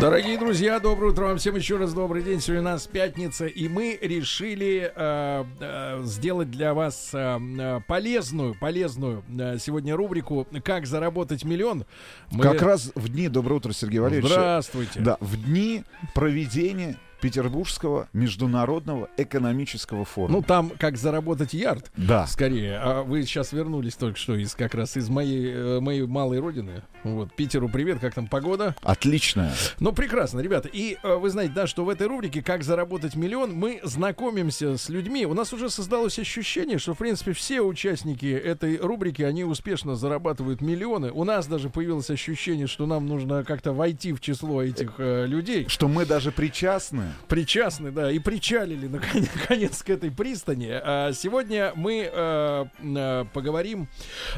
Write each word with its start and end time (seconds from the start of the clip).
Дорогие 0.00 0.38
друзья, 0.38 0.80
доброе 0.80 1.12
утро 1.12 1.26
вам 1.26 1.36
всем 1.36 1.56
еще 1.56 1.76
раз 1.76 1.92
добрый 1.92 2.22
день. 2.22 2.40
Сегодня 2.40 2.62
у 2.62 2.72
нас 2.72 2.86
пятница, 2.86 3.46
и 3.46 3.68
мы 3.68 3.98
решили 4.00 4.90
э, 4.94 5.44
э, 5.60 6.00
сделать 6.04 6.50
для 6.50 6.72
вас 6.72 7.10
э, 7.12 7.38
э, 7.38 7.80
полезную, 7.86 8.54
полезную 8.58 9.22
э, 9.38 9.58
сегодня 9.58 9.94
рубрику 9.94 10.46
«Как 10.64 10.86
заработать 10.86 11.44
миллион». 11.44 11.84
Мы- 12.30 12.42
Как 12.42 12.62
раз 12.62 12.92
в 12.94 13.10
дни, 13.10 13.28
доброе 13.28 13.56
утро, 13.56 13.72
Сергей 13.72 13.98
Валерьевич. 14.00 14.30
Здравствуйте. 14.30 15.00
Да, 15.00 15.18
в 15.20 15.36
дни 15.36 15.84
проведения 16.14 16.96
Петербургского 17.20 18.08
международного 18.12 19.08
экономического 19.16 20.04
форума. 20.04 20.38
Ну 20.38 20.42
там 20.42 20.70
как 20.78 20.96
заработать 20.96 21.52
ярд. 21.54 21.90
да. 21.96 22.26
Скорее, 22.26 22.78
а 22.78 23.02
вы 23.02 23.22
сейчас 23.22 23.52
вернулись 23.52 23.94
только 23.94 24.18
что 24.18 24.34
из 24.34 24.54
как 24.54 24.74
раз 24.74 24.96
из 24.96 25.08
моей 25.08 25.52
э, 25.52 25.80
моей 25.80 26.06
малой 26.06 26.38
родины. 26.38 26.82
Вот 27.02 27.32
Питеру 27.34 27.68
привет, 27.68 27.98
как 27.98 28.14
там 28.14 28.26
погода? 28.26 28.74
Отличная. 28.82 29.52
Ну, 29.78 29.92
прекрасно, 29.92 30.40
ребята. 30.40 30.68
И 30.70 30.98
э, 31.02 31.14
вы 31.14 31.30
знаете, 31.30 31.52
да, 31.54 31.66
что 31.66 31.84
в 31.84 31.88
этой 31.88 32.06
рубрике 32.06 32.42
«Как 32.42 32.62
заработать 32.62 33.16
миллион» 33.16 33.52
мы 33.54 33.80
знакомимся 33.82 34.76
с 34.76 34.88
людьми. 34.88 35.24
У 35.26 35.34
нас 35.34 35.52
уже 35.52 35.70
создалось 35.70 36.18
ощущение, 36.18 36.78
что, 36.78 36.94
в 36.94 36.98
принципе, 36.98 37.32
все 37.32 37.62
участники 37.62 38.26
этой 38.26 38.76
рубрики, 38.76 39.22
они 39.22 39.44
успешно 39.44 39.96
зарабатывают 39.96 40.60
миллионы. 40.60 41.10
У 41.10 41.24
нас 41.24 41.46
даже 41.46 41.70
появилось 41.70 42.10
ощущение, 42.10 42.66
что 42.66 42.86
нам 42.86 43.06
нужно 43.06 43.44
как-то 43.44 43.72
войти 43.72 44.12
в 44.12 44.20
число 44.20 44.62
этих 44.62 44.94
э, 44.98 45.26
людей. 45.26 45.66
Что 45.68 45.88
мы 45.88 46.04
даже 46.04 46.32
причастны. 46.32 47.09
Причастны, 47.28 47.90
да, 47.90 48.10
и 48.10 48.18
причалили 48.18 48.86
наконец, 48.86 49.82
к 49.84 49.90
этой 49.90 50.10
пристани. 50.10 50.70
А 50.70 51.12
сегодня 51.12 51.72
мы 51.74 52.10
э, 52.12 52.64
э, 52.78 53.24
поговорим 53.32 53.88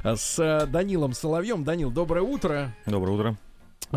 э, 0.04 0.16
с 0.16 0.66
Данилом 0.70 1.12
Соловьем. 1.12 1.64
Данил, 1.64 1.90
доброе 1.90 2.22
утро. 2.22 2.74
Доброе 2.86 3.12
утро. 3.12 3.36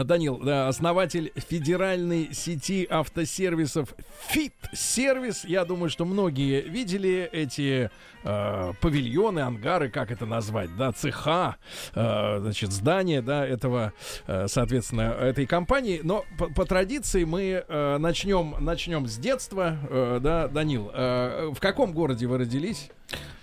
Данил, 0.03 0.37
да, 0.37 0.67
основатель 0.67 1.31
федеральной 1.35 2.33
сети 2.33 2.85
автосервисов 2.89 3.93
Fit 4.33 4.53
Сервис. 4.73 5.45
Я 5.45 5.65
думаю, 5.65 5.89
что 5.89 6.05
многие 6.05 6.61
видели 6.61 7.29
эти 7.31 7.89
э, 8.23 8.73
павильоны, 8.81 9.39
ангары, 9.39 9.89
как 9.89 10.11
это 10.11 10.25
назвать, 10.25 10.75
да, 10.75 10.91
цеха, 10.91 11.55
э, 11.93 12.39
значит, 12.39 12.71
здания, 12.71 13.21
да, 13.21 13.45
этого, 13.45 13.93
э, 14.27 14.47
соответственно, 14.47 15.15
этой 15.19 15.45
компании. 15.45 16.01
Но 16.03 16.25
по, 16.37 16.47
по 16.47 16.65
традиции 16.65 17.23
мы 17.23 17.63
э, 17.67 17.97
начнем, 17.97 18.55
начнем 18.59 19.07
с 19.07 19.17
детства, 19.17 19.77
э, 19.89 20.19
да, 20.21 20.47
Данил. 20.47 20.91
э, 20.93 21.51
в 21.55 21.59
каком 21.59 21.93
городе 21.93 22.27
вы 22.27 22.37
родились? 22.39 22.89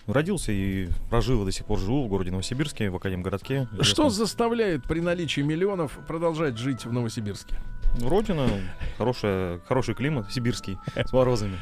Родился 0.06 0.50
и 0.50 0.88
прожил, 1.10 1.42
и 1.42 1.44
до 1.44 1.52
сих 1.52 1.64
пор 1.64 1.78
живу 1.78 2.04
в 2.04 2.08
городе 2.08 2.30
Новосибирске, 2.32 2.90
в 2.90 2.96
Академгородке. 2.96 3.68
Что 3.82 4.10
заставляет 4.10 4.84
при 4.84 5.00
наличии 5.00 5.42
миллионов 5.42 5.98
продолжать 6.08 6.58
жить 6.58 6.84
в 6.84 6.92
Новосибирске? 6.92 7.56
Родина, 8.00 8.48
хорошая, 8.98 9.60
хороший 9.68 9.94
климат, 9.94 10.30
сибирский, 10.32 10.78
с 10.96 11.12
морозами. 11.12 11.58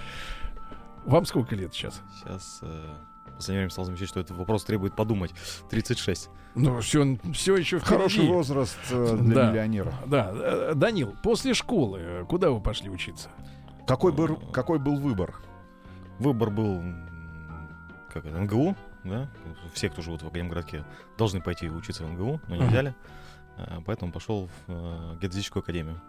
Вам 1.04 1.26
сколько 1.26 1.54
лет 1.54 1.74
сейчас? 1.74 2.00
Сейчас, 2.18 2.60
э, 2.62 2.94
последнее 3.36 3.60
время 3.62 3.70
стал 3.70 3.84
замечать, 3.84 4.08
что 4.08 4.20
этот 4.20 4.36
вопрос 4.36 4.64
требует 4.64 4.94
подумать. 4.94 5.32
36. 5.70 6.30
Ну, 6.54 6.80
все, 6.80 7.18
все 7.34 7.56
еще 7.56 7.78
впереди. 7.78 7.94
Хороший 7.94 8.26
возраст 8.26 8.78
э, 8.90 9.18
для 9.20 9.34
Да. 9.34 9.50
миллионера. 9.50 9.94
Да, 10.06 10.30
э, 10.32 10.72
Данил, 10.74 11.14
после 11.22 11.52
школы 11.52 12.24
куда 12.28 12.50
вы 12.50 12.60
пошли 12.60 12.88
учиться? 12.90 13.28
Какой, 13.86 14.12
был, 14.12 14.36
какой 14.52 14.78
был 14.78 14.96
выбор? 14.98 15.34
Выбор 16.18 16.50
был, 16.50 16.80
как 18.10 18.24
это, 18.26 18.38
МГУ, 18.38 18.76
да? 19.04 19.28
Все, 19.72 19.88
кто 19.88 20.02
живут 20.02 20.22
в 20.22 20.26
Академгородке, 20.26 20.84
должны 21.18 21.40
пойти 21.40 21.68
учиться 21.70 22.04
в 22.04 22.10
МГУ, 22.12 22.40
но 22.48 22.56
не 22.56 22.62
Мгм. 22.62 22.70
взяли. 22.70 22.94
А, 23.56 23.80
Поэтому 23.86 24.12
пошел 24.12 24.48
в 24.66 24.72
э, 24.72 25.16
геодезическую 25.20 25.62
академию. 25.62 26.00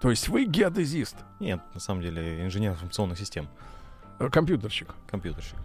То 0.00 0.10
есть 0.10 0.28
вы 0.28 0.44
геодезист, 0.46 1.16
Нет, 1.40 1.60
на 1.74 1.80
самом 1.80 2.02
деле 2.02 2.44
инженер 2.44 2.72
информационных 2.72 3.18
систем, 3.18 3.48
э, 4.18 4.28
компьютерщик. 4.30 4.94
компьютерщик. 5.06 5.56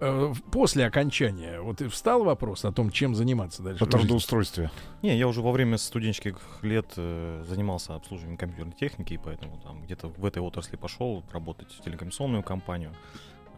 Э, 0.00 0.32
После 0.52 0.86
окончания 0.86 1.60
вот 1.60 1.80
и 1.80 1.88
встал 1.88 2.24
вопрос 2.24 2.64
о 2.64 2.72
том, 2.72 2.90
чем 2.90 3.14
заниматься 3.14 3.62
дальше. 3.62 3.84
По 3.84 3.90
трудоустройстве. 3.90 4.70
Не, 5.02 5.16
я 5.18 5.26
уже 5.28 5.40
во 5.42 5.50
время 5.52 5.76
студенческих 5.78 6.38
лет 6.62 6.86
э, 6.96 7.44
занимался 7.48 7.94
обслуживанием 7.94 8.36
компьютерной 8.38 8.74
техники, 8.76 9.14
и 9.14 9.18
поэтому 9.18 9.58
там 9.58 9.82
где-то 9.82 10.08
в 10.08 10.24
этой 10.24 10.40
отрасли 10.42 10.76
пошел 10.76 11.24
работать 11.32 11.72
в 11.72 11.80
телекоммуникационную 11.82 12.42
компанию. 12.42 12.92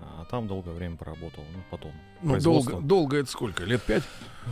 А 0.01 0.25
там 0.31 0.47
долгое 0.49 0.73
время 0.73 0.97
поработал. 0.97 1.45
Ну, 1.53 1.62
потом. 1.71 1.93
Ну, 2.23 2.41
долго, 2.41 2.81
долго 2.81 3.17
это 3.19 3.31
сколько? 3.31 3.65
Лет 3.65 3.83
пять? 3.83 4.03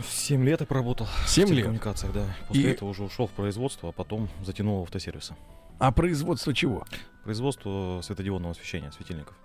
Семь 0.09 0.43
лет 0.43 0.59
я 0.61 0.65
проработал. 0.65 1.07
Семь 1.27 1.45
в 1.45 1.49
лет? 1.49 1.55
телекоммуникациях, 1.57 2.13
да. 2.13 2.25
После 2.47 2.63
И- 2.63 2.67
этого 2.67 2.89
уже 2.89 3.03
ушел 3.03 3.27
в 3.27 3.31
производство, 3.31 3.89
а 3.89 3.91
потом 3.91 4.29
затянул 4.43 4.79
в 4.81 4.83
автосервисы. 4.83 5.35
А 5.79 5.91
производство 5.91 6.53
чего? 6.53 6.85
Производство 7.23 7.99
светодиодного 8.03 8.51
освещения, 8.51 8.91
светильников. 8.91 9.35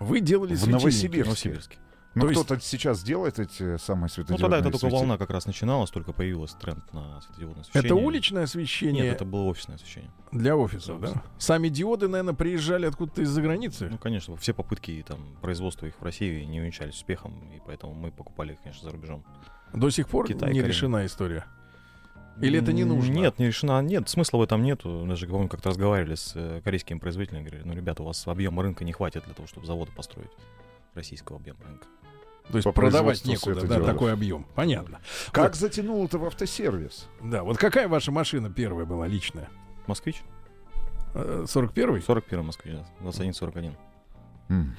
Вы 0.00 0.20
делали 0.20 0.54
В 0.54 0.58
светильники. 0.58 0.80
Новосибирске. 0.82 1.22
В 1.22 1.26
Новосибирске. 1.26 1.78
Ну, 2.18 2.24
То 2.24 2.30
есть- 2.30 2.44
кто-то 2.44 2.60
сейчас 2.60 3.02
делает 3.02 3.38
эти 3.38 3.76
самые 3.78 4.02
Ну, 4.04 4.08
светодиодные 4.08 4.38
тогда 4.50 4.68
это 4.68 4.78
только 4.78 4.94
волна 4.94 5.18
как 5.18 5.30
раз 5.30 5.46
начиналась, 5.46 5.90
только 5.90 6.12
появилась 6.12 6.52
тренд 6.52 6.92
на 6.92 7.20
светодиодное 7.22 7.62
освещение. 7.62 7.86
Это 7.86 7.94
уличное 7.94 8.42
освещение 8.44 9.02
Нет, 9.04 9.14
это 9.16 9.24
было 9.24 9.42
офисное 9.44 9.76
освещение. 9.76 10.10
для 10.32 10.56
офисов, 10.56 11.00
для 11.00 11.10
да? 11.10 11.22
Сами 11.38 11.68
диоды, 11.68 12.08
наверное, 12.08 12.34
приезжали 12.34 12.86
откуда-то 12.86 13.22
из-за 13.22 13.42
границы. 13.42 13.88
Ну, 13.90 13.98
конечно, 13.98 14.36
все 14.36 14.52
попытки 14.54 15.04
там 15.06 15.36
производства 15.40 15.86
их 15.86 15.94
в 15.98 16.02
России 16.02 16.44
не 16.44 16.60
увенчались 16.60 16.94
успехом, 16.94 17.50
и 17.54 17.60
поэтому 17.66 17.94
мы 17.94 18.10
покупали 18.10 18.52
их, 18.52 18.60
конечно, 18.62 18.84
за 18.88 18.90
рубежом. 18.94 19.24
До 19.72 19.90
сих 19.90 20.08
пор 20.08 20.26
Китай, 20.26 20.48
не 20.50 20.60
Корея. 20.60 20.66
решена 20.68 21.06
история. 21.06 21.44
Или 22.40 22.60
это 22.60 22.72
не 22.72 22.84
нужно? 22.84 23.12
Нет, 23.12 23.38
не 23.40 23.46
решена. 23.46 23.82
Нет, 23.82 24.08
смысла 24.08 24.38
в 24.38 24.42
этом 24.42 24.62
нету. 24.62 25.04
Даже, 25.08 25.26
помню, 25.26 25.48
как-то 25.48 25.70
разговаривали 25.70 26.14
с 26.14 26.32
э, 26.36 26.60
корейскими 26.62 26.98
производителями, 26.98 27.42
говорили, 27.42 27.64
ну, 27.66 27.74
ребята, 27.74 28.04
у 28.04 28.06
вас 28.06 28.26
объема 28.28 28.62
рынка 28.62 28.84
не 28.84 28.92
хватит 28.92 29.24
для 29.24 29.34
того, 29.34 29.48
чтобы 29.48 29.66
заводы 29.66 29.90
построить. 29.90 30.30
Российского 30.94 31.38
объема 31.38 31.58
рынка. 31.66 31.86
То 32.50 32.56
есть 32.58 32.64
По 32.64 32.72
продавать 32.72 33.24
некуда, 33.24 33.54
да, 33.54 33.60
светодиодов. 33.60 33.86
такой 33.92 34.12
объем. 34.12 34.46
Понятно. 34.54 35.00
Как 35.32 35.54
затянул 35.54 36.04
это 36.06 36.18
в 36.18 36.24
автосервис? 36.24 37.06
Да, 37.22 37.42
вот 37.42 37.58
какая 37.58 37.88
ваша 37.88 38.10
машина 38.10 38.50
первая 38.50 38.86
была 38.86 39.06
личная? 39.06 39.48
Москвич? 39.86 40.22
Э, 41.14 41.44
41-й? 41.46 42.02
41 42.02 42.44
Москвич, 42.44 42.74
да. 42.74 42.86
21-41. 43.08 43.72
М. 44.48 44.76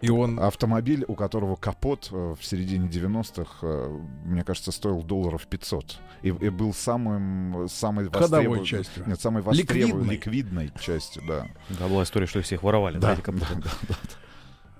И 0.00 0.08
он... 0.08 0.40
Автомобиль, 0.40 1.04
у 1.08 1.14
которого 1.14 1.56
капот 1.56 2.08
э, 2.10 2.34
в 2.38 2.44
середине 2.44 2.88
90-х, 2.88 3.58
э, 3.62 3.98
мне 4.24 4.44
кажется, 4.44 4.72
стоил 4.72 5.02
долларов 5.02 5.46
500. 5.46 5.98
И, 6.22 6.28
и 6.28 6.48
был 6.48 6.72
самым, 6.72 7.68
самой 7.68 8.06
Ходовой 8.06 8.46
востребованной- 8.46 8.64
частью. 8.64 9.04
Нет, 9.06 9.20
самой 9.20 9.42
востребованной, 9.42 10.14
Ликвидной. 10.14 10.14
ликвидной 10.14 10.72
частью, 10.80 11.22
да. 11.28 11.46
Да, 11.70 11.86
была 11.88 12.04
история, 12.04 12.26
что 12.26 12.38
их 12.38 12.46
всех 12.46 12.62
воровали. 12.62 12.98
Да, 12.98 13.12
эти 13.14 13.20
капоты. 13.20 13.46
да, 13.56 13.70
да. 13.88 13.94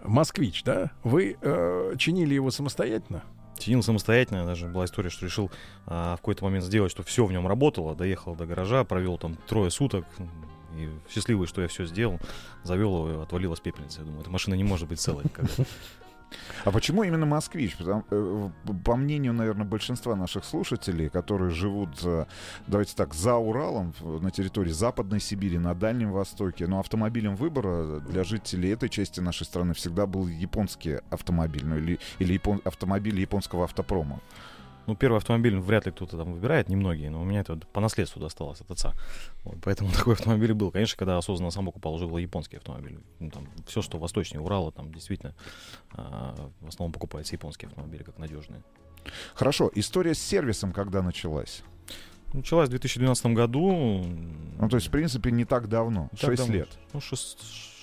Москвич, 0.05 0.63
да? 0.65 0.91
Вы 1.05 1.37
э, 1.41 1.95
чинили 1.99 2.35
его 2.35 2.51
самостоятельно? 2.51 3.23
Чинил 3.59 3.83
самостоятельно, 3.83 4.47
даже 4.47 4.67
была 4.69 4.87
история, 4.87 5.11
что 5.11 5.27
решил 5.27 5.51
а, 5.87 6.17
в 6.17 6.21
какой-то 6.21 6.45
момент 6.45 6.65
сделать, 6.65 6.91
что 6.91 7.03
все 7.03 7.27
в 7.27 7.33
нем 7.33 7.47
работало, 7.47 7.95
доехал 7.95 8.35
до 8.35 8.47
гаража, 8.47 8.85
провел 8.85 9.19
там 9.19 9.37
трое 9.47 9.71
суток, 9.71 10.07
и 10.79 10.89
счастливый, 11.11 11.47
что 11.47 11.61
я 11.61 11.69
все 11.69 11.85
сделал, 11.85 12.19
завел 12.63 13.09
его, 13.09 13.23
отвалилась 13.23 13.61
пепельница. 13.61 14.01
Я 14.01 14.07
думаю, 14.07 14.23
эта 14.23 14.31
машина 14.31 14.55
не 14.55 14.65
может 14.65 14.89
быть 14.89 14.99
целой. 14.99 15.25
А 16.65 16.71
почему 16.71 17.03
именно 17.03 17.27
москвич? 17.27 17.77
Потому- 17.77 18.05
э, 18.11 18.51
по 18.85 18.97
мнению, 18.97 19.33
наверное, 19.33 19.67
большинства 19.67 20.17
наших 20.17 20.45
слушателей, 20.45 21.09
которые 21.09 21.51
живут, 21.51 21.91
э, 22.05 22.27
давайте 22.67 22.95
так, 22.97 23.15
за 23.15 23.37
Уралом, 23.37 23.95
на 24.01 24.31
территории 24.31 24.71
Западной 24.71 25.21
Сибири, 25.21 25.59
на 25.59 25.75
Дальнем 25.75 26.13
Востоке, 26.13 26.67
но 26.67 26.79
автомобилем 26.81 27.37
выбора 27.37 28.01
для 28.01 28.25
жителей 28.25 28.71
этой 28.71 28.89
части 28.89 29.21
нашей 29.21 29.45
страны 29.45 29.75
всегда 29.75 30.07
был 30.07 30.27
японский 30.29 30.99
автомобиль, 31.11 31.65
ну 31.65 31.77
или, 31.77 31.99
или 32.19 32.35
япон- 32.39 32.61
автомобиль 32.65 33.19
японского 33.21 33.65
автопрома. 33.65 34.21
Ну, 34.91 34.97
первый 34.97 35.19
автомобиль 35.19 35.57
вряд 35.57 35.87
ли 35.87 35.93
кто-то 35.93 36.17
там 36.17 36.33
выбирает, 36.33 36.69
немногие, 36.69 37.11
но 37.11 37.23
у 37.23 37.25
меня 37.25 37.43
это 37.43 37.55
вот 37.55 37.65
по 37.69 37.81
наследству 37.81 38.21
досталось 38.21 38.61
от 38.61 38.73
отца. 38.73 38.93
Вот, 39.45 39.59
поэтому 39.63 39.93
такой 39.97 40.15
автомобиль 40.15 40.53
был. 40.53 40.73
Конечно, 40.73 40.99
когда 40.99 41.17
осознанно 41.17 41.53
сам 41.53 41.65
покупал, 41.67 41.95
уже 41.95 42.09
был 42.09 42.19
японский 42.19 42.57
автомобиль. 42.57 42.99
Ну, 43.21 43.31
там, 43.31 43.47
все, 43.69 43.83
что 43.83 43.99
восточнее 43.99 44.41
Урала, 44.41 44.73
там 44.73 44.93
действительно 44.93 45.37
а, 45.93 46.51
в 46.61 46.67
основном 46.67 46.93
покупается 46.93 47.37
японские 47.37 47.69
автомобили, 47.69 48.03
как 48.03 48.19
надежные. 48.19 48.65
Хорошо, 49.35 49.71
история 49.77 50.15
с 50.15 50.19
сервисом 50.19 50.73
когда 50.73 51.03
началась? 51.03 51.63
Началась 52.33 52.67
в 52.67 52.71
2012 52.71 53.27
году. 53.27 54.05
Ну, 54.59 54.69
то 54.69 54.75
есть, 54.75 54.89
в 54.89 54.91
принципе, 54.91 55.31
не 55.31 55.45
так 55.45 55.69
давно, 55.69 56.09
Так 56.21 56.31
6 56.31 56.37
давно. 56.37 56.55
лет. 56.55 56.69
Ну, 56.93 57.01
6, 57.01 57.39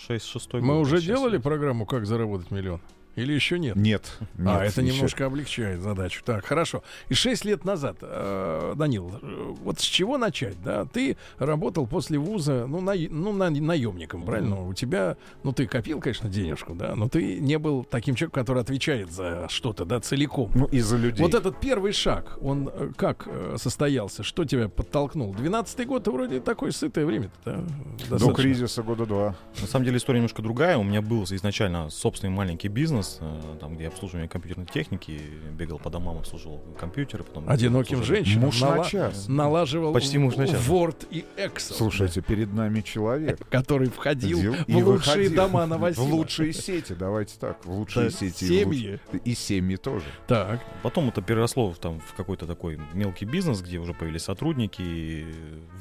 6, 0.07 0.25
6 0.25 0.53
Мы 0.55 0.77
уже 0.77 1.01
делали 1.01 1.37
программу 1.37 1.85
«Как 1.85 2.05
заработать 2.05 2.51
миллион»? 2.51 2.81
Или 3.17 3.33
еще 3.33 3.57
нет? 3.57 3.75
Нет. 3.75 4.03
а, 4.37 4.61
нет, 4.63 4.71
это 4.71 4.81
еще. 4.81 4.93
немножко 4.93 5.25
облегчает 5.25 5.81
задачу. 5.81 6.21
Так, 6.23 6.45
хорошо. 6.45 6.83
И 7.09 7.15
шесть 7.15 7.45
лет 7.45 7.65
назад, 7.65 7.97
э, 8.01 8.73
Данил, 8.75 9.11
э, 9.21 9.53
вот 9.63 9.79
с 9.79 9.83
чего 9.83 10.17
начать, 10.17 10.61
да? 10.63 10.85
Ты 10.85 11.17
работал 11.39 11.87
после 11.87 12.19
вуза, 12.19 12.65
ну, 12.67 12.79
на, 12.79 12.93
ну 12.95 13.33
на, 13.33 13.49
наемником, 13.49 14.23
правильно? 14.23 14.65
У 14.67 14.73
тебя, 14.73 15.17
ну, 15.43 15.51
ты 15.51 15.65
копил, 15.65 15.99
конечно, 15.99 16.29
денежку, 16.29 16.75
да, 16.75 16.95
но 16.95 17.09
ты 17.09 17.39
не 17.39 17.57
был 17.57 17.83
таким 17.83 18.13
человеком, 18.13 18.41
который 18.43 18.61
отвечает 18.61 19.11
за 19.11 19.47
что-то, 19.49 19.85
да, 19.85 19.99
целиком. 19.99 20.51
Ну, 20.53 20.65
из-за 20.65 20.97
людей. 20.97 21.21
Вот 21.21 21.33
этот 21.33 21.59
первый 21.59 21.93
шаг, 21.93 22.37
он 22.41 22.69
э, 22.71 22.91
как 22.95 23.23
э, 23.25 23.55
состоялся? 23.57 24.21
Что 24.21 24.45
тебя 24.45 24.69
подтолкнул? 24.69 25.33
12-й 25.33 25.85
год 25.85 26.07
вроде 26.07 26.39
такое 26.39 26.71
сытое 26.71 27.05
время 27.05 27.31
да? 27.45 27.63
До 28.09 28.33
кризиса 28.33 28.83
года 28.83 29.05
два. 29.05 29.35
На 29.61 29.67
самом 29.67 29.85
деле 29.85 29.97
история 29.97 30.19
немножко 30.19 30.41
другая. 30.41 30.77
У 30.77 30.83
меня 30.83 31.01
был 31.01 31.23
изначально 31.23 31.89
собственный 31.89 32.33
маленький 32.33 32.67
бизнес, 32.67 33.06
э, 33.19 33.57
там, 33.59 33.75
где 33.75 33.87
обслуживание 33.87 34.27
компьютерной 34.29 34.65
техники, 34.67 35.19
бегал 35.53 35.79
по 35.79 35.89
домам, 35.89 36.17
обслуживал 36.17 36.59
компьютеры. 36.79 37.23
Потом 37.23 37.49
Одиноким 37.49 38.03
женщинам 38.03 38.45
Муж 38.45 38.61
на 38.61 38.69
нала- 38.75 38.85
час. 38.89 39.27
налаживал 39.27 39.93
Почти 39.93 40.17
муж 40.17 40.35
на 40.35 40.47
час. 40.47 40.67
Word 40.67 41.07
и 41.11 41.25
Excel. 41.37 41.73
Слушайте, 41.73 42.21
перед 42.21 42.53
нами 42.53 42.81
человек. 42.81 43.39
который 43.49 43.89
входил 43.89 44.37
Ходил 44.37 44.53
в 44.53 44.67
и 44.67 44.73
лучшие 44.83 45.15
выходил. 45.29 45.35
дома 45.35 45.65
В 45.65 45.69
Новосима. 45.69 46.03
лучшие 46.05 46.53
сети, 46.53 46.93
давайте 46.93 47.37
так. 47.39 47.63
В 47.65 47.71
лучшие 47.71 48.05
Да, 48.09 48.11
сети. 48.11 48.45
и 48.45 48.47
в 48.47 48.63
семьи. 48.63 48.99
луч- 49.13 49.21
И 49.23 49.35
семьи 49.35 49.75
тоже. 49.77 50.05
Так. 50.27 50.59
Потом 50.83 51.09
это 51.09 51.21
переросло 51.21 51.71
в, 51.71 51.77
там, 51.77 51.99
в 51.99 52.13
какой-то 52.15 52.45
такой 52.45 52.79
мелкий 52.93 53.25
бизнес, 53.25 53.61
где 53.61 53.77
уже 53.79 53.93
появились 53.93 54.23
сотрудники. 54.23 54.81
и 54.81 55.25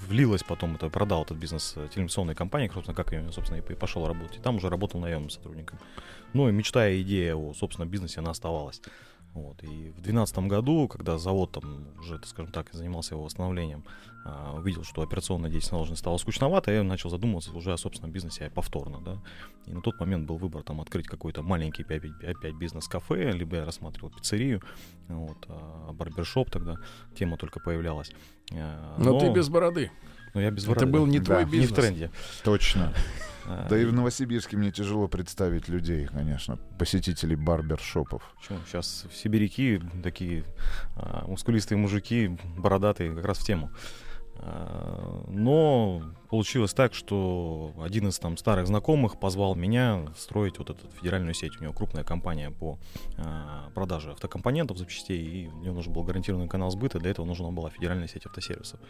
влилось 0.08 0.42
потом, 0.42 0.74
это 0.76 0.88
продал 0.88 1.22
этот 1.24 1.36
бизнес 1.38 1.74
э, 1.76 1.88
телевизионной 1.94 2.34
компании, 2.34 2.70
собственно, 2.72 2.94
как 2.94 3.12
я, 3.12 3.22
собственно, 3.32 3.58
и 3.58 3.74
пошел 3.74 4.06
работать. 4.06 4.36
И 4.36 4.40
там 4.40 4.56
уже 4.56 4.68
работал 4.68 5.00
наемным 5.00 5.30
сотрудником. 5.30 5.78
Ну 6.32 6.48
и 6.48 6.52
мечта 6.52 6.88
и 6.88 7.02
идея 7.02 7.34
о 7.36 7.54
собственном 7.54 7.88
бизнесе, 7.88 8.20
она 8.20 8.30
оставалась. 8.30 8.80
Вот. 9.36 9.62
И 9.62 9.90
в 9.90 10.00
2012 10.00 10.38
году, 10.48 10.88
когда 10.88 11.18
завод 11.18 11.52
там 11.52 11.88
уже, 11.98 12.18
скажем 12.24 12.50
так, 12.50 12.72
занимался 12.72 13.14
его 13.14 13.24
восстановлением, 13.24 13.84
а, 14.24 14.54
увидел, 14.56 14.82
что 14.82 15.02
операционная 15.02 15.50
деятельность 15.50 15.72
наложена 15.72 15.96
стала 15.96 16.16
скучновато, 16.16 16.72
я 16.72 16.82
начал 16.82 17.10
задумываться 17.10 17.52
уже 17.54 17.74
о 17.74 17.76
собственном 17.76 18.12
бизнесе 18.12 18.50
повторно, 18.54 18.98
да. 19.00 19.22
И 19.66 19.74
на 19.74 19.82
тот 19.82 20.00
момент 20.00 20.26
был 20.26 20.38
выбор 20.38 20.62
там 20.62 20.80
открыть 20.80 21.06
какой-то 21.06 21.42
маленький 21.42 21.82
опять, 21.82 22.54
бизнес-кафе, 22.54 23.32
либо 23.32 23.56
я 23.56 23.66
рассматривал 23.66 24.08
пиццерию, 24.10 24.62
вот, 25.08 25.36
а, 25.48 25.92
барбершоп 25.92 26.50
тогда, 26.50 26.76
тема 27.14 27.36
только 27.36 27.60
появлялась. 27.60 28.12
А, 28.54 28.96
Но, 28.98 29.20
ты 29.20 29.30
без 29.30 29.50
бороды. 29.50 29.90
Но 30.36 30.42
я 30.42 30.50
без 30.50 30.64
Это 30.64 30.74
бороды, 30.74 30.92
был 30.92 31.06
да. 31.06 31.10
не 31.12 31.18
Да, 31.18 31.24
твой 31.24 31.38
не 31.38 31.44
не 31.44 31.50
бизнес. 31.60 31.70
в 31.70 31.74
тренде. 31.80 32.10
Точно. 32.44 32.92
А, 33.48 33.68
Да 33.68 33.78
и 33.78 33.84
в 33.84 33.92
Новосибирске 33.92 34.56
мне 34.56 34.72
тяжело 34.72 35.06
представить 35.06 35.68
людей, 35.68 36.06
конечно, 36.06 36.58
посетителей 36.80 37.36
барбершопов. 37.36 38.24
Сейчас 38.42 39.06
сибиряки 39.14 39.80
такие 40.02 40.42
а, 40.96 41.24
мускулистые 41.28 41.78
мужики, 41.78 42.36
бородатые, 42.58 43.14
как 43.14 43.24
раз 43.24 43.38
в 43.38 43.44
тему. 43.46 43.70
А, 44.34 45.24
Но 45.28 46.02
получилось 46.28 46.74
так, 46.74 46.92
что 46.92 47.72
один 47.80 48.08
из 48.08 48.18
там 48.18 48.36
старых 48.36 48.66
знакомых 48.66 49.20
позвал 49.20 49.54
меня 49.54 50.06
строить 50.18 50.58
вот 50.58 50.70
эту 50.70 50.88
федеральную 50.98 51.32
сеть. 51.34 51.52
У 51.60 51.62
него 51.62 51.72
крупная 51.72 52.02
компания 52.02 52.50
по 52.50 52.80
а, 53.16 53.70
продаже 53.76 54.10
автокомпонентов, 54.10 54.76
запчастей, 54.76 55.22
и 55.24 55.46
у 55.46 55.60
него 55.62 55.74
нужен 55.76 55.92
был 55.92 56.02
гарантированный 56.02 56.48
канал 56.48 56.72
сбыта, 56.72 56.98
для 56.98 57.12
этого 57.12 57.24
нужна 57.24 57.48
была 57.52 57.70
федеральная 57.70 58.08
сеть 58.08 58.26
автосервисов. 58.26 58.80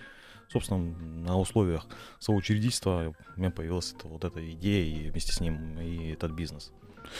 Собственно, 0.49 0.81
на 1.25 1.39
условиях 1.39 1.87
соучредительства 2.19 3.15
у 3.37 3.41
меня 3.41 3.51
появилась 3.51 3.93
эта, 3.93 4.09
вот 4.09 4.25
эта 4.25 4.53
идея, 4.53 4.85
и 4.85 5.11
вместе 5.11 5.33
с 5.33 5.41
ним 5.41 5.79
и 5.81 6.13
этот 6.13 6.33
бизнес. 6.33 6.73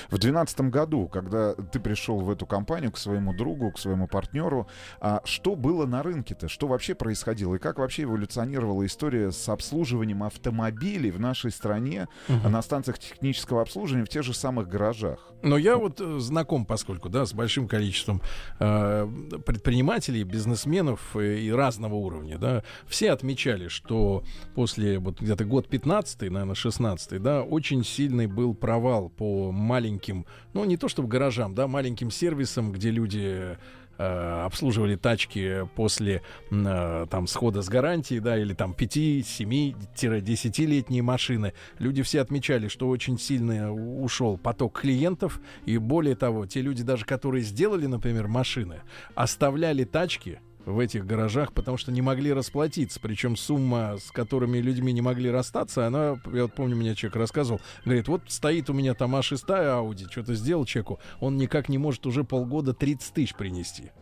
В 0.07 0.19
2012 0.19 0.61
году, 0.63 1.09
когда 1.09 1.55
ты 1.55 1.81
пришел 1.81 2.21
в 2.21 2.31
эту 2.31 2.47
компанию 2.47 2.93
к 2.93 2.99
своему 2.99 3.35
другу, 3.35 3.73
к 3.73 3.79
своему 3.79 4.07
партнеру, 4.07 4.69
а 5.01 5.21
что 5.25 5.57
было 5.57 5.87
на 5.87 6.03
рынке-то? 6.03 6.49
Что 6.49 6.67
вообще 6.67 6.95
происходило? 6.95 7.55
И 7.55 7.59
как 7.59 7.79
вообще 7.79 8.05
эволюционировала 8.05 8.85
история 8.87 9.31
с 9.31 9.49
обслуживанием 9.49 10.23
автомобилей 10.23 11.11
в 11.11 11.21
нашей 11.21 11.51
стране 11.51 12.09
а 12.29 12.49
на 12.49 12.63
станциях 12.63 12.99
технического 12.99 13.63
обслуживания 13.63 14.05
в 14.05 14.09
тех 14.09 14.23
же 14.23 14.35
самых 14.35 14.69
гаражах? 14.69 15.33
Но 15.43 15.57
я 15.57 15.77
вот 15.77 16.01
э, 16.01 16.19
знаком, 16.19 16.67
поскольку, 16.67 17.09
да, 17.09 17.27
с 17.27 17.33
большим 17.33 17.69
количеством 17.69 18.21
э, 18.59 19.09
предпринимателей, 19.45 20.25
бизнесменов 20.25 21.15
э, 21.15 21.39
и 21.39 21.51
разного 21.51 21.95
уровня, 21.95 22.39
да, 22.39 22.63
все 22.87 23.13
отмечали, 23.13 23.69
что 23.69 24.25
после 24.55 24.99
вот 24.99 25.21
где-то 25.21 25.45
год 25.45 25.69
15 25.69 26.23
наверное, 26.23 26.55
16 26.55 27.23
да, 27.23 27.43
очень 27.43 27.85
сильный 27.85 28.27
был 28.27 28.55
провал 28.55 29.09
по 29.09 29.53
маленьким, 29.77 30.25
ну, 30.55 30.65
не 30.65 30.79
то 30.79 30.89
чтобы 30.89 31.09
гаражам, 31.09 31.55
да, 31.55 31.69
маленьким 31.69 32.11
сервисам, 32.11 32.73
где 32.73 32.91
люди 32.91 33.59
э, 33.99 34.43
обслуживали 34.47 34.97
тачки 34.97 35.69
после 35.75 36.23
э, 36.51 37.07
там 37.11 37.27
схода 37.27 37.61
с 37.61 37.69
гарантией, 37.69 38.21
да, 38.21 38.39
или 38.39 38.55
там 38.55 38.73
5-7-10-летние 38.73 41.03
машины. 41.03 41.53
Люди 41.79 42.03
все 42.03 42.23
отмечали, 42.23 42.69
что 42.69 42.89
очень 42.89 43.19
сильно 43.19 43.71
ушел 43.71 44.39
поток 44.39 44.81
клиентов, 44.81 45.41
и 45.67 45.77
более 45.77 46.17
того, 46.17 46.47
те 46.47 46.63
люди 46.63 46.83
даже, 46.83 47.05
которые 47.05 47.45
сделали, 47.45 47.85
например, 47.85 48.29
машины, 48.29 48.81
оставляли 49.15 49.85
тачки 49.85 50.39
в 50.67 50.79
этих 50.81 51.07
гаражах, 51.07 51.53
потому 51.53 51.79
что 51.79 51.93
не 51.93 52.03
могли 52.03 52.33
расплатиться. 52.33 53.01
Причем 53.01 53.37
сумма, 53.37 53.97
с 53.99 54.11
которыми 54.11 54.59
людьми 54.59 54.93
не 54.93 55.01
могли 55.01 55.31
расстаться, 55.31 55.87
она, 55.87 56.21
я 56.33 56.43
вот 56.43 56.55
помню, 56.55 56.77
мне 56.77 56.95
человек 56.95 57.17
рассказывал, 57.17 57.61
говорит, 57.85 58.09
вот 58.09 58.23
стоит 58.27 58.69
у 58.69 58.75
меня 58.75 58.95
там 58.95 59.15
А6 59.15 59.47
Audi, 59.47 60.11
что-то 60.11 60.35
сделал 60.35 60.67
человеку, 60.67 60.99
он 61.21 61.39
никак 61.39 61.69
не 61.69 61.79
может 61.79 62.05
уже 62.07 62.25
полгода 62.25 62.75
30 62.75 63.15
тысяч 63.15 63.35
принести. 63.35 63.93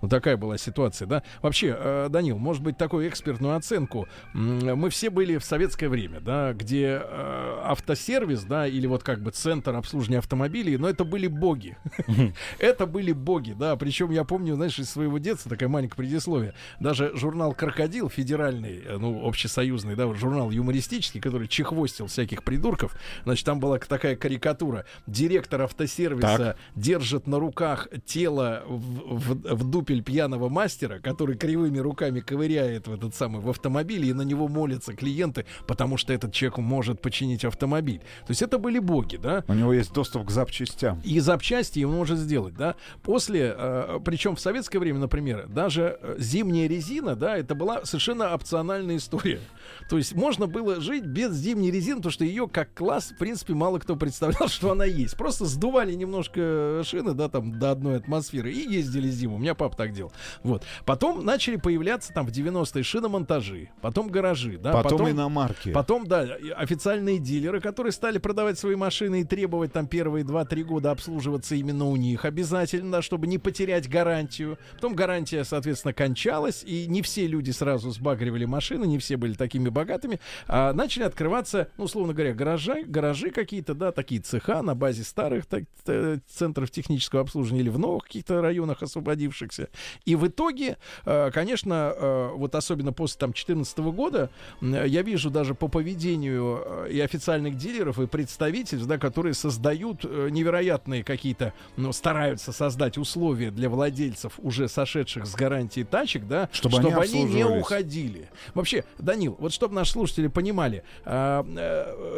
Вот 0.00 0.10
такая 0.10 0.36
была 0.36 0.58
ситуация, 0.58 1.06
да? 1.06 1.22
Вообще, 1.42 1.76
э, 1.78 2.08
Данил, 2.10 2.38
может 2.38 2.62
быть, 2.62 2.76
такую 2.78 3.08
экспертную 3.08 3.56
оценку. 3.56 4.06
Мы 4.32 4.90
все 4.90 5.10
были 5.10 5.38
в 5.38 5.44
советское 5.44 5.88
время, 5.88 6.20
да, 6.20 6.52
где 6.52 7.00
э, 7.02 7.60
автосервис, 7.64 8.44
да, 8.44 8.66
или 8.66 8.86
вот 8.86 9.02
как 9.02 9.20
бы 9.22 9.30
центр 9.30 9.74
обслуживания 9.74 10.18
автомобилей, 10.18 10.76
но 10.76 10.88
это 10.88 11.04
были 11.04 11.26
боги. 11.26 11.76
Это 12.58 12.86
были 12.86 13.12
боги, 13.12 13.52
да. 13.58 13.74
Причем 13.76 14.10
я 14.10 14.24
помню, 14.24 14.54
знаешь, 14.54 14.78
из 14.78 14.88
своего 14.90 15.18
детства 15.18 15.50
такая 15.50 15.68
маленькая 15.68 15.96
предисловие. 15.96 16.54
Даже 16.80 17.12
журнал 17.16 17.52
«Крокодил» 17.54 18.08
федеральный, 18.08 18.82
э, 18.84 18.96
ну, 18.98 19.26
общесоюзный, 19.26 19.96
да, 19.96 20.12
журнал 20.14 20.50
юмористический, 20.50 21.20
который 21.20 21.48
чехвостил 21.48 22.06
всяких 22.06 22.44
придурков. 22.44 22.96
Значит, 23.24 23.46
там 23.46 23.60
была 23.60 23.78
такая 23.78 24.16
карикатура. 24.16 24.84
Директор 25.06 25.62
автосервиса 25.62 26.56
держит 26.76 27.26
на 27.26 27.38
руках 27.38 27.88
тело 28.06 28.62
в, 28.66 29.32
в- 29.34 29.54
в 29.56 29.64
дупель 29.88 30.02
пьяного 30.02 30.48
мастера, 30.50 30.98
который 30.98 31.36
кривыми 31.36 31.78
руками 31.78 32.20
ковыряет 32.20 32.88
в 32.88 32.92
этот 32.92 33.14
самый 33.14 33.40
в 33.40 33.48
автомобиле, 33.48 34.08
и 34.08 34.12
на 34.12 34.22
него 34.22 34.46
молятся 34.46 34.92
клиенты, 34.92 35.46
потому 35.66 35.96
что 35.96 36.12
этот 36.12 36.32
человек 36.32 36.58
может 36.58 37.00
починить 37.00 37.44
автомобиль. 37.44 38.00
То 38.26 38.30
есть 38.30 38.42
это 38.42 38.58
были 38.58 38.78
боги, 38.78 39.16
да? 39.16 39.44
У 39.48 39.54
него 39.54 39.72
есть 39.72 39.92
доступ 39.92 40.26
к 40.26 40.30
запчастям. 40.30 41.00
и 41.04 41.20
запчасти 41.20 41.84
он 41.84 41.94
может 41.94 42.18
сделать, 42.18 42.54
да. 42.54 42.74
После, 43.02 43.54
э, 43.56 43.98
причем 44.04 44.36
в 44.36 44.40
советское 44.40 44.78
время, 44.78 44.98
например, 44.98 45.46
даже 45.48 45.98
э, 46.00 46.16
зимняя 46.18 46.68
резина, 46.68 47.16
да, 47.16 47.38
это 47.38 47.54
была 47.54 47.84
совершенно 47.84 48.34
опциональная 48.34 48.96
история. 48.96 49.40
То 49.88 49.96
есть 49.96 50.14
можно 50.14 50.46
было 50.46 50.80
жить 50.80 51.06
без 51.06 51.32
зимней 51.34 51.70
резины, 51.70 51.96
потому 51.96 52.12
что 52.12 52.24
ее 52.24 52.46
как 52.46 52.74
класс, 52.74 53.12
в 53.14 53.18
принципе, 53.18 53.54
мало 53.54 53.78
кто 53.78 53.96
представлял, 53.96 54.48
что 54.48 54.70
она 54.72 54.84
есть. 54.84 55.16
Просто 55.16 55.46
сдували 55.46 55.94
немножко 55.94 56.82
шины, 56.84 57.14
да, 57.14 57.28
там 57.28 57.58
до 57.58 57.70
одной 57.70 57.96
атмосферы 57.96 58.52
и 58.52 58.70
ездили 58.70 59.08
зиму. 59.08 59.36
У 59.36 59.38
меня 59.38 59.54
папа 59.54 59.77
так 59.78 59.92
делал. 59.92 60.12
Вот. 60.42 60.64
Потом 60.84 61.24
начали 61.24 61.56
появляться 61.56 62.12
там 62.12 62.26
в 62.26 62.30
90-е 62.30 62.82
шиномонтажи, 62.82 63.70
потом 63.80 64.08
гаражи, 64.08 64.58
да, 64.58 64.72
потом, 64.72 65.08
иномарки. 65.08 65.72
Потом, 65.72 66.06
да, 66.06 66.26
официальные 66.56 67.18
дилеры, 67.18 67.60
которые 67.60 67.92
стали 67.92 68.18
продавать 68.18 68.58
свои 68.58 68.74
машины 68.74 69.22
и 69.22 69.24
требовать 69.24 69.72
там 69.72 69.86
первые 69.86 70.24
2-3 70.24 70.62
года 70.64 70.90
обслуживаться 70.90 71.54
именно 71.54 71.86
у 71.86 71.96
них 71.96 72.24
обязательно, 72.24 72.90
да, 72.90 73.02
чтобы 73.02 73.28
не 73.28 73.38
потерять 73.38 73.88
гарантию. 73.88 74.58
Потом 74.74 74.94
гарантия, 74.94 75.44
соответственно, 75.44 75.94
кончалась, 75.94 76.64
и 76.64 76.86
не 76.88 77.00
все 77.02 77.26
люди 77.26 77.52
сразу 77.52 77.90
сбагривали 77.90 78.44
машины, 78.44 78.84
не 78.84 78.98
все 78.98 79.16
были 79.16 79.34
такими 79.34 79.68
богатыми. 79.68 80.20
А 80.48 80.72
начали 80.72 81.04
открываться, 81.04 81.68
ну, 81.78 81.84
условно 81.84 82.12
говоря, 82.12 82.34
гаражи, 82.34 82.82
гаражи 82.84 83.30
какие-то, 83.30 83.74
да, 83.74 83.92
такие 83.92 84.20
цеха 84.20 84.60
на 84.62 84.74
базе 84.74 85.04
старых 85.04 85.46
так, 85.46 85.64
э, 85.86 86.18
центров 86.26 86.70
технического 86.72 87.22
обслуживания 87.22 87.60
или 87.60 87.68
в 87.68 87.78
новых 87.78 88.04
каких-то 88.04 88.42
районах 88.42 88.82
освободившихся. 88.82 89.67
И 90.04 90.16
в 90.16 90.26
итоге, 90.26 90.78
э, 91.04 91.30
конечно, 91.32 91.92
э, 91.94 92.30
вот 92.34 92.54
особенно 92.54 92.92
после 92.92 93.18
там 93.18 93.30
2014 93.30 93.78
года, 93.92 94.30
я 94.60 95.02
вижу 95.02 95.30
даже 95.30 95.54
по 95.54 95.68
поведению 95.68 96.62
э, 96.64 96.88
и 96.92 97.00
официальных 97.00 97.56
дилеров, 97.56 97.98
и 97.98 98.06
представительств, 98.06 98.86
да, 98.86 98.98
которые 98.98 99.34
создают 99.34 100.04
невероятные 100.04 101.04
какие-то, 101.04 101.52
ну, 101.76 101.92
стараются 101.92 102.52
создать 102.52 102.98
условия 102.98 103.50
для 103.50 103.68
владельцев 103.68 104.34
уже 104.38 104.68
сошедших 104.68 105.26
с 105.26 105.34
гарантии 105.34 105.84
тачек, 105.84 106.26
да, 106.26 106.48
Чтобы 106.52 106.78
они 106.78 106.88
не 106.88 106.92
обслуживались. 106.94 107.60
уходили. 107.60 108.30
Вообще, 108.54 108.84
Данил, 108.98 109.36
вот 109.38 109.52
чтобы 109.52 109.74
наши 109.74 109.92
слушатели 109.92 110.26
понимали, 110.28 110.84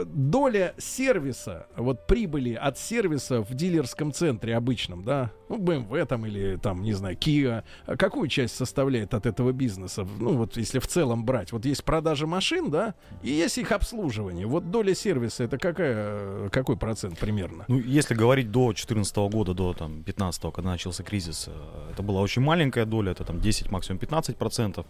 доля 0.06 0.74
сервиса, 0.78 1.66
вот 1.76 2.06
прибыли 2.06 2.54
от 2.54 2.78
сервиса 2.78 3.42
в 3.42 3.54
дилерском 3.54 4.12
центре 4.12 4.56
обычном, 4.56 5.04
да, 5.04 5.30
ну, 5.48 5.58
BMW 5.58 6.06
там 6.06 6.26
или 6.26 6.56
там, 6.56 6.82
не 6.82 6.92
знаю, 6.92 7.16
Kia, 7.16 7.39
а 7.46 7.96
какую 7.96 8.28
часть 8.28 8.56
составляет 8.56 9.14
от 9.14 9.26
этого 9.26 9.52
бизнеса? 9.52 10.06
Ну, 10.18 10.36
вот 10.36 10.56
если 10.56 10.78
в 10.78 10.86
целом 10.86 11.24
брать. 11.24 11.52
Вот 11.52 11.64
есть 11.64 11.84
продажа 11.84 12.26
машин, 12.26 12.70
да, 12.70 12.94
и 13.22 13.30
есть 13.30 13.58
их 13.58 13.72
обслуживание. 13.72 14.46
Вот 14.46 14.70
доля 14.70 14.94
сервиса, 14.94 15.44
это 15.44 15.58
какая, 15.58 16.48
какой 16.50 16.76
процент 16.76 17.18
примерно? 17.18 17.64
Ну, 17.68 17.78
если 17.78 18.14
говорить 18.14 18.50
до 18.50 18.66
2014 18.66 19.16
года, 19.16 19.54
до 19.54 19.74
там 19.74 20.02
15 20.02 20.52
когда 20.52 20.70
начался 20.70 21.02
кризис, 21.02 21.46
э, 21.48 21.90
это 21.92 22.02
была 22.02 22.20
очень 22.20 22.42
маленькая 22.42 22.84
доля, 22.84 23.12
это 23.12 23.24
там 23.24 23.40
10, 23.40 23.70
максимум 23.70 23.98
15 23.98 24.36
процентов. 24.36 24.86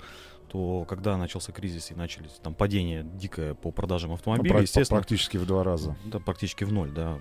То 0.48 0.84
когда 0.84 1.16
начался 1.16 1.52
кризис 1.52 1.92
и 1.92 1.94
начались 1.94 2.32
там 2.42 2.54
падение 2.54 3.04
дикое 3.04 3.54
по 3.54 3.70
продажам 3.70 4.10
Ну, 4.10 4.14
автомобилей, 4.14 4.62
естественно, 4.62 4.98
Практически 4.98 5.36
в 5.36 5.46
два 5.46 5.62
раза. 5.62 5.96
да, 6.06 6.18
практически 6.18 6.64
в 6.64 6.72
ноль, 6.72 6.90
да. 6.90 7.18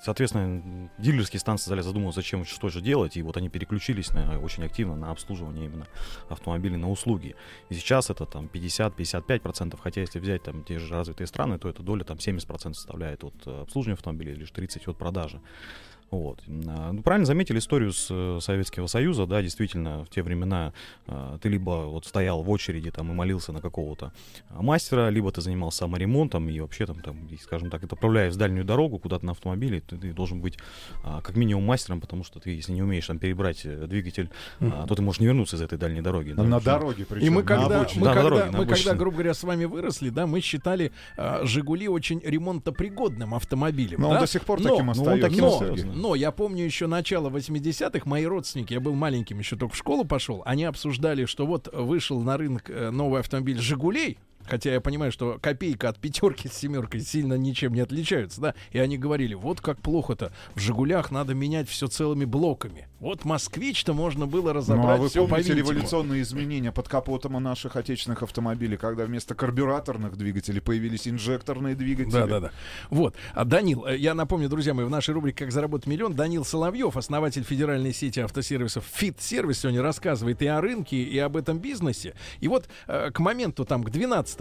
Соответственно, 0.00 0.90
дилерские 0.98 1.40
станции 1.40 1.66
стали 1.66 1.80
задумываться, 1.80 2.20
зачем, 2.20 2.44
что 2.44 2.68
же 2.68 2.80
делать, 2.80 3.16
и 3.16 3.22
вот 3.22 3.36
они 3.36 3.48
переключились 3.48 4.10
на, 4.12 4.38
очень 4.40 4.64
активно 4.64 4.96
на 4.96 5.10
обслуживание 5.10 5.66
именно 5.66 5.86
автомобилей, 6.28 6.76
на 6.76 6.90
услуги. 6.90 7.34
И 7.68 7.74
сейчас 7.74 8.10
это 8.10 8.24
там 8.24 8.48
50-55%, 8.52 9.78
хотя 9.82 10.00
если 10.00 10.18
взять 10.20 10.42
там 10.42 10.64
те 10.64 10.78
же 10.78 10.94
развитые 10.94 11.26
страны, 11.26 11.58
то 11.58 11.68
эта 11.68 11.82
доля 11.82 12.04
там 12.04 12.18
70% 12.18 12.74
составляет 12.74 13.24
от 13.24 13.34
э, 13.46 13.62
обслуживания 13.62 13.94
автомобилей, 13.94 14.34
лишь 14.34 14.50
30% 14.50 14.90
от 14.90 14.96
продажи. 14.96 15.40
Вот. 16.10 16.40
А, 16.66 16.92
Ну, 16.92 17.02
правильно 17.02 17.26
заметили 17.26 17.58
историю 17.58 17.92
с 17.92 18.08
э, 18.10 18.38
Советского 18.40 18.86
Союза, 18.86 19.26
да, 19.26 19.42
действительно, 19.42 20.04
в 20.04 20.08
те 20.08 20.22
времена 20.22 20.72
а, 21.06 21.36
ты 21.38 21.48
либо 21.50 21.86
вот 21.86 22.06
стоял 22.06 22.42
в 22.42 22.50
очереди 22.50 22.90
там 22.90 23.10
и 23.10 23.14
молился 23.14 23.52
на 23.52 23.60
какого-то 23.60 24.12
мастера, 24.50 25.10
либо 25.10 25.30
ты 25.32 25.40
занимался 25.42 25.78
саморемонтом 25.78 26.48
и 26.48 26.58
вообще 26.60 26.86
там, 26.86 27.00
там 27.00 27.26
и, 27.26 27.36
скажем 27.36 27.70
так, 27.70 27.84
отправляясь 27.84 28.34
в 28.34 28.38
дальнюю 28.38 28.64
дорогу 28.64 28.98
куда-то 28.98 29.26
на 29.26 29.32
автомобиле, 29.32 29.80
ты, 29.80 29.96
ты 29.98 30.12
должен 30.12 30.40
быть 30.40 30.56
а, 31.04 31.20
как 31.20 31.36
минимум 31.36 31.64
мастером, 31.64 32.00
потому 32.00 32.24
что 32.24 32.40
ты, 32.40 32.50
если 32.50 32.72
не 32.72 32.82
умеешь 32.82 33.06
там 33.06 33.18
перебрать 33.18 33.62
э, 33.64 33.86
двигатель, 33.86 34.30
а, 34.60 34.86
то 34.86 34.94
ты 34.94 35.02
можешь 35.02 35.20
не 35.20 35.26
вернуться 35.26 35.56
из 35.56 35.60
этой 35.60 35.76
дальней 35.78 36.00
дороги. 36.00 36.32
да, 36.32 36.42
на 36.42 36.60
дороге 36.60 37.04
причем. 37.08 37.26
И 37.26 37.30
мы 37.30 37.42
когда, 37.42 37.64
мы, 37.64 37.70
Да, 37.70 38.00
на 38.00 38.14
когда, 38.14 38.22
дороге, 38.22 38.44
на 38.44 38.46
мы 38.46 38.52
когда, 38.52 38.72
обочине. 38.74 38.94
грубо 38.94 39.16
говоря, 39.16 39.34
с 39.34 39.42
вами 39.42 39.64
выросли, 39.66 40.08
да, 40.10 40.26
мы 40.26 40.40
считали 40.40 40.90
а, 41.16 41.44
Жигули 41.44 41.86
очень 41.88 42.20
ремонтопригодным 42.24 43.34
автомобилем. 43.34 44.00
Но 44.00 44.08
да? 44.08 44.14
он 44.14 44.20
до 44.22 44.26
сих 44.26 44.44
пор 44.44 44.60
Но- 44.60 44.70
таким 44.70 44.86
ну, 44.86 44.92
он 44.92 44.98
остается. 44.98 45.28
таким 45.28 45.40
но, 45.44 45.52
остается. 45.52 45.86
Но 45.98 46.14
я 46.14 46.30
помню 46.30 46.64
еще 46.64 46.86
начало 46.86 47.28
80-х, 47.28 48.08
мои 48.08 48.24
родственники, 48.24 48.72
я 48.72 48.80
был 48.80 48.94
маленьким, 48.94 49.40
еще 49.40 49.56
только 49.56 49.74
в 49.74 49.76
школу 49.76 50.04
пошел, 50.04 50.42
они 50.44 50.64
обсуждали, 50.64 51.24
что 51.24 51.46
вот 51.46 51.68
вышел 51.72 52.20
на 52.20 52.36
рынок 52.36 52.70
э, 52.70 52.90
новый 52.90 53.20
автомобиль 53.20 53.58
«Жигулей», 53.58 54.16
Хотя 54.48 54.72
я 54.72 54.80
понимаю, 54.80 55.12
что 55.12 55.38
копейка 55.40 55.88
от 55.88 55.98
пятерки 55.98 56.48
с 56.48 56.54
семеркой 56.54 57.00
сильно 57.00 57.34
ничем 57.34 57.74
не 57.74 57.80
отличаются, 57.80 58.40
да. 58.40 58.54
И 58.70 58.78
они 58.78 58.98
говорили, 58.98 59.34
вот 59.34 59.60
как 59.60 59.80
плохо-то. 59.80 60.32
В 60.54 60.60
Жигулях 60.60 61.10
надо 61.10 61.34
менять 61.34 61.68
все 61.68 61.86
целыми 61.86 62.24
блоками. 62.24 62.88
Вот 63.00 63.24
москвич-то 63.24 63.94
можно 63.94 64.26
было 64.26 64.52
разобрать 64.52 64.86
Ну, 64.86 64.92
а 64.92 64.96
вы 64.96 65.08
по 65.08 65.26
помните 65.26 65.54
революционные 65.54 66.22
изменения 66.22 66.72
под 66.72 66.88
капотом 66.88 67.36
у 67.36 67.40
наших 67.40 67.76
отечественных 67.76 68.22
автомобилей, 68.22 68.76
когда 68.76 69.04
вместо 69.04 69.34
карбюраторных 69.34 70.16
двигателей 70.16 70.60
появились 70.60 71.06
инжекторные 71.06 71.76
двигатели? 71.76 72.12
Да, 72.12 72.26
да, 72.26 72.40
да. 72.40 72.50
Вот. 72.90 73.14
А 73.34 73.44
Данил, 73.44 73.86
э, 73.86 73.96
я 73.96 74.14
напомню, 74.14 74.48
друзья 74.48 74.74
мои, 74.74 74.84
в 74.84 74.90
нашей 74.90 75.14
рубрике 75.14 75.44
«Как 75.44 75.52
заработать 75.52 75.86
миллион» 75.86 76.14
Данил 76.14 76.44
Соловьев, 76.44 76.96
основатель 76.96 77.44
федеральной 77.44 77.92
сети 77.92 78.20
автосервисов 78.20 78.84
Fit 79.00 79.16
Сервис, 79.20 79.60
сегодня 79.60 79.82
рассказывает 79.82 80.42
и 80.42 80.46
о 80.46 80.60
рынке, 80.60 80.96
и 80.96 81.18
об 81.18 81.36
этом 81.36 81.58
бизнесе. 81.58 82.14
И 82.40 82.48
вот 82.48 82.68
э, 82.88 83.10
к 83.12 83.20
моменту, 83.20 83.64
там, 83.64 83.84
к 83.84 83.90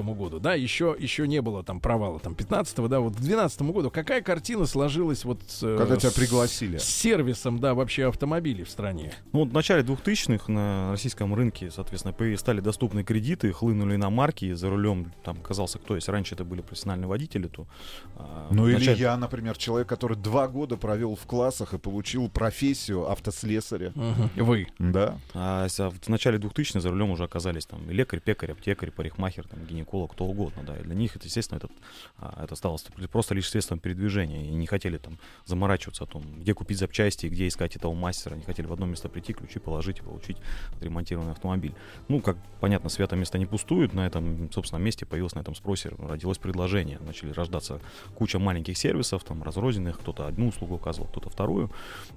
2012 0.04 0.18
году, 0.18 0.40
да, 0.40 0.54
еще, 0.54 0.96
еще 0.98 1.28
не 1.28 1.42
было 1.42 1.64
там 1.64 1.80
провала, 1.80 2.20
там, 2.20 2.36
15 2.36 2.88
да, 2.88 3.00
вот 3.00 3.14
к 3.14 3.18
2012 3.18 3.62
году, 3.64 3.92
какая 3.92 4.22
картина 4.22 4.66
сложилась 4.66 5.26
вот 5.26 5.42
э, 5.62 5.76
Когда 5.78 5.96
тебя 5.98 6.10
с- 6.10 6.14
пригласили. 6.14 6.78
с 6.78 6.84
сервисом, 6.84 7.60
да, 7.60 7.74
вообще 7.74 8.08
автомобилей 8.08 8.64
в 8.64 8.70
стране? 8.70 9.14
Ну, 9.34 9.40
вот 9.40 9.50
в 9.50 9.54
начале 9.54 9.84
2000-х 9.84 10.52
на 10.52 10.92
российском 10.92 11.34
рынке, 11.34 11.72
соответственно, 11.72 12.14
стали 12.38 12.60
доступны 12.60 13.04
кредиты, 13.04 13.52
хлынули 13.52 13.96
на 13.96 14.10
марки, 14.10 14.46
и 14.46 14.54
за 14.54 14.70
рулем 14.70 15.12
там 15.24 15.38
оказался 15.40 15.80
кто 15.80 15.96
есть. 15.96 16.10
Раньше 16.10 16.36
это 16.36 16.44
были 16.44 16.62
профессиональные 16.62 17.08
водители, 17.08 17.48
то... 17.48 17.68
а, 18.16 18.48
Ну 18.52 18.64
в 18.64 18.68
или 18.68 18.76
начале- 18.78 19.00
я, 19.00 19.18
например, 19.18 19.58
человек, 19.58 19.88
который 19.88 20.18
два 20.18 20.48
года 20.48 20.78
провел 20.78 21.16
в 21.16 21.26
классах 21.26 21.74
и 21.74 21.78
получил 21.78 22.30
профессию 22.30 23.10
автослесаря. 23.10 23.94
Вы. 24.36 24.68
Да. 24.80 25.18
А 25.34 25.68
а 25.80 25.90
в 25.90 26.10
начале 26.10 26.38
2000-х 26.38 26.80
за 26.82 26.90
рулем 26.90 27.12
уже 27.12 27.24
оказались 27.24 27.66
там 27.66 27.90
и 27.90 27.94
лекарь, 27.94 28.20
пекарь, 28.20 28.52
аптекарь, 28.52 28.92
парикмахер, 28.92 29.48
там, 29.48 29.60
гинеколог, 29.66 29.87
кто 29.88 30.26
угодно, 30.26 30.64
да. 30.64 30.78
И 30.78 30.84
для 30.84 30.96
них 30.96 31.16
это, 31.16 31.26
естественно, 31.26 31.58
этот, 31.58 31.72
а, 32.18 32.44
это 32.44 32.56
стало 32.56 32.78
ст- 32.78 32.92
просто 33.10 33.34
лишь 33.36 33.50
средством 33.50 33.80
передвижения. 33.80 34.46
И 34.46 34.54
не 34.54 34.68
хотели 34.68 34.98
там 34.98 35.18
заморачиваться 35.46 36.04
о 36.04 36.08
том, 36.08 36.24
где 36.40 36.54
купить 36.54 36.78
запчасти, 36.78 37.28
где 37.28 37.48
искать 37.48 37.76
этого 37.76 37.94
мастера. 37.94 38.34
Они 38.36 38.44
хотели 38.44 38.68
в 38.68 38.74
одно 38.74 38.86
место 38.86 39.10
прийти, 39.10 39.34
ключи 39.34 39.60
положить 39.60 40.00
и 40.00 40.02
получить 40.02 40.38
отремонтированный 40.76 41.32
автомобиль. 41.32 41.74
Ну, 42.08 42.22
как 42.22 42.38
понятно, 42.60 42.90
свято 42.90 43.16
место 43.16 43.38
не 43.38 43.46
пустует. 43.46 43.94
На 43.94 44.06
этом, 44.06 44.52
собственно, 44.52 44.80
месте 44.80 45.06
появилось 45.06 45.36
на 45.36 45.40
этом 45.40 45.56
спросе, 45.56 45.90
родилось 45.98 46.38
предложение. 46.38 47.00
Начали 47.00 47.32
рождаться 47.32 47.80
куча 48.16 48.40
маленьких 48.40 48.78
сервисов, 48.78 49.24
там, 49.24 49.42
разрозненных. 49.44 50.00
Кто-то 50.00 50.28
одну 50.28 50.50
услугу 50.50 50.76
оказывал, 50.76 51.08
кто-то 51.08 51.30
вторую. 51.30 51.72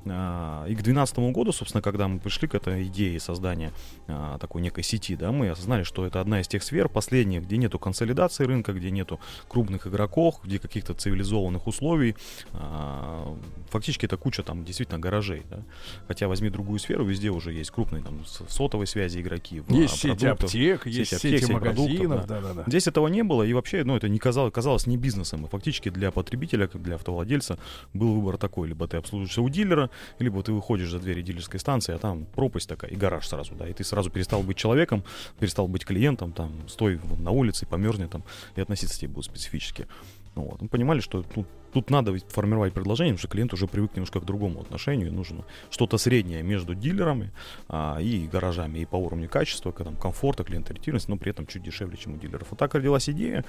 А, 0.06 0.64
И 0.66 0.72
к 0.74 0.82
2012 0.82 1.18
году, 1.32 1.52
собственно, 1.52 1.82
когда 1.82 2.08
мы 2.08 2.18
пришли 2.18 2.48
к 2.48 2.54
этой 2.54 2.84
идее 2.86 3.18
создания 3.20 3.72
а, 4.08 4.38
такой 4.38 4.62
некой 4.62 4.82
сети, 4.82 5.16
да, 5.16 5.32
мы 5.32 5.48
осознали, 5.50 5.82
что 5.82 6.04
это 6.06 6.20
одна 6.20 6.40
из 6.40 6.48
тех 6.48 6.62
сфер 6.62 6.88
последних, 6.88 7.46
где 7.50 7.56
нету 7.56 7.80
консолидации 7.80 8.44
рынка, 8.44 8.72
где 8.72 8.92
нету 8.92 9.18
крупных 9.48 9.88
игроков, 9.88 10.36
где 10.44 10.60
каких-то 10.60 10.94
цивилизованных 10.94 11.66
условий. 11.66 12.14
А, 12.52 13.36
Фактически 13.70 14.06
это 14.06 14.16
куча 14.16 14.42
там 14.42 14.64
действительно 14.64 15.00
гаражей, 15.00 15.42
да. 15.50 15.62
Хотя 16.06 16.28
возьми 16.28 16.48
другую 16.48 16.78
сферу, 16.78 17.04
везде 17.04 17.30
уже 17.30 17.52
есть 17.52 17.70
крупные 17.70 18.02
там 18.02 18.24
сотовой 18.26 18.86
связи 18.86 19.20
игроки. 19.20 19.60
в, 19.60 19.72
Есть 19.72 19.94
а, 19.94 19.96
сети 19.96 20.26
аптек, 20.26 20.86
есть 20.86 21.12
аптек, 21.12 21.30
сети 21.30 21.46
сеть 21.46 21.48
продуктов, 21.48 21.78
магазинов, 21.78 22.26
да. 22.26 22.40
да-да-да. 22.40 22.64
Здесь 22.68 22.86
этого 22.86 23.08
не 23.08 23.24
было, 23.24 23.42
и 23.42 23.52
вообще, 23.52 23.82
ну, 23.82 23.96
это 23.96 24.08
не 24.08 24.18
казалось, 24.18 24.52
казалось 24.52 24.86
не 24.86 24.96
бизнесом. 24.96 25.44
И 25.46 25.48
фактически 25.48 25.88
для 25.88 26.12
потребителя, 26.12 26.68
как 26.68 26.82
для 26.82 26.94
автовладельца, 26.94 27.58
был 27.94 28.14
выбор 28.14 28.36
такой. 28.38 28.68
Либо 28.68 28.86
ты 28.86 28.96
обслуживаешься 28.96 29.42
у 29.42 29.48
дилера, 29.48 29.90
либо 30.20 30.40
ты 30.42 30.52
выходишь 30.52 30.90
за 30.90 31.00
двери 31.00 31.22
дилерской 31.22 31.58
станции, 31.58 31.94
а 31.94 31.98
там 31.98 32.26
пропасть 32.26 32.68
такая, 32.68 32.92
и 32.92 32.96
гараж 32.96 33.26
сразу, 33.26 33.54
да. 33.56 33.68
И 33.68 33.72
ты 33.72 33.82
сразу 33.82 34.10
перестал 34.10 34.42
быть 34.42 34.56
человеком, 34.56 35.02
перестал 35.40 35.66
быть 35.66 35.84
клиентом, 35.84 36.32
там, 36.32 36.52
стой 36.68 37.00
на 37.18 37.30
улице, 37.30 37.39
померзни 37.66 38.06
там, 38.06 38.22
и 38.56 38.60
относиться 38.60 38.96
к 38.96 39.00
тебе 39.00 39.12
будут 39.12 39.26
специфически. 39.26 39.86
Ну, 40.34 40.42
вот. 40.42 40.60
Мы 40.62 40.68
понимали, 40.68 41.00
что 41.00 41.22
тут, 41.22 41.46
тут 41.72 41.90
надо 41.90 42.10
ведь 42.12 42.24
формировать 42.28 42.72
предложение, 42.72 43.14
потому 43.14 43.20
что 43.20 43.28
клиент 43.28 43.52
уже 43.54 43.66
привык 43.66 43.94
немножко 43.94 44.20
к 44.20 44.24
другому 44.24 44.60
отношению, 44.60 45.12
нужно 45.12 45.44
что-то 45.70 45.98
среднее 45.98 46.42
между 46.42 46.74
дилерами 46.74 47.30
а, 47.68 47.98
и 48.00 48.26
гаражами, 48.26 48.80
и 48.80 48.84
по 48.84 48.96
уровню 48.96 49.28
качества, 49.28 49.72
к- 49.72 49.84
там, 49.84 49.96
комфорта, 49.96 50.44
клиенториентированности, 50.44 51.10
но 51.10 51.16
при 51.16 51.30
этом 51.30 51.46
чуть 51.46 51.62
дешевле, 51.62 51.96
чем 51.96 52.14
у 52.14 52.16
дилеров. 52.16 52.48
Вот 52.50 52.58
так 52.58 52.74
родилась 52.74 53.08
идея, 53.08 53.44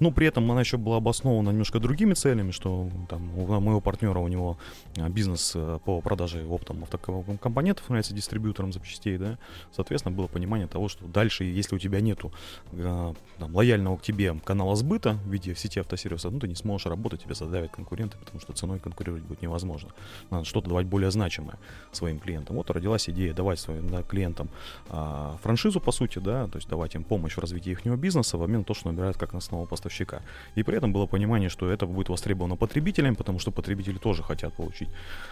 но 0.00 0.10
при 0.10 0.26
этом 0.26 0.50
она 0.50 0.60
еще 0.60 0.76
была 0.76 0.96
обоснована 0.98 1.50
немножко 1.50 1.78
другими 1.78 2.14
целями, 2.14 2.50
что 2.50 2.90
там 3.08 3.36
у 3.38 3.60
моего 3.60 3.80
партнера, 3.80 4.18
у 4.18 4.28
него 4.28 4.58
а, 4.98 5.08
бизнес 5.08 5.52
э, 5.54 5.78
по 5.84 6.00
продаже 6.00 6.46
оптом 6.46 6.84
автокомпонентов 6.84 7.84
является 7.88 8.14
дистрибьютором 8.14 8.72
запчастей, 8.72 9.18
да, 9.18 9.38
соответственно, 9.72 10.14
было 10.14 10.26
понимание 10.26 10.66
того, 10.66 10.88
что 10.88 11.06
дальше, 11.06 11.44
если 11.44 11.76
у 11.76 11.78
тебя 11.78 12.00
нету 12.00 12.32
э, 12.72 13.14
там, 13.38 13.54
лояльного 13.54 13.96
к 13.96 14.02
тебе 14.02 14.34
канала 14.44 14.76
сбыта 14.76 15.14
в 15.24 15.30
виде 15.30 15.54
сети 15.54 15.78
автосервиса, 15.78 16.30
ну, 16.30 16.38
ты 16.38 16.48
не 16.48 16.54
сможешь 16.54 16.86
работать, 16.86 17.22
тебя 17.22 17.34
задавят 17.34 17.65
конкуренты, 17.68 18.16
потому 18.18 18.40
что 18.40 18.52
ценой 18.52 18.78
конкурировать 18.78 19.22
будет 19.22 19.42
невозможно. 19.42 19.90
Надо 20.30 20.44
что-то 20.44 20.68
давать 20.68 20.86
более 20.86 21.10
значимое 21.10 21.58
своим 21.92 22.18
клиентам. 22.18 22.56
Вот 22.56 22.70
родилась 22.70 23.08
идея 23.08 23.32
давать 23.34 23.58
своим 23.58 23.88
да, 23.88 24.02
клиентам 24.02 24.48
а, 24.88 25.36
франшизу, 25.42 25.80
по 25.80 25.92
сути, 25.92 26.18
да, 26.18 26.46
то 26.46 26.56
есть 26.56 26.68
давать 26.68 26.94
им 26.94 27.04
помощь 27.04 27.34
в 27.36 27.40
развитии 27.40 27.72
их 27.72 27.84
бизнеса 27.96 28.38
в 28.38 28.42
обмен 28.42 28.60
на 28.60 28.64
то, 28.64 28.74
что 28.74 28.90
набирают 28.90 29.16
как 29.16 29.34
основного 29.34 29.68
поставщика. 29.68 30.22
И 30.54 30.62
при 30.62 30.76
этом 30.76 30.92
было 30.92 31.06
понимание, 31.06 31.48
что 31.48 31.70
это 31.70 31.86
будет 31.86 32.08
востребовано 32.08 32.56
потребителями, 32.56 33.14
потому 33.14 33.38
что 33.38 33.50
потребители 33.50 33.98
тоже 33.98 34.22
хотят 34.22 34.54
получить 34.54 34.88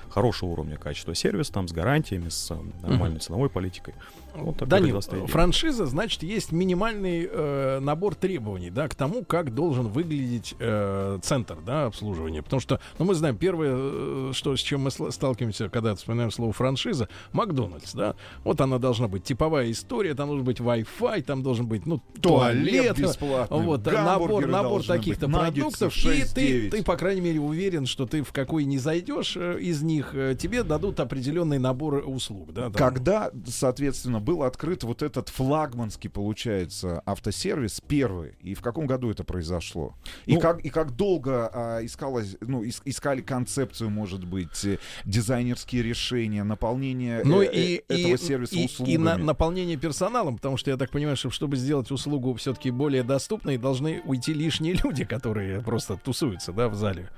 хорошего 0.08 0.50
уровня 0.50 0.76
качества 0.76 1.14
сервис, 1.14 1.50
там, 1.50 1.68
с 1.68 1.72
гарантиями, 1.72 2.28
с 2.28 2.50
э, 2.50 2.56
нормальной 2.82 3.20
ценовой 3.20 3.48
политикой. 3.48 3.94
Вот 4.34 4.54
такой 4.54 4.68
Данил, 4.68 5.00
идея. 5.00 5.26
франшиза, 5.26 5.86
значит, 5.86 6.22
есть 6.22 6.52
минимальный 6.52 7.28
э, 7.30 7.78
набор 7.80 8.14
требований, 8.14 8.70
да, 8.70 8.88
к 8.88 8.94
тому, 8.94 9.24
как 9.24 9.54
должен 9.54 9.88
выглядеть 9.88 10.54
э, 10.58 11.18
центр, 11.22 11.58
да, 11.64 11.86
обслуживания. 11.86 12.23
Обслуживания. 12.24 12.42
Потому 12.42 12.60
что, 12.60 12.80
ну, 12.98 13.04
мы 13.04 13.14
знаем, 13.14 13.36
первое, 13.36 13.72
э, 13.74 14.30
что, 14.32 14.56
с 14.56 14.60
чем 14.60 14.82
мы 14.82 14.90
сталкиваемся, 14.90 15.68
когда 15.68 15.94
вспоминаем 15.94 16.30
слово 16.30 16.52
франшиза, 16.52 17.08
Макдональдс, 17.32 17.92
да. 17.94 18.14
Вот 18.44 18.60
она 18.60 18.78
должна 18.78 19.08
быть 19.08 19.24
типовая 19.24 19.70
история, 19.70 20.14
там 20.14 20.28
должен 20.28 20.44
быть 20.44 20.60
Wi-Fi, 20.60 21.22
там 21.22 21.42
должен 21.42 21.66
быть, 21.66 21.86
ну, 21.86 22.00
туалет, 22.20 22.96
туалет 22.96 22.98
бесплатный, 22.98 23.62
вот, 23.62 23.86
набор, 23.86 24.46
набор 24.46 24.84
таких-то 24.84 25.28
продуктов, 25.28 25.94
наггетсы 26.04 26.34
и 26.34 26.34
ты, 26.34 26.66
6-9. 26.66 26.70
ты, 26.70 26.82
по 26.82 26.96
крайней 26.96 27.20
мере, 27.20 27.40
уверен, 27.40 27.86
что 27.86 28.06
ты 28.06 28.22
в 28.22 28.32
какой 28.32 28.64
не 28.64 28.78
зайдешь 28.78 29.36
э, 29.36 29.58
из 29.60 29.82
них, 29.82 30.14
э, 30.14 30.36
тебе 30.38 30.62
дадут 30.62 31.00
определенный 31.00 31.58
набор 31.58 32.04
услуг, 32.06 32.52
да. 32.52 32.64
там. 32.64 32.72
Когда, 32.72 33.30
соответственно, 33.46 34.20
был 34.20 34.42
открыт 34.42 34.84
вот 34.84 35.02
этот 35.02 35.28
флагманский, 35.28 36.10
получается, 36.10 37.02
автосервис 37.06 37.80
первый, 37.86 38.34
и 38.40 38.54
в 38.54 38.62
каком 38.62 38.86
году 38.86 39.10
это 39.10 39.24
произошло? 39.24 39.94
И, 40.26 40.34
Ну- 40.34 40.40
как, 40.40 40.60
и 40.60 40.70
как 40.70 40.94
долго 40.96 41.50
а, 41.52 41.84
искалось, 42.22 42.36
ну, 42.40 42.64
ис- 42.64 42.82
искали 42.84 43.20
концепцию, 43.20 43.90
может 43.90 44.24
быть, 44.24 44.64
э, 44.64 44.78
дизайнерские 45.04 45.82
решения, 45.82 46.44
наполнение 46.44 47.22
Ну 47.24 47.42
э, 47.42 47.50
и, 47.52 47.76
э, 47.88 47.94
этого 47.94 48.14
и, 48.14 48.16
сервиса 48.18 48.54
и, 48.56 48.64
услугами? 48.66 48.94
и 48.94 48.98
на- 48.98 49.16
наполнение 49.16 49.76
персоналом, 49.76 50.36
потому 50.36 50.56
что 50.56 50.70
я 50.70 50.76
так 50.76 50.90
понимаю, 50.90 51.16
что 51.16 51.30
чтобы 51.30 51.56
сделать 51.56 51.90
услугу 51.90 52.34
все-таки 52.34 52.70
более 52.70 53.02
доступной, 53.02 53.56
должны 53.58 54.00
уйти 54.04 54.32
лишние 54.32 54.74
люди, 54.84 55.04
которые 55.04 55.60
просто 55.60 55.96
тусуются, 55.96 56.52
да, 56.52 56.68
в 56.68 56.74
зале. 56.74 57.10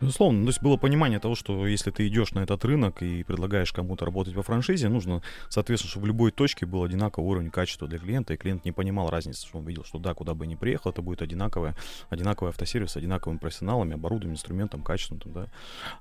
Безусловно, 0.00 0.38
ну, 0.38 0.44
то 0.46 0.50
есть 0.50 0.62
было 0.62 0.76
понимание 0.78 1.18
того, 1.18 1.34
что 1.34 1.66
если 1.66 1.90
ты 1.90 2.08
идешь 2.08 2.32
на 2.32 2.40
этот 2.40 2.64
рынок 2.64 3.02
и 3.02 3.22
предлагаешь 3.22 3.70
кому-то 3.72 4.06
работать 4.06 4.34
во 4.34 4.42
франшизе, 4.42 4.88
нужно, 4.88 5.22
соответственно, 5.50 5.90
чтобы 5.90 6.04
в 6.04 6.06
любой 6.08 6.30
точке 6.30 6.64
был 6.64 6.82
одинаковый 6.84 7.28
уровень 7.30 7.50
качества 7.50 7.86
для 7.86 7.98
клиента, 7.98 8.32
и 8.32 8.38
клиент 8.38 8.64
не 8.64 8.72
понимал 8.72 9.10
разницы, 9.10 9.46
что 9.46 9.58
он 9.58 9.66
видел, 9.66 9.84
что 9.84 9.98
да, 9.98 10.14
куда 10.14 10.32
бы 10.32 10.46
ни 10.46 10.54
приехал, 10.54 10.90
это 10.90 11.02
будет 11.02 11.20
одинаковое, 11.20 11.76
одинаковый 12.08 12.50
автосервис 12.50 12.96
одинаковыми 12.96 13.38
профессионалами, 13.38 13.94
оборудованием, 13.94 14.36
инструментом, 14.36 14.82
качеством. 14.82 15.20
Там, 15.20 15.32
да. 15.32 15.46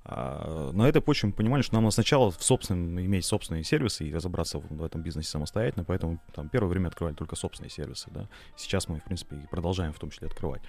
А, 0.05 0.71
на 0.71 0.87
этой 0.87 1.01
почве 1.01 1.27
мы 1.27 1.33
понимали, 1.33 1.61
что 1.61 1.73
нам 1.73 1.83
надо 1.83 1.93
сначала 1.93 2.31
в 2.31 2.41
собственном, 2.41 3.01
иметь 3.01 3.25
собственные 3.25 3.65
сервисы 3.65 4.07
и 4.07 4.13
разобраться 4.13 4.59
в, 4.59 4.67
в 4.69 4.83
этом 4.83 5.01
бизнесе 5.01 5.29
самостоятельно, 5.29 5.83
поэтому 5.83 6.21
там 6.33 6.47
первое 6.47 6.69
время 6.69 6.87
открывали 6.87 7.15
только 7.15 7.35
собственные 7.35 7.69
сервисы. 7.69 8.09
Да. 8.11 8.29
Сейчас 8.55 8.87
мы, 8.87 8.99
в 8.99 9.03
принципе, 9.03 9.35
и 9.35 9.47
продолжаем 9.47 9.91
в 9.91 9.99
том 9.99 10.09
числе 10.09 10.27
открывать. 10.27 10.61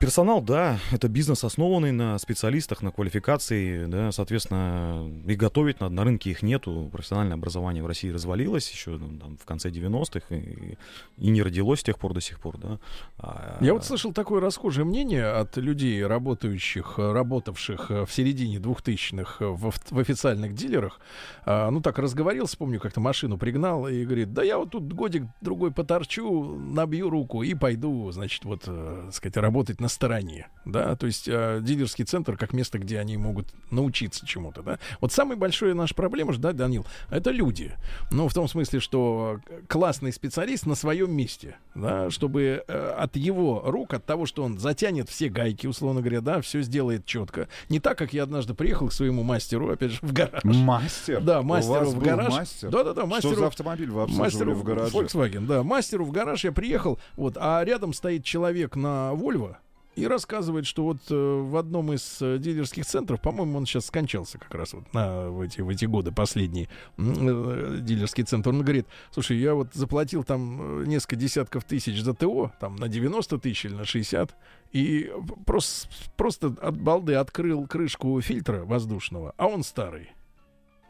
Персонал, 0.00 0.40
да, 0.40 0.78
это 0.92 1.08
бизнес, 1.08 1.44
основанный 1.44 1.92
на 1.92 2.18
специалистах, 2.18 2.80
на 2.80 2.90
квалификации, 2.90 3.84
да, 3.84 4.10
соответственно, 4.12 5.12
и 5.26 5.34
готовить 5.34 5.78
надо, 5.80 5.94
на 5.94 6.04
рынке 6.04 6.30
их 6.30 6.40
нету, 6.40 6.88
профессиональное 6.90 7.34
образование 7.34 7.82
в 7.82 7.86
России 7.86 8.08
развалилось 8.08 8.70
еще 8.70 8.92
ну, 8.92 9.18
там, 9.18 9.36
в 9.36 9.44
конце 9.44 9.68
90-х, 9.68 10.34
и, 10.34 10.78
и 11.18 11.28
не 11.28 11.42
родилось 11.42 11.80
с 11.80 11.82
тех 11.82 11.98
пор 11.98 12.14
до 12.14 12.22
сих 12.22 12.40
пор, 12.40 12.56
да. 12.56 12.78
А, 13.18 13.58
Я 13.60 13.74
вот 13.74 13.84
слышал 13.84 14.14
такое 14.14 14.40
расхожее 14.40 14.86
мнение 14.86 15.26
от 15.26 15.58
людей, 15.58 16.02
работающих, 16.02 16.94
э, 16.96 17.12
работавших 17.12 17.90
э, 17.90 18.06
в 18.06 18.10
середине 18.10 18.56
2000-х 18.56 19.44
в, 19.48 19.70
в 19.70 19.98
официальных 19.98 20.54
дилерах. 20.54 20.98
А, 21.44 21.70
Ну, 21.70 21.82
так 21.82 21.98
разговорился, 21.98 22.56
помню, 22.56 22.80
как-то 22.80 23.00
машину 23.00 23.36
пригнал 23.36 23.86
и 23.86 24.06
говорит, 24.06 24.32
да 24.32 24.42
я 24.44 24.56
вот 24.56 24.70
тут 24.70 24.90
годик-другой 24.94 25.72
поторчу, 25.72 26.56
набью 26.56 27.10
руку 27.10 27.42
и 27.42 27.52
пойду, 27.52 28.10
значит, 28.12 28.46
вот, 28.46 28.62
э, 28.66 29.02
так 29.04 29.14
сказать, 29.14 29.36
работать 29.36 29.78
на 29.78 29.89
стороне, 29.90 30.48
да, 30.64 30.96
то 30.96 31.06
есть 31.06 31.28
э, 31.28 31.60
дилерский 31.62 32.04
центр 32.04 32.36
как 32.36 32.52
место, 32.52 32.78
где 32.78 32.98
они 32.98 33.16
могут 33.16 33.48
научиться 33.70 34.26
чему-то, 34.26 34.62
да. 34.62 34.78
Вот 35.00 35.12
самая 35.12 35.36
большая 35.36 35.74
наша 35.74 35.94
проблема 35.94 36.36
да, 36.36 36.52
Данил, 36.52 36.86
это 37.10 37.30
люди. 37.30 37.72
Ну, 38.10 38.28
в 38.28 38.34
том 38.34 38.48
смысле, 38.48 38.80
что 38.80 39.40
классный 39.68 40.12
специалист 40.12 40.66
на 40.66 40.74
своем 40.74 41.12
месте, 41.12 41.56
да, 41.74 42.10
чтобы 42.10 42.64
э, 42.66 42.94
от 42.98 43.16
его 43.16 43.62
рук, 43.64 43.94
от 43.94 44.04
того, 44.04 44.26
что 44.26 44.42
он 44.42 44.58
затянет 44.58 45.08
все 45.08 45.28
гайки, 45.28 45.66
условно 45.66 46.00
говоря, 46.00 46.20
да, 46.20 46.40
все 46.40 46.62
сделает 46.62 47.04
четко. 47.04 47.48
Не 47.68 47.80
так, 47.80 47.98
как 47.98 48.12
я 48.12 48.22
однажды 48.22 48.54
приехал 48.54 48.88
к 48.88 48.92
своему 48.92 49.22
мастеру, 49.22 49.70
опять 49.70 49.92
же, 49.92 49.98
в 50.02 50.12
гараж. 50.12 50.42
Мастер? 50.44 51.20
Да, 51.20 51.42
мастеру 51.42 51.90
в 51.90 51.98
гараж. 51.98 52.32
мастер? 52.32 52.70
Да-да-да, 52.70 53.02
Что 53.02 53.06
мастеру. 53.06 53.36
за 53.36 53.46
автомобиль 53.46 53.90
вы 53.90 54.06
Мастеру 54.08 54.54
в 54.54 54.62
гараже? 54.62 54.96
Volkswagen, 54.96 55.46
да. 55.46 55.62
Мастеру 55.62 56.04
в 56.04 56.12
гараж 56.12 56.44
я 56.44 56.52
приехал, 56.52 56.98
вот, 57.16 57.36
а 57.38 57.62
рядом 57.64 57.92
стоит 57.92 58.24
человек 58.24 58.76
на 58.76 59.12
Volvo 59.12 59.56
и 60.00 60.06
рассказывает, 60.06 60.66
что 60.66 60.84
вот 60.84 60.98
э, 61.10 61.14
в 61.14 61.56
одном 61.56 61.92
из 61.92 62.18
э, 62.20 62.38
дилерских 62.38 62.86
центров, 62.86 63.20
по-моему, 63.20 63.58
он 63.58 63.66
сейчас 63.66 63.86
скончался 63.86 64.38
как 64.38 64.54
раз 64.54 64.72
вот 64.72 64.92
на, 64.94 65.28
в, 65.28 65.42
эти, 65.42 65.60
в 65.60 65.68
эти 65.68 65.84
годы 65.84 66.10
последний 66.10 66.68
м, 66.96 67.76
э, 67.76 67.78
дилерский 67.80 68.24
центр. 68.24 68.48
Он 68.48 68.62
говорит, 68.62 68.86
слушай, 69.10 69.36
я 69.36 69.54
вот 69.54 69.74
заплатил 69.74 70.24
там 70.24 70.84
несколько 70.84 71.16
десятков 71.16 71.64
тысяч 71.64 72.00
за 72.00 72.14
ТО, 72.14 72.50
там 72.60 72.76
на 72.76 72.88
90 72.88 73.38
тысяч 73.38 73.66
или 73.66 73.74
на 73.74 73.84
60, 73.84 74.34
и 74.72 75.12
просто, 75.44 75.88
просто 76.16 76.46
от 76.60 76.80
балды 76.80 77.14
открыл 77.14 77.66
крышку 77.66 78.20
фильтра 78.20 78.64
воздушного, 78.64 79.34
а 79.36 79.46
он 79.46 79.62
старый. 79.62 80.10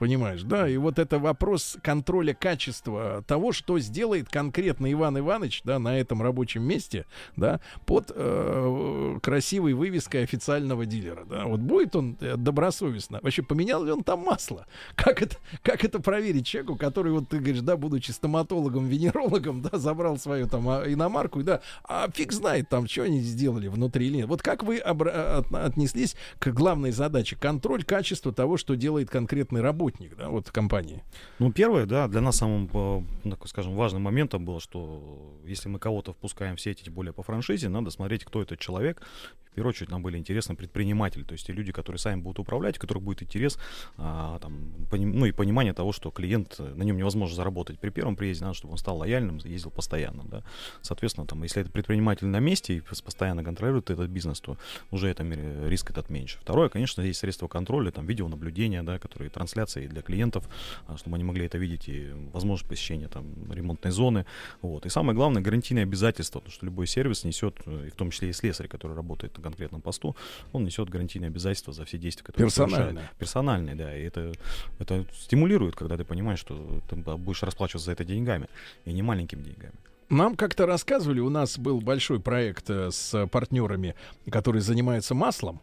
Понимаешь, 0.00 0.42
да? 0.44 0.66
И 0.66 0.78
вот 0.78 0.98
это 0.98 1.18
вопрос 1.18 1.76
контроля 1.82 2.32
качества 2.32 3.22
того, 3.26 3.52
что 3.52 3.78
сделает 3.78 4.30
конкретно 4.30 4.90
Иван 4.90 5.18
Иванович, 5.18 5.60
да, 5.64 5.78
на 5.78 5.98
этом 5.98 6.22
рабочем 6.22 6.62
месте, 6.62 7.04
да, 7.36 7.60
под 7.84 8.10
э, 8.14 9.18
красивой 9.22 9.74
вывеской 9.74 10.22
официального 10.22 10.86
дилера, 10.86 11.26
да. 11.26 11.44
Вот 11.44 11.60
будет 11.60 11.94
он 11.94 12.16
э, 12.20 12.36
добросовестно, 12.38 13.20
вообще 13.20 13.42
поменял 13.42 13.84
ли 13.84 13.92
он 13.92 14.02
там 14.02 14.20
масло? 14.20 14.66
Как 14.94 15.20
это, 15.20 15.36
как 15.62 15.84
это 15.84 16.00
проверить 16.00 16.46
человеку, 16.46 16.76
который, 16.76 17.12
вот 17.12 17.28
ты 17.28 17.36
говоришь, 17.36 17.60
да, 17.60 17.76
будучи 17.76 18.10
стоматологом, 18.10 18.86
венерологом, 18.86 19.60
да, 19.60 19.76
забрал 19.76 20.16
свою 20.16 20.48
там 20.48 20.66
а, 20.66 20.82
иномарку, 20.86 21.42
да, 21.42 21.60
а 21.84 22.08
фиг 22.10 22.32
знает 22.32 22.70
там, 22.70 22.88
что 22.88 23.02
они 23.02 23.20
сделали 23.20 23.68
внутри 23.68 24.06
или 24.06 24.16
нет. 24.16 24.28
Вот 24.28 24.40
как 24.40 24.62
вы 24.62 24.78
обра- 24.78 25.40
от- 25.40 25.52
отнеслись 25.52 26.16
к 26.38 26.48
главной 26.48 26.90
задаче? 26.90 27.36
Контроль 27.38 27.84
качества 27.84 28.32
того, 28.32 28.56
что 28.56 28.76
делает 28.76 29.10
конкретный 29.10 29.60
работник, 29.60 29.89
да, 29.98 30.28
вот 30.28 30.50
компании. 30.50 31.02
Ну, 31.38 31.52
первое, 31.52 31.86
да, 31.86 32.08
для 32.08 32.20
нас 32.20 32.36
самым, 32.36 32.68
э, 32.72 33.30
так 33.30 33.46
скажем, 33.48 33.74
важным 33.74 34.02
моментом 34.02 34.44
было, 34.44 34.60
что 34.60 35.38
если 35.44 35.68
мы 35.68 35.78
кого-то 35.78 36.12
впускаем 36.12 36.56
в 36.56 36.60
сеть, 36.60 36.82
тем 36.82 36.94
более 36.94 37.12
по 37.12 37.22
франшизе, 37.22 37.68
надо 37.68 37.90
смотреть, 37.90 38.24
кто 38.24 38.42
этот 38.42 38.58
человек. 38.58 39.02
В 39.50 39.52
первую 39.52 39.70
очередь 39.70 39.90
нам 39.90 40.00
были 40.00 40.16
интересны 40.16 40.54
предприниматели, 40.54 41.24
то 41.24 41.32
есть 41.32 41.44
те 41.44 41.52
люди, 41.52 41.72
которые 41.72 41.98
сами 41.98 42.20
будут 42.20 42.38
управлять, 42.38 42.78
у 42.78 42.80
которых 42.80 43.02
будет 43.02 43.20
интерес, 43.24 43.58
а, 43.96 44.38
там, 44.38 44.72
поним- 44.92 45.12
ну 45.12 45.26
и 45.26 45.32
понимание 45.32 45.72
того, 45.72 45.90
что 45.90 46.12
клиент, 46.12 46.54
э, 46.60 46.72
на 46.74 46.84
нем 46.84 46.96
невозможно 46.96 47.34
заработать 47.34 47.80
при 47.80 47.90
первом 47.90 48.14
приезде, 48.14 48.44
надо, 48.44 48.54
чтобы 48.54 48.72
он 48.72 48.78
стал 48.78 48.98
лояльным, 48.98 49.38
ездил 49.38 49.72
постоянно, 49.72 50.22
да. 50.24 50.44
Соответственно, 50.82 51.26
там, 51.26 51.42
если 51.42 51.62
это 51.62 51.70
предприниматель 51.72 52.28
на 52.28 52.38
месте 52.38 52.76
и 52.76 52.78
пос- 52.78 53.02
постоянно 53.04 53.42
контролирует 53.42 53.90
этот 53.90 54.08
бизнес, 54.08 54.40
то 54.40 54.56
уже 54.92 55.08
это 55.08 55.24
ме- 55.24 55.68
риск 55.68 55.90
этот 55.90 56.10
меньше. 56.10 56.38
Второе, 56.40 56.68
конечно, 56.68 57.02
есть 57.02 57.18
средства 57.18 57.48
контроля, 57.48 57.90
там, 57.90 58.06
видеонаблюдения, 58.06 58.84
да, 58.84 59.00
которые 59.00 59.30
трансляции 59.30 59.79
для 59.86 60.02
клиентов, 60.02 60.48
а, 60.86 60.96
чтобы 60.96 61.16
они 61.16 61.24
могли 61.24 61.46
это 61.46 61.58
видеть 61.58 61.88
и 61.88 62.10
возможность 62.32 62.68
посещения 62.68 63.08
там 63.08 63.52
ремонтной 63.52 63.92
зоны. 63.92 64.26
Вот. 64.62 64.86
И 64.86 64.88
самое 64.88 65.14
главное, 65.14 65.42
гарантийные 65.42 65.84
обязательства, 65.84 66.40
потому 66.40 66.52
что 66.52 66.66
любой 66.66 66.86
сервис 66.86 67.24
несет, 67.24 67.56
э, 67.66 67.86
и 67.86 67.90
в 67.90 67.94
том 67.94 68.10
числе 68.10 68.30
и 68.30 68.32
слесарь, 68.32 68.68
который 68.68 68.96
работает 68.96 69.36
на 69.36 69.42
конкретном 69.42 69.80
посту, 69.80 70.16
он 70.52 70.64
несет 70.64 70.88
гарантийные 70.88 71.28
обязательства 71.28 71.72
за 71.72 71.84
все 71.84 71.98
действия, 71.98 72.24
которые. 72.24 72.48
Персональные. 72.48 73.10
Персональные, 73.18 73.74
да. 73.74 73.96
И 73.96 74.02
это, 74.02 74.32
это 74.78 75.04
стимулирует, 75.12 75.76
когда 75.76 75.96
ты 75.96 76.04
понимаешь, 76.04 76.38
что 76.38 76.80
ты 76.88 76.96
будешь 76.96 77.42
расплачиваться 77.42 77.86
за 77.86 77.92
это 77.92 78.04
деньгами, 78.04 78.48
и 78.84 78.92
не 78.92 79.02
маленькими 79.02 79.42
деньгами. 79.42 79.74
Нам 80.08 80.34
как-то 80.34 80.66
рассказывали, 80.66 81.20
у 81.20 81.30
нас 81.30 81.56
был 81.56 81.80
большой 81.80 82.18
проект 82.18 82.68
э, 82.68 82.90
с 82.90 83.28
партнерами, 83.28 83.94
которые 84.28 84.60
занимаются 84.60 85.14
маслом. 85.14 85.60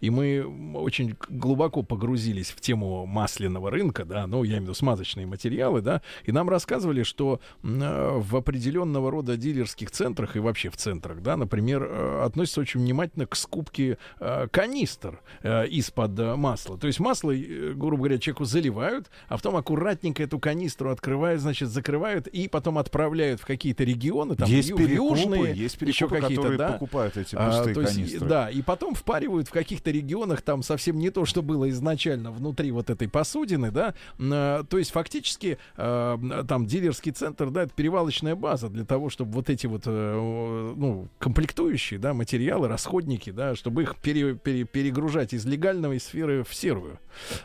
И 0.00 0.10
мы 0.10 0.44
очень 0.74 1.16
глубоко 1.28 1.82
погрузились 1.82 2.50
в 2.50 2.60
тему 2.60 3.06
масляного 3.06 3.70
рынка, 3.70 4.04
да, 4.04 4.26
ну, 4.26 4.42
я 4.44 4.52
имею 4.52 4.60
в 4.60 4.64
виду 4.64 4.74
смазочные 4.74 5.26
материалы, 5.26 5.80
да, 5.80 6.02
и 6.24 6.32
нам 6.32 6.48
рассказывали, 6.48 7.02
что 7.02 7.40
э, 7.62 8.18
в 8.18 8.36
определенного 8.36 9.10
рода 9.10 9.36
дилерских 9.36 9.90
центрах 9.90 10.36
и 10.36 10.40
вообще 10.40 10.70
в 10.70 10.76
центрах, 10.76 11.22
да, 11.22 11.36
например, 11.36 11.82
э, 11.84 12.22
относятся 12.24 12.60
очень 12.60 12.80
внимательно 12.80 13.26
к 13.26 13.36
скупке 13.36 13.98
э, 14.20 14.48
канистр 14.50 15.20
из-под 15.42 16.18
масла. 16.36 16.78
То 16.78 16.86
есть 16.86 17.00
масло, 17.00 17.32
грубо 17.74 17.96
говоря, 18.04 18.18
человеку 18.18 18.44
заливают, 18.44 19.10
а 19.28 19.36
потом 19.36 19.56
аккуратненько 19.56 20.22
эту 20.22 20.38
канистру 20.38 20.90
открывают, 20.90 21.40
значит, 21.40 21.68
закрывают 21.68 22.26
и 22.26 22.48
потом 22.48 22.78
отправляют 22.78 23.40
в 23.40 23.46
какие-то 23.46 23.84
регионы, 23.84 24.36
там, 24.36 24.48
есть 24.48 24.70
ю- 24.70 24.76
перекупы, 24.76 25.18
южные, 25.18 25.54
есть 25.54 25.80
еще 25.80 26.06
перекупы, 26.08 26.20
какие-то, 26.20 26.42
которые 26.42 26.58
да. 26.58 26.72
покупают 26.72 27.16
эти 27.16 27.34
А, 27.36 27.50
пустые 27.50 27.74
то 27.74 27.80
есть, 27.82 27.94
канистры. 27.94 28.28
да, 28.28 28.50
и 28.50 28.62
потом 28.62 28.94
впаривают 28.94 29.48
в 29.48 29.52
каких-то 29.58 29.90
регионах 29.90 30.42
там 30.42 30.62
совсем 30.62 30.98
не 30.98 31.10
то, 31.10 31.24
что 31.24 31.42
было 31.42 31.68
изначально 31.70 32.30
внутри 32.30 32.70
вот 32.70 32.90
этой 32.90 33.08
посудины, 33.08 33.70
да. 33.70 33.94
А, 34.18 34.64
То 34.64 34.78
есть 34.78 34.90
фактически 34.92 35.58
э, 35.76 36.44
там 36.48 36.66
дилерский 36.66 37.12
центр, 37.12 37.50
да, 37.50 37.62
это 37.64 37.72
перевалочная 37.74 38.34
база 38.34 38.68
для 38.68 38.84
того, 38.84 39.10
чтобы 39.10 39.32
вот 39.32 39.50
эти 39.50 39.66
вот, 39.66 39.82
э, 39.86 40.72
ну, 40.76 41.08
комплектующие, 41.18 41.98
да, 41.98 42.14
материалы, 42.14 42.68
расходники, 42.68 43.30
да, 43.30 43.54
чтобы 43.56 43.82
их 43.82 43.96
пере- 43.96 44.34
пере- 44.34 44.64
перегружать 44.64 45.32
из 45.32 45.44
легальной 45.46 45.98
сферы 46.00 46.44
в 46.44 46.54
серую. 46.54 46.98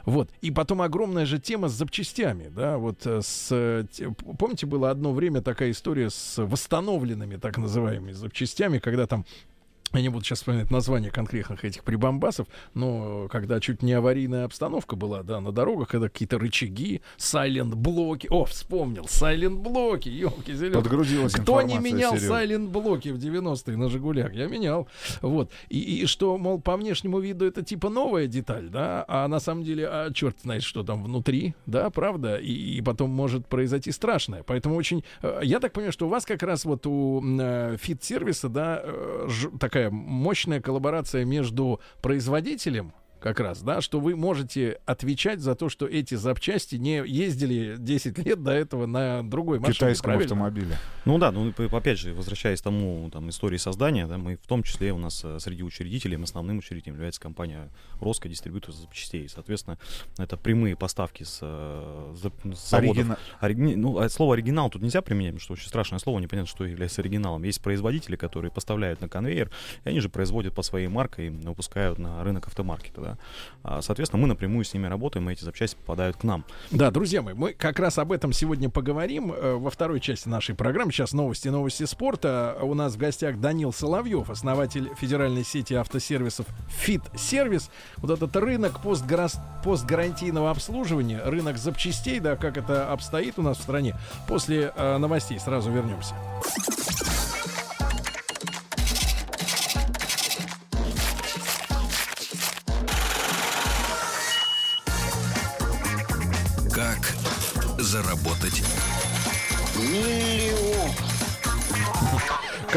Вот. 0.05 0.29
И 0.41 0.51
потом 0.51 0.81
огромная 0.81 1.25
же 1.25 1.39
тема 1.39 1.67
с 1.69 1.73
запчастями, 1.73 2.51
да, 2.55 2.77
вот 2.77 3.05
э, 3.05 3.21
с... 3.21 3.47
э, 3.51 3.85
те- 3.91 4.13
Помните, 4.37 4.65
было 4.65 4.89
одно 4.91 5.13
время 5.13 5.41
такая 5.41 5.71
история 5.71 6.09
с 6.09 6.41
восстановленными, 6.41 7.37
так 7.37 7.57
называемыми, 7.57 8.11
запчастями, 8.11 8.79
когда 8.79 9.07
там 9.07 9.25
я 9.93 10.01
не 10.01 10.09
буду 10.09 10.23
сейчас 10.25 10.39
вспоминать 10.39 10.71
название 10.71 11.11
конкретных 11.11 11.63
этих 11.65 11.83
прибамбасов, 11.83 12.47
но 12.73 13.27
когда 13.29 13.59
чуть 13.59 13.81
не 13.83 13.93
аварийная 13.93 14.45
обстановка 14.45 14.95
была, 14.95 15.23
да, 15.23 15.39
на 15.39 15.51
дорогах, 15.51 15.89
когда 15.89 16.09
какие-то 16.09 16.39
рычаги, 16.39 17.01
сайлент-блоки, 17.17 18.27
о, 18.29 18.45
вспомнил, 18.45 19.05
сайлент-блоки, 19.07 20.09
елки 20.09 20.53
зеленые. 20.53 20.81
Подгрузилась 20.81 21.33
Кто 21.33 21.61
не 21.61 21.77
менял 21.79 22.17
сайлент-блоки 22.17 23.09
в 23.09 23.17
90-е 23.17 23.77
на 23.77 23.89
«Жигулях»? 23.89 24.33
Я 24.33 24.47
менял. 24.47 24.87
Вот. 25.21 25.51
И, 25.69 25.79
и 26.01 26.05
что, 26.05 26.37
мол, 26.37 26.59
по 26.59 26.75
внешнему 26.77 27.19
виду 27.19 27.45
это 27.45 27.63
типа 27.63 27.89
новая 27.89 28.27
деталь, 28.27 28.69
да, 28.69 29.05
а 29.07 29.27
на 29.27 29.39
самом 29.39 29.63
деле, 29.63 29.87
а 29.87 30.11
черт 30.13 30.37
знает, 30.43 30.63
что 30.63 30.83
там 30.83 31.03
внутри, 31.03 31.53
да, 31.65 31.89
правда, 31.89 32.37
и, 32.37 32.51
и 32.51 32.81
потом 32.81 33.09
может 33.11 33.45
произойти 33.47 33.91
страшное. 33.91 34.43
Поэтому 34.43 34.75
очень... 34.75 35.03
э, 35.21 35.41
Я 35.43 35.59
так 35.59 35.73
понимаю, 35.73 35.91
что 35.91 36.05
у 36.07 36.09
вас 36.09 36.25
как 36.25 36.43
раз 36.43 36.65
вот 36.65 36.85
у 36.87 37.21
э, 37.39 37.77
фит-сервиса, 37.79 38.49
да, 38.49 38.81
э, 38.83 39.27
ж- 39.29 39.49
такая 39.59 39.82
мощная 39.89 40.61
коллаборация 40.61 41.25
между 41.25 41.79
производителем, 42.01 42.93
как 43.23 43.39
раз, 43.39 43.61
да, 43.63 43.79
что 43.79 44.01
вы 44.01 44.17
можете 44.17 44.79
отвечать 44.85 45.39
за 45.39 45.55
то, 45.55 45.69
что 45.69 45.87
эти 45.87 46.15
запчасти 46.15 46.75
не 46.75 46.97
ездили 47.07 47.77
10 47.77 48.17
лет 48.19 48.43
до 48.43 48.51
этого 48.51 48.85
на 48.85 49.23
другой 49.23 49.59
машине. 49.59 49.75
китайском 49.75 50.03
правильно? 50.03 50.23
автомобиле. 50.25 50.77
Ну 51.05 51.17
да, 51.17 51.31
ну 51.31 51.53
опять 51.71 51.97
же, 51.97 52.13
возвращаясь 52.13 52.59
к 52.59 52.63
тому 52.65 53.09
там, 53.11 53.29
истории 53.29 53.57
создания, 53.57 54.07
да, 54.07 54.17
мы 54.17 54.35
в 54.35 54.45
том 54.45 54.61
числе 54.61 54.91
у 54.91 54.97
нас 54.97 55.21
э, 55.23 55.39
среди 55.39 55.63
учредителей, 55.63 56.21
основным 56.21 56.57
учредителем 56.57 56.95
является 56.95 57.21
компания 57.21 57.69
Роско, 58.01 58.27
дистрибьютор 58.27 58.73
запчастей. 58.73 59.27
Соответственно, 59.29 59.77
это 60.17 60.35
прямые 60.35 60.75
поставки 60.75 61.23
с, 61.23 61.39
э, 61.41 62.13
с 62.15 62.69
заводов. 62.69 63.17
Оригина- 63.39 63.75
Ну, 63.77 63.99
а 63.99 64.09
слово 64.09 64.33
оригинал 64.33 64.69
тут 64.69 64.81
нельзя 64.81 65.01
применять, 65.01 65.33
потому 65.33 65.43
что 65.43 65.53
очень 65.53 65.67
страшное 65.67 65.99
слово, 65.99 66.19
непонятно, 66.19 66.49
что 66.49 66.65
является 66.65 67.01
оригиналом. 67.01 67.43
Есть 67.43 67.61
производители, 67.61 68.17
которые 68.17 68.51
поставляют 68.51 68.99
на 69.01 69.07
конвейер, 69.07 69.49
и 69.85 69.89
они 69.89 69.99
же 70.01 70.09
производят 70.09 70.53
по 70.53 70.61
своей 70.61 70.87
марке 70.87 71.27
и 71.27 71.29
выпускают 71.29 71.99
на 71.99 72.23
рынок 72.23 72.47
автомаркета. 72.47 73.01
Да? 73.01 73.12
А, 73.63 73.81
соответственно, 73.81 74.21
мы 74.21 74.27
напрямую 74.27 74.65
с 74.65 74.73
ними 74.73 74.87
работаем, 74.87 75.29
и 75.29 75.33
эти 75.33 75.43
запчасти 75.43 75.75
попадают 75.75 76.17
к 76.17 76.23
нам. 76.23 76.45
Да, 76.71 76.91
друзья 76.91 77.21
мои, 77.21 77.33
мы 77.33 77.53
как 77.53 77.79
раз 77.79 77.97
об 77.97 78.11
этом 78.11 78.33
сегодня 78.33 78.69
поговорим 78.69 79.31
э, 79.31 79.53
во 79.53 79.69
второй 79.69 79.99
части 79.99 80.27
нашей 80.27 80.55
программы. 80.55 80.91
Сейчас 80.91 81.13
новости, 81.13 81.47
новости 81.47 81.85
спорта. 81.85 82.57
У 82.61 82.73
нас 82.73 82.93
в 82.93 82.97
гостях 82.97 83.39
Данил 83.39 83.71
Соловьев, 83.73 84.29
основатель 84.29 84.89
федеральной 84.97 85.43
сети 85.43 85.73
автосервисов 85.73 86.45
Fit 86.85 87.03
Сервис. 87.17 87.69
Вот 87.97 88.11
этот 88.11 88.35
рынок 88.35 88.79
постгара- 88.83 89.31
постгарантийного 89.63 90.51
обслуживания, 90.51 91.21
рынок 91.23 91.57
запчастей, 91.57 92.19
да, 92.19 92.35
как 92.35 92.57
это 92.57 92.91
обстоит 92.91 93.39
у 93.39 93.41
нас 93.41 93.57
в 93.57 93.61
стране. 93.61 93.95
После 94.27 94.73
э, 94.75 94.97
новостей 94.97 95.39
сразу 95.39 95.71
вернемся. 95.71 96.15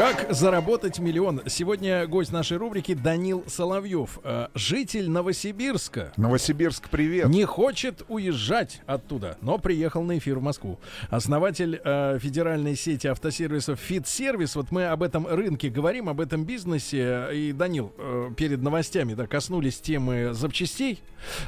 Как 0.07 0.33
заработать 0.33 0.99
миллион? 0.99 1.41
Сегодня 1.47 2.07
гость 2.07 2.31
нашей 2.31 2.55
рубрики 2.55 2.93
Данил 2.93 3.43
Соловьев, 3.45 4.19
э, 4.23 4.47
житель 4.53 5.09
Новосибирска. 5.09 6.13
Новосибирск, 6.15 6.87
привет. 6.89 7.27
Не 7.27 7.43
хочет 7.43 8.05
уезжать 8.07 8.81
оттуда, 8.85 9.37
но 9.41 9.57
приехал 9.57 10.03
на 10.03 10.17
эфир 10.17 10.39
в 10.39 10.41
Москву. 10.41 10.79
Основатель 11.09 11.81
э, 11.83 12.19
федеральной 12.21 12.77
сети 12.77 13.07
автосервисов 13.07 13.81
Service. 13.91 14.51
Вот 14.55 14.71
мы 14.71 14.85
об 14.85 15.03
этом 15.03 15.27
рынке 15.27 15.69
говорим, 15.69 16.07
об 16.07 16.21
этом 16.21 16.45
бизнесе. 16.45 17.27
И, 17.33 17.51
Данил, 17.51 17.91
э, 17.97 18.29
перед 18.37 18.61
новостями 18.61 19.13
да, 19.13 19.27
коснулись 19.27 19.81
темы 19.81 20.33
запчастей. 20.33 21.01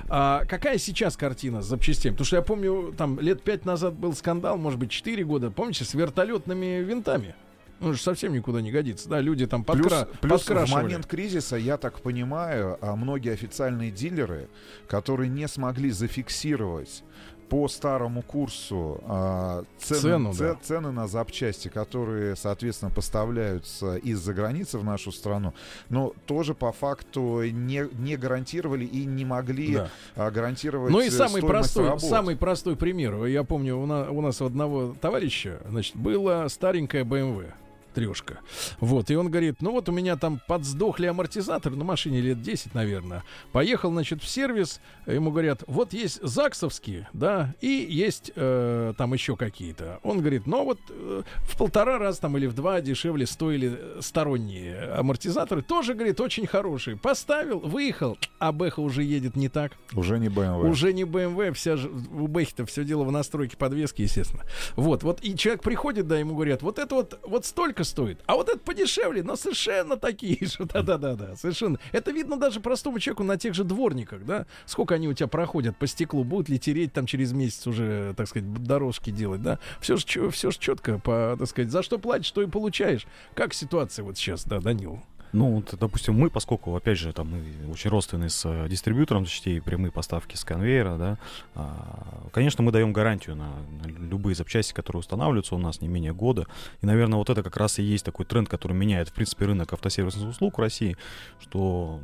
А 0.10 0.44
какая 0.44 0.80
сейчас 0.80 1.16
картина 1.16 1.62
с 1.62 1.66
запчастями? 1.66 2.12
Потому 2.12 2.26
что 2.26 2.36
я 2.36 2.42
помню, 2.42 2.94
там 2.98 3.22
лет 3.22 3.42
пять 3.42 3.64
назад 3.64 3.94
был 3.94 4.14
скандал, 4.14 4.58
может 4.58 4.80
быть, 4.80 4.92
четыре 4.92 5.24
года, 5.24 5.50
помните, 5.50 5.86
с 5.86 5.94
вертолетными 5.94 6.84
винтами. 6.84 7.36
Ну, 7.80 7.94
же 7.94 8.02
совсем 8.02 8.34
никуда 8.34 8.62
не 8.62 8.72
годится. 8.72 9.08
Да, 9.10 9.22
люди 9.22 9.48
там 9.48 9.64
Плюс, 9.64 9.78
подкра... 9.88 10.08
плюс 10.22 10.42
в 10.42 10.46
подкрашивали. 10.46 10.84
момент 10.84 11.06
кризиса, 11.06 11.56
я 11.56 11.78
так 11.78 12.02
понимаю, 12.02 12.78
а, 12.82 12.96
многие 12.96 13.34
официальные 13.34 13.92
дилеры, 13.92 14.48
которые 14.88 15.30
не 15.30 15.48
смогли 15.48 15.92
зафиксировать 15.92 17.04
по 17.50 17.68
старому 17.68 18.22
курсу 18.22 19.02
а, 19.08 19.64
цены, 19.80 20.00
Цену, 20.02 20.34
це- 20.34 20.44
да. 20.44 20.58
цены 20.76 20.92
на 20.92 21.08
запчасти, 21.08 21.68
которые, 21.70 22.36
соответственно, 22.36 22.92
поставляются 22.92 23.96
из-за 23.96 24.34
границы 24.34 24.78
в 24.78 24.84
нашу 24.84 25.12
страну, 25.12 25.54
но 25.90 26.14
тоже 26.28 26.54
по 26.54 26.72
факту 26.72 27.42
не, 27.52 27.88
не 28.00 28.18
гарантировали 28.18 28.86
и 28.86 29.06
не 29.06 29.26
могли 29.26 29.74
Да. 29.74 29.90
а, 30.16 30.30
гарантировать 30.32 30.92
Ну 30.92 31.02
и 31.02 31.08
э, 31.08 31.12
самый 31.12 31.42
простой, 31.42 31.86
работ. 31.86 32.04
самый 32.04 32.36
простой 32.36 32.76
пример. 32.76 33.26
Я 33.26 33.44
помню, 33.44 33.78
у 33.78 33.86
нас, 33.88 34.08
у 34.12 34.22
нас 34.22 34.42
у 34.42 34.46
одного 34.46 34.96
товарища, 35.02 35.60
значит, 35.70 35.96
была 35.96 36.48
старенькая 36.50 37.04
BMW 37.04 37.46
трешка. 37.94 38.40
Вот, 38.80 39.10
и 39.12 39.16
он 39.16 39.30
говорит, 39.30 39.62
ну 39.62 39.72
вот 39.72 39.90
у 39.90 39.92
меня 39.92 40.16
там 40.16 40.42
подсдохли 40.48 41.08
амортизаторы 41.08 41.76
на 41.76 41.84
машине 41.84 42.22
лет 42.22 42.42
10, 42.42 42.74
наверное. 42.74 43.24
Поехал, 43.52 43.92
значит, 43.92 44.22
в 44.22 44.28
сервис, 44.28 44.80
ему 45.06 45.32
говорят, 45.32 45.64
вот 45.68 45.94
есть 45.94 46.20
ЗАГСовские, 46.22 47.08
да, 47.14 47.56
и 47.62 47.88
есть 47.90 48.32
э, 48.36 48.94
там 48.98 49.14
еще 49.14 49.36
какие-то. 49.36 50.00
Он 50.04 50.20
говорит, 50.20 50.48
ну 50.48 50.64
вот 50.64 50.80
э, 50.90 51.24
в 51.44 51.58
полтора 51.58 51.98
раза 51.98 52.22
там 52.22 52.38
или 52.38 52.46
в 52.46 52.54
два 52.54 52.82
дешевле 52.82 53.26
стоили 53.26 53.80
сторонние 54.00 54.92
амортизаторы. 54.94 55.62
Тоже, 55.62 55.94
говорит, 55.94 56.20
очень 56.22 56.48
хорошие. 56.48 56.98
Поставил, 56.98 57.60
выехал, 57.60 58.18
а 58.40 58.52
Бэха 58.52 58.80
уже 58.80 59.04
едет 59.04 59.36
не 59.36 59.50
так. 59.50 59.74
Уже 59.94 60.20
не 60.20 60.28
BMW. 60.28 60.70
Уже 60.70 60.94
не 60.94 61.04
BMW, 61.04 61.54
вся 61.54 61.76
же, 61.76 61.90
у 61.90 62.28
Бэхи-то 62.28 62.66
все 62.66 62.84
дело 62.84 63.04
в 63.04 63.12
настройке 63.12 63.58
подвески, 63.58 64.02
естественно. 64.02 64.44
Вот, 64.76 65.04
вот, 65.04 65.20
и 65.24 65.36
человек 65.36 65.64
приходит, 65.64 66.08
да, 66.08 66.18
ему 66.18 66.36
говорят, 66.36 66.62
вот 66.62 66.80
это 66.80 66.96
вот, 66.96 67.20
вот 67.24 67.46
столько 67.46 67.79
стоит, 67.84 68.20
а 68.26 68.36
вот 68.36 68.50
это 68.50 68.60
подешевле, 68.60 69.24
но 69.24 69.36
совершенно 69.36 69.98
такие 69.98 70.38
же, 70.42 70.66
да-да-да-да, 70.66 71.36
совершенно. 71.36 71.80
Это 71.92 72.12
видно 72.12 72.38
даже 72.38 72.60
простому 72.60 73.00
человеку 73.00 73.24
на 73.24 73.38
тех 73.38 73.54
же 73.54 73.64
дворниках, 73.64 74.26
да, 74.26 74.46
сколько 74.66 74.96
они 74.96 75.08
у 75.08 75.14
тебя 75.14 75.28
проходят 75.28 75.78
по 75.78 75.88
стеклу, 75.88 76.24
будут 76.24 76.50
ли 76.50 76.60
тереть 76.60 76.94
там 76.94 77.06
через 77.06 77.32
месяц 77.32 77.68
уже, 77.68 78.14
так 78.16 78.28
сказать, 78.28 78.52
дорожки 78.54 79.10
делать, 79.10 79.42
да, 79.42 79.60
все 79.80 79.98
же, 79.98 80.30
все 80.32 80.52
же 80.52 80.60
четко, 80.60 81.00
по, 81.00 81.36
так 81.38 81.48
сказать, 81.48 81.72
за 81.72 81.84
что 81.84 81.98
платишь, 81.98 82.32
то 82.32 82.42
и 82.42 82.48
получаешь. 82.48 83.06
Как 83.34 83.54
ситуация 83.54 84.04
вот 84.04 84.18
сейчас, 84.18 84.46
да, 84.46 84.60
Данил? 84.60 85.02
Ну, 85.32 85.56
вот, 85.56 85.76
допустим, 85.80 86.16
мы, 86.16 86.30
поскольку, 86.30 86.76
опять 86.76 86.98
же, 86.98 87.14
там 87.14 87.30
мы 87.30 87.72
очень 87.72 87.90
родственны 87.90 88.30
с 88.30 88.44
э, 88.46 88.68
дистрибьютором 88.68 89.26
запчастей, 89.26 89.62
прямые 89.62 89.92
поставки 89.92 90.36
с 90.36 90.44
конвейера, 90.44 90.98
да, 90.98 91.18
а, 91.54 92.28
конечно, 92.32 92.64
мы 92.64 92.72
даем 92.72 92.94
гарантию 92.94 93.36
на, 93.36 93.50
на 93.84 93.88
любые 93.88 94.36
запчасти, 94.36 94.74
которые 94.74 95.02
устанавливаются 95.02 95.56
у 95.56 95.60
нас 95.60 95.82
не 95.82 95.88
менее 95.88 96.14
года. 96.14 96.48
И, 96.82 96.86
наверное, 96.86 97.18
вот 97.18 97.30
это 97.30 97.44
как 97.44 97.58
раз 97.58 97.78
и 97.80 97.84
есть 97.84 98.06
такой 98.06 98.26
тренд, 98.26 98.50
который 98.50 98.74
меняет, 98.74 99.10
в 99.10 99.14
принципе, 99.14 99.46
рынок 99.46 99.72
автосервисных 99.74 100.30
услуг 100.30 100.58
в 100.58 100.62
России, 100.62 100.98
что 101.40 102.00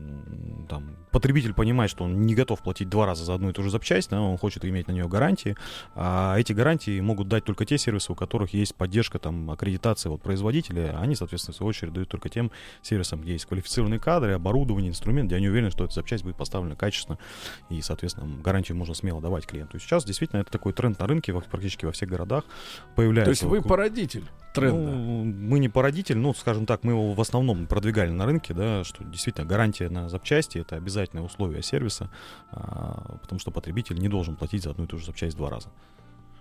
там 0.65 0.95
потребитель 1.11 1.53
понимает, 1.53 1.91
что 1.91 2.03
он 2.03 2.21
не 2.21 2.35
готов 2.35 2.61
платить 2.61 2.89
два 2.89 3.05
раза 3.05 3.23
за 3.23 3.33
одну 3.33 3.49
и 3.49 3.53
ту 3.53 3.63
же 3.63 3.69
запчасть, 3.69 4.09
да, 4.09 4.21
он 4.21 4.37
хочет 4.37 4.65
иметь 4.65 4.87
на 4.87 4.91
нее 4.91 5.07
гарантии, 5.07 5.55
а 5.95 6.35
эти 6.37 6.53
гарантии 6.53 6.99
могут 6.99 7.27
дать 7.27 7.43
только 7.43 7.65
те 7.65 7.77
сервисы, 7.77 8.11
у 8.11 8.15
которых 8.15 8.53
есть 8.53 8.75
поддержка, 8.75 9.19
там, 9.19 9.51
аккредитация 9.51 10.11
от 10.11 10.21
производителя, 10.21 10.97
они, 10.99 11.15
соответственно, 11.15 11.53
в 11.53 11.57
свою 11.57 11.69
очередь 11.69 11.93
дают 11.93 12.09
только 12.09 12.29
тем 12.29 12.51
сервисам, 12.81 13.21
где 13.21 13.33
есть 13.33 13.45
квалифицированные 13.45 13.99
кадры, 13.99 14.33
оборудование, 14.33 14.89
инструмент, 14.89 15.27
где 15.27 15.35
они 15.35 15.49
уверены, 15.49 15.71
что 15.71 15.83
эта 15.83 15.93
запчасть 15.93 16.23
будет 16.23 16.37
поставлена 16.37 16.75
качественно, 16.75 17.17
и, 17.69 17.81
соответственно, 17.81 18.41
гарантию 18.41 18.77
можно 18.77 18.93
смело 18.93 19.21
давать 19.21 19.45
клиенту. 19.45 19.79
Сейчас 19.79 20.05
действительно 20.05 20.41
это 20.41 20.51
такой 20.51 20.73
тренд 20.73 20.99
на 20.99 21.07
рынке 21.07 21.33
практически 21.33 21.85
во 21.85 21.91
всех 21.91 22.09
городах 22.09 22.43
появляется. 22.95 23.25
То 23.25 23.31
есть 23.31 23.43
вы 23.43 23.59
Вот, 23.59 23.67
породитель 23.67 24.23
тренда. 24.55 24.91
ну, 24.91 25.23
мы 25.23 25.59
не 25.59 25.69
породитель, 25.69 26.17
ну, 26.17 26.33
скажем 26.33 26.65
так, 26.65 26.83
мы 26.83 26.93
его 26.93 27.13
в 27.13 27.21
основном 27.21 27.67
продвигали 27.67 28.11
на 28.11 28.25
рынке, 28.25 28.53
да, 28.53 28.83
что 28.83 29.03
действительно 29.03 29.45
гарантия 29.45 29.89
на 29.89 30.09
запчасти 30.09 30.57
это 30.57 30.75
обязательное 30.75 31.23
условие 31.23 31.61
сервиса, 31.61 32.09
а, 32.51 33.17
потому 33.21 33.39
что 33.39 33.51
потребитель 33.51 33.99
не 33.99 34.09
должен 34.09 34.35
платить 34.35 34.63
за 34.63 34.71
одну 34.71 34.85
и 34.85 34.87
ту 34.87 34.97
же 34.97 35.05
запчасть 35.05 35.37
два 35.37 35.49
раза. 35.49 35.69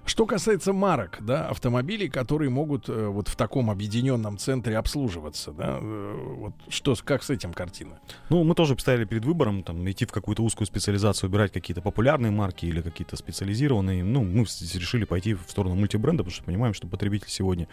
Что 0.06 0.26
касается 0.26 0.74
марок, 0.74 1.18
да, 1.20 1.48
автомобилей, 1.48 2.10
которые 2.10 2.50
могут 2.50 2.90
э, 2.90 3.06
вот 3.06 3.28
в 3.28 3.36
таком 3.36 3.70
объединенном 3.70 4.36
центре 4.36 4.76
обслуживаться, 4.76 5.52
да, 5.52 5.78
э, 5.80 6.34
вот 6.36 6.52
что, 6.68 6.94
как 7.02 7.22
с 7.22 7.30
этим 7.30 7.54
картина? 7.54 7.98
Ну, 8.28 8.44
мы 8.44 8.54
тоже 8.54 8.76
стояли 8.78 9.06
перед 9.06 9.24
выбором, 9.24 9.62
там, 9.62 9.90
идти 9.90 10.04
в 10.04 10.12
какую-то 10.12 10.42
узкую 10.42 10.66
специализацию, 10.66 11.30
выбирать 11.30 11.52
какие-то 11.52 11.80
популярные 11.80 12.30
марки 12.30 12.66
или 12.66 12.82
какие-то 12.82 13.16
специализированные. 13.16 14.04
Ну, 14.04 14.22
мы 14.24 14.42
решили 14.42 15.04
пойти 15.04 15.32
в 15.32 15.44
сторону 15.48 15.74
мультибренда, 15.74 16.22
потому 16.22 16.34
что 16.34 16.44
понимаем, 16.44 16.74
что 16.74 16.86
потребитель 16.86 17.30
сегодня 17.30 17.66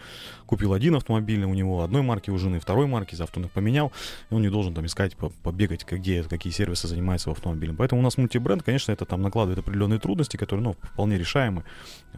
купил 0.46 0.72
один 0.72 0.96
автомобиль, 0.96 1.44
у 1.44 1.52
него 1.52 1.82
одной 1.82 2.00
марки 2.00 2.30
у 2.30 2.38
жены, 2.38 2.60
второй 2.60 2.86
марки, 2.86 3.14
завтра 3.14 3.40
он 3.40 3.46
их 3.46 3.52
поменял, 3.52 3.92
и 4.30 4.34
он 4.34 4.40
не 4.40 4.48
должен 4.48 4.74
там 4.74 4.86
искать, 4.86 5.16
по- 5.16 5.28
побегать, 5.28 5.84
где, 5.90 6.22
какие 6.22 6.52
сервисы 6.52 6.88
занимаются 6.88 7.30
автомобилем. 7.30 7.76
Поэтому 7.76 8.00
у 8.00 8.04
нас 8.04 8.16
мультибренд, 8.16 8.62
конечно, 8.62 8.90
это 8.90 9.04
там 9.04 9.20
накладывает 9.20 9.58
определенные 9.58 10.00
трудности, 10.00 10.38
которые, 10.38 10.64
ну, 10.64 10.76
вполне 10.82 11.18
решаемы. 11.18 11.64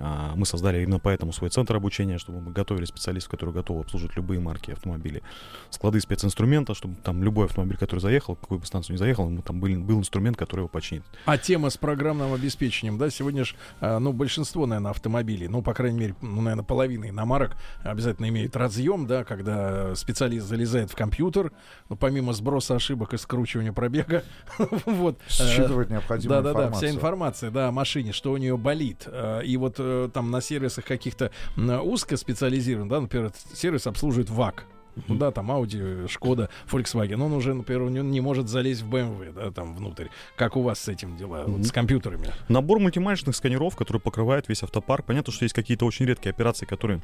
А, 0.05 0.33
мы 0.37 0.45
создали 0.45 0.83
именно 0.83 0.99
поэтому 0.99 1.33
свой 1.33 1.49
центр 1.49 1.75
обучения, 1.77 2.19
чтобы 2.19 2.41
мы 2.43 2.53
готовили 2.53 2.85
специалистов, 2.85 3.31
которые 3.31 3.55
готовы 3.55 3.81
обслуживать 3.81 4.15
любые 4.17 4.39
марки 4.39 4.71
автомобилей. 4.71 5.23
Склады 5.71 5.99
специнструмента, 5.99 6.75
чтобы 6.75 6.97
там 6.97 7.25
любой 7.25 7.47
автомобиль, 7.47 7.79
который 7.79 8.01
заехал, 8.01 8.37
какую 8.37 8.61
бы 8.61 8.67
станцию 8.67 8.95
не 8.95 8.99
заехал, 8.99 9.35
там 9.43 9.61
был, 9.61 9.81
был 9.81 9.99
инструмент, 9.99 10.37
который 10.37 10.61
его 10.61 10.69
починит. 10.69 11.05
А 11.25 11.39
тема 11.39 11.71
с 11.71 11.79
программным 11.79 12.35
обеспечением, 12.35 12.99
да, 12.99 13.09
сегодня 13.09 13.47
же, 13.47 13.55
а, 13.81 13.99
ну, 13.99 14.13
большинство, 14.13 14.67
наверное, 14.67 14.91
автомобилей, 14.91 15.49
ну, 15.49 15.63
по 15.63 15.73
крайней 15.73 15.99
мере, 15.99 16.17
ну, 16.21 16.43
наверное, 16.43 16.65
половина 16.65 17.09
иномарок 17.09 17.57
обязательно 17.83 18.29
имеет 18.29 18.57
разъем, 18.57 19.07
да, 19.07 19.25
когда 19.25 19.95
специалист 19.95 20.47
залезает 20.47 20.91
в 20.91 20.97
компьютер, 20.97 21.51
ну, 21.89 21.97
помимо 21.97 22.35
сброса 22.35 22.75
ошибок 22.75 23.15
и 23.15 23.17
скручивания 23.17 23.73
пробега, 23.73 24.23
вот. 24.85 25.19
Э, 25.41 25.57
Считывать 25.57 25.89
необходимую 25.89 26.43
да, 26.43 26.53
да, 26.53 26.69
да, 26.69 26.73
вся 26.73 26.91
информация, 26.91 27.51
да, 27.51 27.69
о 27.69 27.73
машине, 27.73 28.13
что 28.13 28.33
у 28.33 28.37
нее 28.37 28.59
болит. 28.59 29.05
Э, 29.07 29.43
и 29.43 29.57
вот 29.57 29.77
э, 29.95 30.09
там 30.13 30.31
на 30.31 30.41
сервисах 30.41 30.85
каких-то 30.85 31.31
узкоспециализированных, 31.57 32.91
да, 32.91 33.01
например, 33.01 33.33
сервис 33.55 33.87
обслуживает 33.87 34.31
ВАК, 34.31 34.67
ну 35.09 35.17
да, 35.17 35.31
там 35.31 35.51
Audi, 35.51 36.09
Шкода, 36.09 36.51
Volkswagen, 36.71 37.21
он 37.23 37.33
уже, 37.33 37.55
например, 37.55 37.83
он 37.83 38.11
не 38.11 38.21
может 38.21 38.49
залезть 38.49 38.83
в 38.83 38.91
BMW, 38.91 39.33
да, 39.33 39.51
там 39.51 39.75
внутрь. 39.75 40.07
Как 40.37 40.57
у 40.57 40.63
вас 40.63 40.79
с 40.79 40.89
этим 40.89 41.17
дела, 41.17 41.45
вот, 41.47 41.65
с 41.65 41.73
компьютерами? 41.73 42.33
Набор 42.49 42.79
мультиматочных 42.79 43.35
сканеров, 43.35 43.77
который 43.77 44.01
покрывает 44.01 44.49
весь 44.49 44.63
автопарк. 44.63 45.07
Понятно, 45.07 45.33
что 45.33 45.45
есть 45.45 45.55
какие-то 45.55 45.87
очень 45.87 46.07
редкие 46.07 46.31
операции, 46.31 46.67
которые 46.67 47.03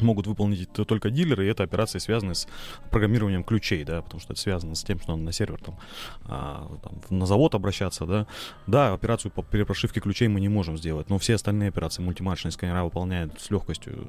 могут 0.00 0.26
выполнить 0.26 0.72
только 0.72 1.10
дилеры, 1.10 1.46
и 1.46 1.48
это 1.48 1.62
операции 1.62 1.98
связаны 1.98 2.34
с 2.34 2.46
программированием 2.90 3.44
ключей, 3.44 3.84
да, 3.84 4.02
потому 4.02 4.20
что 4.20 4.32
это 4.32 4.40
связано 4.40 4.74
с 4.74 4.84
тем, 4.84 5.00
что 5.00 5.12
надо 5.12 5.22
на 5.22 5.32
сервер 5.32 5.60
там, 5.60 5.78
а, 6.24 6.78
там 6.82 7.00
на 7.10 7.26
завод 7.26 7.54
обращаться, 7.54 8.06
да. 8.06 8.26
Да, 8.66 8.92
операцию 8.92 9.30
по 9.32 9.42
перепрошивке 9.42 10.00
ключей 10.00 10.28
мы 10.28 10.40
не 10.40 10.48
можем 10.48 10.76
сделать, 10.76 11.10
но 11.10 11.18
все 11.18 11.34
остальные 11.34 11.68
операции 11.68 12.02
мультиматочные 12.02 12.52
сканера 12.52 12.84
выполняют 12.84 13.40
с 13.40 13.50
легкостью. 13.50 14.08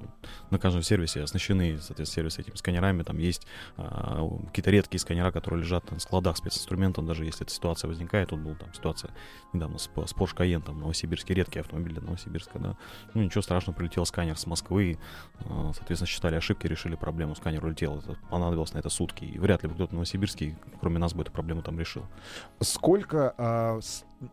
На 0.49 0.59
каждом 0.59 0.83
сервисе 0.83 1.21
оснащены, 1.21 1.79
соответственно, 1.79 2.05
сервисы 2.05 2.41
этими 2.41 2.55
сканерами, 2.55 3.03
там 3.03 3.17
есть 3.17 3.45
а, 3.77 4.27
какие-то 4.47 4.71
редкие 4.71 4.99
сканера, 4.99 5.31
которые 5.31 5.61
лежат 5.61 5.89
на 5.91 5.99
складах 5.99 6.37
специнструментов, 6.37 7.05
даже 7.05 7.25
если 7.25 7.45
эта 7.45 7.53
ситуация 7.53 7.87
возникает, 7.87 8.31
вот 8.31 8.39
была 8.39 8.55
там 8.55 8.73
ситуация 8.73 9.11
недавно 9.53 9.77
с, 9.77 9.83
с 9.83 10.13
Porsche 10.13 10.35
Cayenne, 10.35 10.61
там, 10.61 10.79
Новосибирский, 10.79 11.35
редкий 11.35 11.59
автомобиль 11.59 11.93
для 11.93 12.01
Новосибирска, 12.01 12.59
да. 12.59 12.77
Ну, 13.13 13.23
ничего 13.23 13.41
страшного, 13.41 13.75
прилетел 13.75 14.05
сканер 14.05 14.37
с 14.37 14.45
Москвы, 14.45 14.97
а, 15.39 15.71
соответственно, 15.79 16.07
считали 16.07 16.35
ошибки, 16.35 16.67
решили 16.67 16.95
проблему, 16.95 17.35
сканер 17.35 17.65
улетел. 17.65 17.99
Это 17.99 18.15
понадобилось 18.29 18.73
на 18.73 18.79
это 18.79 18.89
сутки. 18.89 19.25
И 19.25 19.39
вряд 19.39 19.63
ли 19.63 19.69
кто-то 19.69 19.89
в 19.89 19.93
Новосибирске, 19.93 20.57
кроме 20.79 20.99
нас, 20.99 21.13
бы 21.13 21.23
эту 21.23 21.31
проблему 21.31 21.61
там 21.61 21.79
решил. 21.79 22.05
Сколько, 22.59 23.33
а, 23.37 23.79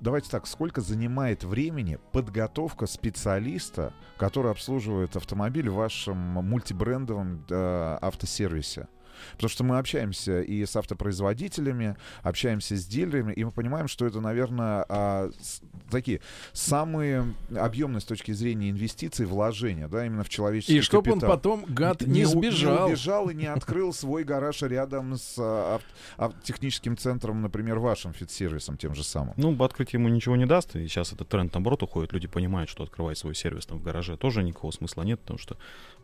давайте 0.00 0.30
так, 0.30 0.46
сколько 0.46 0.80
занимает 0.80 1.44
времени 1.44 1.98
подготовка 2.12 2.87
специалиста, 2.87 3.92
который 4.16 4.50
обслуживает 4.50 5.16
автомобиль 5.16 5.70
в 5.70 5.74
вашем 5.74 6.16
мультибрендовом 6.18 7.44
а, 7.50 7.98
автосервисе? 8.02 8.88
Потому 9.33 9.50
что 9.50 9.64
мы 9.64 9.79
общаемся 9.79 10.40
и 10.40 10.64
с 10.64 10.76
автопроизводителями, 10.76 11.96
общаемся 12.22 12.76
с 12.76 12.87
дилерами, 12.87 13.33
и 13.33 13.44
мы 13.44 13.52
понимаем, 13.52 13.88
что 13.88 14.07
это, 14.07 14.20
наверное, 14.20 14.85
а, 14.88 15.31
с, 15.40 15.61
такие 15.90 16.20
самые 16.52 17.35
объемные 17.55 18.00
с 18.00 18.05
точки 18.05 18.33
зрения 18.33 18.70
инвестиций, 18.70 19.26
вложения, 19.26 19.88
да, 19.88 20.07
именно 20.07 20.24
в 20.24 20.29
человеческий 20.29 20.79
И 20.79 20.81
чтобы 20.81 21.12
он 21.12 21.20
потом, 21.20 21.64
гад, 21.68 22.02
не, 22.02 22.20
не 22.20 22.24
сбежал. 22.24 22.87
Не 22.87 22.92
убежал 22.92 23.29
и 23.31 23.35
не 23.35 23.46
открыл 23.46 23.92
свой 23.92 24.24
гараж 24.24 24.62
рядом 24.62 25.16
с 25.16 25.37
а, 25.38 25.81
а, 26.16 26.33
техническим 26.42 26.96
центром, 26.96 27.42
например, 27.42 27.79
вашим 27.79 28.12
фит-сервисом 28.12 28.76
тем 28.76 28.94
же 28.94 29.05
самым. 29.05 29.35
Ну, 29.37 29.57
открыть 29.64 29.92
ему 29.92 30.09
ничего 30.09 30.37
не 30.37 30.46
даст, 30.46 30.76
и 30.76 30.87
сейчас 30.87 31.12
этот 31.12 31.29
тренд, 31.29 31.52
наоборот, 31.55 31.83
уходит. 31.83 32.12
Люди 32.12 32.26
понимают, 32.26 32.70
что 32.70 32.85
открывать 32.85 33.18
свой 33.18 33.35
сервис 33.35 33.66
там 33.66 33.79
в 33.79 33.83
гараже 33.83 34.16
тоже 34.16 34.42
никакого 34.42 34.70
смысла 34.70 35.02
нет, 35.02 35.20
потому 35.20 35.38
что 35.38 35.57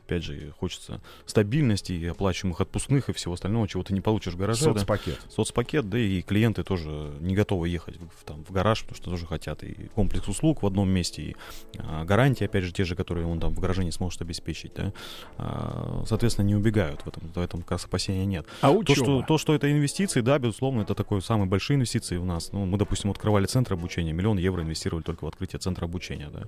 опять 0.05 0.25
же, 0.25 0.53
хочется 0.59 1.01
стабильности 1.27 1.93
и 1.93 2.07
оплачиваемых 2.07 2.61
отпускных 2.61 3.02
и 3.09 3.13
всего 3.13 3.35
остального, 3.35 3.69
чего 3.69 3.83
ты 3.83 3.95
не 3.95 4.01
получишь 4.01 4.35
в 4.35 4.37
гараже. 4.37 4.65
Соцпакет. 4.65 5.19
Да? 5.25 5.31
Соцпакет, 5.31 5.89
да, 5.89 5.99
и 5.99 6.23
клиенты 6.23 6.63
тоже 6.63 6.89
не 7.21 7.35
готовы 7.35 7.69
ехать 7.69 7.97
в, 7.97 8.25
там, 8.25 8.45
в 8.45 8.51
гараж, 8.53 8.83
потому 8.83 8.97
что 8.97 9.11
тоже 9.11 9.27
хотят 9.27 9.63
и 9.65 9.89
комплекс 9.95 10.29
услуг 10.29 10.63
в 10.63 10.67
одном 10.67 10.89
месте, 10.89 11.23
и 11.23 11.37
а, 11.79 12.05
гарантии, 12.05 12.45
опять 12.45 12.65
же, 12.65 12.73
те 12.73 12.85
же, 12.85 12.97
которые 12.97 13.27
он 13.27 13.41
там 13.41 13.55
в 13.55 13.61
гараже 13.61 13.85
не 13.85 13.93
сможет 13.93 14.21
обеспечить, 14.23 14.73
да. 14.75 14.93
А, 15.39 16.05
соответственно, 16.07 16.47
не 16.47 16.55
убегают 16.55 17.03
в 17.03 17.09
этом, 17.09 17.29
в 17.29 17.39
этом 17.39 17.61
как 17.63 17.73
раз 17.73 17.85
опасения 17.85 18.27
нет. 18.27 18.47
А 18.61 18.71
учеба? 18.71 18.85
То 18.87 18.95
что, 18.95 19.23
то, 19.23 19.39
что 19.39 19.55
это 19.55 19.71
инвестиции, 19.71 20.21
да, 20.21 20.39
безусловно, 20.39 20.83
это 20.83 20.95
такой 20.95 21.23
самые 21.23 21.47
большие 21.47 21.77
инвестиции 21.77 22.17
у 22.17 22.25
нас. 22.25 22.53
Ну, 22.53 22.65
мы, 22.67 22.79
допустим, 22.79 23.11
открывали 23.11 23.47
центр 23.47 23.75
обучения, 23.75 24.13
миллион 24.13 24.39
евро 24.39 24.63
инвестировали 24.63 25.03
только 25.03 25.25
в 25.25 25.29
открытие 25.29 25.61
центра 25.61 25.85
обучения, 25.85 26.29
да. 26.33 26.45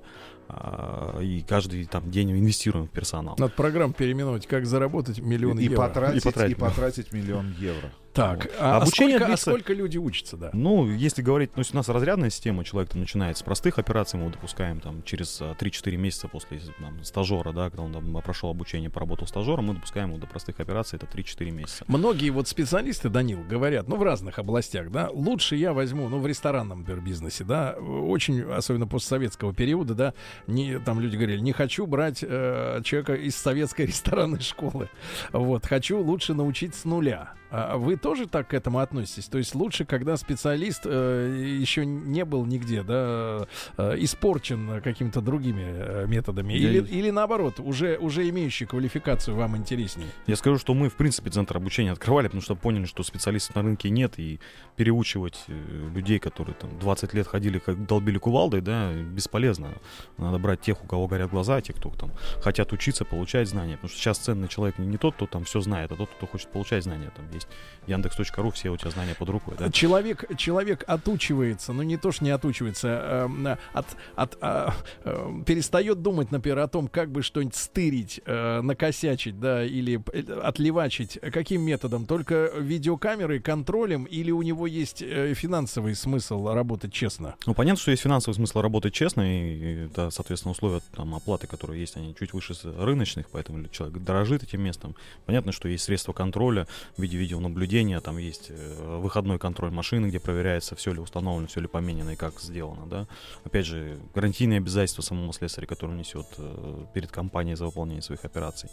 А, 0.48 1.20
и 1.20 1.42
каждый 1.42 1.85
там 1.87 2.11
день 2.11 2.33
инвестируем 2.33 2.87
в 2.87 2.90
персонал. 2.90 3.35
Надо 3.38 3.52
программу 3.52 3.92
переименовать, 3.94 4.46
как 4.46 4.66
заработать 4.66 5.18
миллион 5.20 5.59
и 5.59 5.64
евро. 5.64 5.76
Потратить, 5.76 6.24
и, 6.24 6.28
потратить, 6.28 6.57
и 6.57 6.61
потратить 6.61 7.12
миллион 7.12 7.52
евро. 7.59 7.90
Так, 8.14 8.48
а, 8.61 8.77
Обучение 8.77 9.16
а, 9.16 9.18
сколько, 9.18 9.27
длится... 9.27 9.50
а 9.50 9.55
сколько 9.55 9.72
люди 9.72 9.98
учатся, 9.98 10.37
да? 10.37 10.50
Ну, 10.53 10.88
если 10.88 11.20
говорить, 11.20 11.50
ну, 11.57 11.64
у 11.68 11.77
нас 11.77 11.88
разрядная 11.88 12.31
система, 12.31 12.64
человек 12.64 12.92
там 12.92 13.00
начинает 13.00 13.37
с 13.37 13.42
простых 13.42 13.81
операций, 13.81 14.16
мы 14.20 14.27
его 14.27 14.33
допускаем 14.33 14.79
там 14.79 15.03
через 15.03 15.40
3-4 15.40 15.94
а, 15.94 15.96
месяца 15.96 16.29
после 16.29 16.61
там, 16.79 17.03
стажера, 17.03 17.53
да, 17.53 17.70
когда 17.70 17.83
он 17.83 17.92
там, 17.92 18.22
прошел 18.22 18.50
обучение, 18.50 18.88
поработал 18.88 19.27
стажером, 19.27 19.66
мы 19.66 19.74
допускаем 19.74 20.11
его 20.11 20.18
до 20.20 20.29
простых 20.29 20.61
операций, 20.61 20.96
это 20.96 21.07
3-4 21.07 21.50
месяца. 21.50 21.85
Многие 21.88 22.31
вот 22.31 22.46
специалисты, 22.46 23.09
Данил, 23.09 23.42
говорят, 23.42 23.88
ну, 23.88 23.96
в 23.96 24.03
разных 24.05 24.38
областях, 24.38 24.92
да, 24.92 25.11
лучше 25.12 25.57
я 25.57 25.72
возьму, 25.72 26.09
ну, 26.09 26.20
в 26.20 26.27
ресторанном, 26.29 26.81
например, 26.81 27.03
бизнесе, 27.03 27.42
да, 27.42 27.72
очень, 27.72 28.42
особенно 28.42 28.87
постсоветского 28.87 29.53
периода, 29.53 29.94
да, 29.94 30.14
не, 30.46 30.79
там 30.79 31.00
люди 31.00 31.16
говорили, 31.16 31.40
не 31.40 31.53
хочу 31.53 31.85
брать 31.85 32.22
э, 32.22 32.81
человека 32.85 33.14
из 33.14 33.35
советской 33.35 33.87
ресторанной 33.87 34.40
школы, 34.40 34.88
вот, 35.33 35.66
хочу 35.66 35.98
лучше 35.98 36.35
научить 36.35 36.77
с 36.77 36.85
нуля. 36.85 37.33
А 37.56 37.76
вы 37.76 37.96
тоже 37.96 38.26
так 38.26 38.48
к 38.48 38.54
этому 38.54 38.80
относитесь? 38.80 39.26
То 39.26 39.38
есть 39.38 39.54
лучше, 39.54 39.84
когда 39.84 40.16
специалист 40.16 40.82
э, 40.86 41.58
еще 41.60 41.86
не 41.86 42.24
был 42.24 42.44
нигде, 42.44 42.82
да, 42.82 43.46
э, 43.76 43.94
испорчен 43.98 44.80
какими-то 44.82 45.20
другими 45.20 45.62
э, 45.64 46.06
методами, 46.08 46.52
Я 46.54 46.70
или, 46.70 46.88
или 46.88 47.10
наоборот, 47.10 47.60
уже, 47.60 47.96
уже 47.98 48.28
имеющий 48.28 48.66
квалификацию 48.66 49.36
вам 49.36 49.56
интереснее? 49.56 50.08
Я 50.26 50.34
скажу, 50.34 50.58
что 50.58 50.74
мы, 50.74 50.88
в 50.88 50.94
принципе, 50.94 51.30
центр 51.30 51.56
обучения 51.56 51.92
открывали, 51.92 52.26
потому 52.26 52.42
что 52.42 52.56
поняли, 52.56 52.86
что 52.86 53.04
специалистов 53.04 53.54
на 53.54 53.62
рынке 53.62 53.88
нет, 53.88 54.18
и 54.18 54.40
переучивать 54.74 55.44
э, 55.46 55.90
людей, 55.94 56.18
которые 56.18 56.56
там 56.56 56.76
20 56.80 57.14
лет 57.14 57.28
ходили, 57.28 57.60
как 57.60 57.86
долбили 57.86 58.18
кувалдой, 58.18 58.62
да, 58.62 58.92
бесполезно. 58.92 59.74
Надо 60.18 60.38
брать 60.38 60.60
тех, 60.60 60.82
у 60.82 60.88
кого 60.88 61.06
горят 61.06 61.30
глаза, 61.30 61.60
тех, 61.60 61.76
кто 61.76 61.90
там 61.90 62.10
хотят 62.42 62.72
учиться, 62.72 63.04
получать 63.04 63.48
знания. 63.48 63.74
Потому 63.74 63.90
что 63.90 63.98
сейчас 64.00 64.18
ценный 64.18 64.48
человек 64.48 64.78
не 64.78 64.96
тот, 64.96 65.14
кто 65.14 65.26
там 65.26 65.44
все 65.44 65.60
знает, 65.60 65.92
а 65.92 65.94
тот, 65.94 66.10
кто 66.10 66.26
хочет 66.26 66.50
получать 66.50 66.82
знания. 66.82 67.12
Там 67.14 67.30
есть 67.32 67.43
Яндекс.ру, 67.87 68.50
все 68.50 68.70
у 68.70 68.76
тебя 68.76 68.90
знания 68.90 69.14
под 69.14 69.28
рукой. 69.28 69.54
Да? 69.59 69.70
Человек, 69.70 70.24
человек 70.37 70.85
отучивается, 70.87 71.72
ну 71.72 71.83
не 71.83 71.96
то, 71.96 72.12
что 72.12 72.24
не 72.24 72.30
отучивается, 72.30 73.28
э, 73.38 73.57
от, 73.72 73.87
от, 74.16 74.38
э, 74.40 74.70
э, 75.04 75.42
перестает 75.46 76.02
думать, 76.02 76.30
например, 76.30 76.61
о 76.61 76.68
том, 76.68 76.88
как 76.88 77.11
бы 77.11 77.22
что-нибудь 77.22 77.54
стырить, 77.54 78.20
э, 78.24 78.61
накосячить, 78.62 79.38
да, 79.38 79.64
или 79.64 80.02
э, 80.12 80.40
отливачить. 80.40 81.18
Каким 81.20 81.62
методом? 81.62 82.07
Только 82.07 82.50
видеокамерой, 82.57 83.40
контролем, 83.40 84.04
или 84.04 84.30
у 84.30 84.42
него 84.42 84.66
есть 84.66 85.02
э, 85.02 85.35
финансовый 85.35 85.94
смысл 85.94 86.48
работать 86.48 86.92
честно? 86.92 87.35
Ну, 87.46 87.54
понятно, 87.54 87.80
что 87.80 87.90
есть 87.90 88.02
финансовый 88.02 88.35
смысл 88.35 88.61
работать 88.61 88.94
честно, 88.94 89.22
и, 89.22 89.87
это, 89.87 90.11
соответственно, 90.11 90.52
условия 90.52 90.80
там, 90.96 91.14
оплаты, 91.14 91.46
которые 91.46 91.80
есть, 91.80 91.96
они 91.96 92.14
чуть 92.18 92.33
выше 92.33 92.54
рыночных, 92.64 93.28
поэтому 93.30 93.68
человек 93.68 93.98
дорожит 94.02 94.42
этим 94.42 94.62
местом. 94.62 94.94
Понятно, 95.26 95.52
что 95.52 95.68
есть 95.68 95.85
средства 95.85 96.12
контроля 96.12 96.66
в 96.96 97.02
виде 97.02 97.18
видеонаблюдения, 97.24 98.00
там 98.00 98.18
есть 98.18 98.50
э, 98.50 98.98
выходной 99.00 99.38
контроль 99.38 99.70
машины, 99.70 100.06
где 100.06 100.20
проверяется, 100.20 100.76
все 100.76 100.92
ли 100.92 101.00
установлено, 101.00 101.46
все 101.48 101.60
ли 101.60 101.66
поменено 101.66 102.10
и 102.10 102.16
как 102.16 102.40
сделано, 102.40 102.87
да. 102.87 103.06
Опять 103.44 103.66
же, 103.66 103.98
гарантийные 104.14 104.58
обязательства 104.58 105.02
самому 105.02 105.32
слесаря, 105.32 105.66
который 105.66 105.96
несет 105.96 106.26
э, 106.38 106.87
перед 106.94 107.10
компанией 107.10 107.56
за 107.56 107.66
выполнение 107.66 108.02
своих 108.02 108.24
операций. 108.24 108.70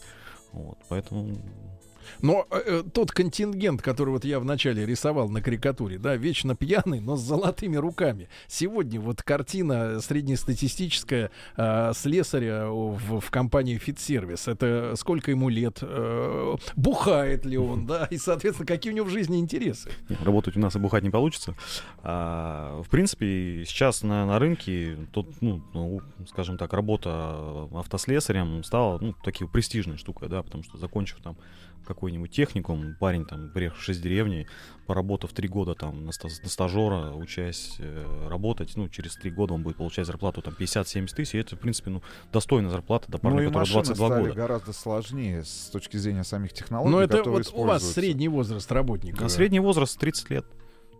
Вот, 0.52 0.78
поэтому 0.90 1.36
но 2.22 2.48
э, 2.52 2.62
э, 2.66 2.84
тот 2.94 3.12
контингент, 3.12 3.82
который 3.82 4.12
вот 4.12 4.26
я 4.26 4.40
вначале 4.40 4.86
рисовал 4.86 5.30
на 5.30 5.42
карикатуре, 5.42 5.98
да, 5.98 6.16
вечно 6.16 6.56
пьяный, 6.56 7.00
но 7.00 7.16
с 7.16 7.22
золотыми 7.22 7.78
руками. 7.78 8.30
Сегодня 8.48 9.00
вот 9.00 9.24
картина 9.24 10.00
среднестатистическая 10.02 11.32
э, 11.58 11.92
слесаря 11.96 12.68
в, 12.68 13.20
в 13.20 13.32
компании 13.32 13.78
Фитсервис. 13.78 14.48
Это 14.48 14.94
сколько 14.96 15.32
ему 15.32 15.50
лет? 15.50 15.80
Э, 15.82 16.56
бухает 16.76 17.46
ли 17.46 17.58
он, 17.58 17.86
да? 17.86 18.08
И, 18.12 18.18
соответственно, 18.18 18.68
какие 18.68 18.94
у 18.94 18.96
него 18.96 19.08
в 19.08 19.12
жизни 19.12 19.40
интересы? 19.40 19.92
Работать 20.24 20.58
у 20.58 20.60
нас 20.60 20.76
и 20.76 20.80
бухать 20.80 21.04
не 21.04 21.10
получится. 21.10 21.56
А, 22.04 22.82
в 22.82 22.90
принципе, 22.90 23.64
сейчас 23.66 24.04
на, 24.04 24.26
на 24.26 24.40
рынке, 24.40 24.98
тут, 25.12 25.42
ну, 25.42 25.62
ну, 25.74 26.02
скажем 26.28 26.58
так, 26.58 26.74
работа 26.74 27.68
автослесарем 27.74 28.64
стала 28.64 28.98
ну, 29.00 29.14
такой 29.24 29.48
престижной 29.48 29.98
штукой, 29.98 30.30
да, 30.30 30.44
потому 30.44 30.64
что 30.64 30.78
закончив 30.78 31.18
там 31.22 31.38
какой-нибудь 31.86 32.32
техникум, 32.32 32.96
парень 33.00 33.26
там, 33.26 33.50
приехавший 33.52 33.94
из 33.94 34.00
деревни, 34.00 34.48
поработав 34.88 35.32
три 35.34 35.48
года 35.48 35.74
там 35.76 36.06
на, 36.06 36.12
ста- 36.12 36.28
на 36.44 36.50
стажера, 36.50 37.12
учась 37.14 37.76
э, 37.80 38.28
работать, 38.30 38.74
ну, 38.76 38.90
через 38.90 39.16
три 39.16 39.32
года 39.32 39.54
он 39.54 39.64
будет 39.64 39.78
получать 39.78 40.06
зарплату 40.06 40.42
там 40.42 40.54
50-70 40.60 41.08
тысяч, 41.16 41.36
и 41.36 41.38
это, 41.38 41.56
в 41.56 41.60
принципе, 41.60 41.90
ну, 41.92 42.02
достойная 42.32 42.70
зарплата 42.72 43.06
до 43.12 43.18
Ну 43.18 43.30
парня, 43.30 43.44
и 43.44 43.48
который 43.48 43.60
машины 43.60 43.84
22 43.84 44.08
стали 44.08 44.22
года. 44.24 44.34
гораздо 44.36 44.74
сложнее 44.74 45.44
с 45.44 45.70
точки 45.72 45.98
зрения 45.98 46.24
самих 46.24 46.54
технологий, 46.54 46.92
Но 46.92 47.02
это 47.02 47.24
вот 47.24 47.50
у 47.54 47.64
вас 47.64 47.84
средний 47.92 48.28
возраст 48.28 48.72
работника. 48.72 49.26
А 49.26 49.30
средний 49.30 49.60
возраст 49.60 49.98
30 50.00 50.30
лет. 50.30 50.46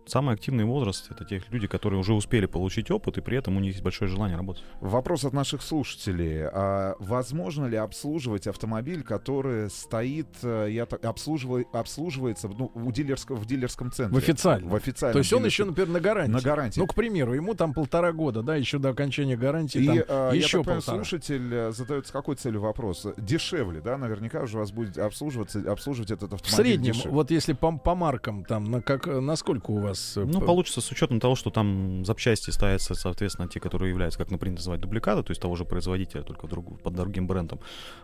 Самый 0.06 0.34
активный 0.34 0.64
возраст 0.64 1.10
это 1.10 1.24
тех 1.24 1.50
люди, 1.52 1.66
которые 1.66 2.00
уже 2.00 2.12
успели 2.12 2.46
получить 2.46 2.90
опыт, 2.90 3.18
и 3.18 3.20
при 3.20 3.38
этом 3.38 3.56
у 3.56 3.60
них 3.60 3.72
есть 3.72 3.82
большое 3.84 4.10
желание 4.10 4.36
работать. 4.36 4.62
Вопрос 4.80 5.24
от 5.24 5.32
наших 5.32 5.62
слушателей. 5.62 6.44
А 6.46 6.94
возможно 6.98 7.66
ли 7.66 7.76
обслуживать 7.76 8.46
автомобиль, 8.46 9.02
который 9.02 9.70
стоит, 9.70 10.28
э, 10.42 10.68
я 10.70 10.86
так, 10.86 11.04
обслуживай- 11.04 11.66
обслуживается 11.72 12.48
ну, 12.48 12.70
у 12.74 12.90
дилерского, 12.90 13.36
в 13.36 13.46
дилерском 13.46 13.92
центре? 13.92 14.14
В 14.14 14.22
официальном. 14.22 14.70
В 14.70 14.74
официальном 14.74 15.12
То 15.12 15.18
есть 15.20 15.32
он 15.32 15.44
еще, 15.44 15.64
например, 15.64 15.88
на 15.90 16.00
гарантии. 16.00 16.32
на 16.32 16.40
гарантии. 16.40 16.80
Ну, 16.80 16.86
к 16.86 16.94
примеру, 16.94 17.34
ему 17.34 17.54
там 17.54 17.72
полтора 17.72 18.12
года, 18.12 18.42
да, 18.42 18.56
еще 18.56 18.78
до 18.78 18.90
окончания 18.90 19.36
гарантии 19.36 19.78
И 19.78 19.86
там 19.86 19.96
э, 19.98 20.04
я 20.08 20.32
еще 20.32 20.58
так 20.58 20.64
понимаю, 20.64 20.80
полтора. 20.82 20.96
слушатель 20.98 21.54
э, 21.54 21.72
задает 21.72 22.06
с 22.06 22.10
какой 22.10 22.34
целью 22.36 22.60
вопрос? 22.60 23.06
Дешевле, 23.16 23.80
да? 23.80 23.96
Наверняка 23.98 24.42
уже 24.42 24.58
вас 24.58 24.72
будет 24.72 24.98
обслуживаться, 24.98 25.60
обслуживать 25.70 26.10
этот 26.10 26.30
В 26.30 26.34
автомобиль 26.34 26.72
среднем, 26.72 26.92
дешевле. 26.92 27.12
вот 27.12 27.30
если 27.30 27.52
по, 27.52 27.76
по 27.78 27.94
маркам, 27.94 28.44
там, 28.44 28.64
на 28.64 28.82
как, 28.82 29.06
насколько 29.06 29.70
у 29.70 29.78
вас... 29.78 29.91
э, 30.16 30.24
Ну, 30.24 30.40
получится 30.40 30.80
с 30.80 30.90
учетом 30.90 31.20
того, 31.20 31.34
что 31.36 31.50
там 31.50 32.04
запчасти 32.04 32.50
ставятся, 32.50 32.94
соответственно, 32.94 33.48
те, 33.48 33.60
которые 33.60 33.90
являются, 33.90 34.18
как 34.18 34.30
например, 34.30 34.58
называть 34.58 34.80
дубликаты, 34.80 35.22
то 35.22 35.30
есть 35.30 35.40
того 35.40 35.56
же 35.56 35.64
производителя, 35.64 36.22
только 36.22 36.46
друг- 36.46 36.80
под 36.82 36.94
другим 36.94 37.26
брендом. 37.26 37.60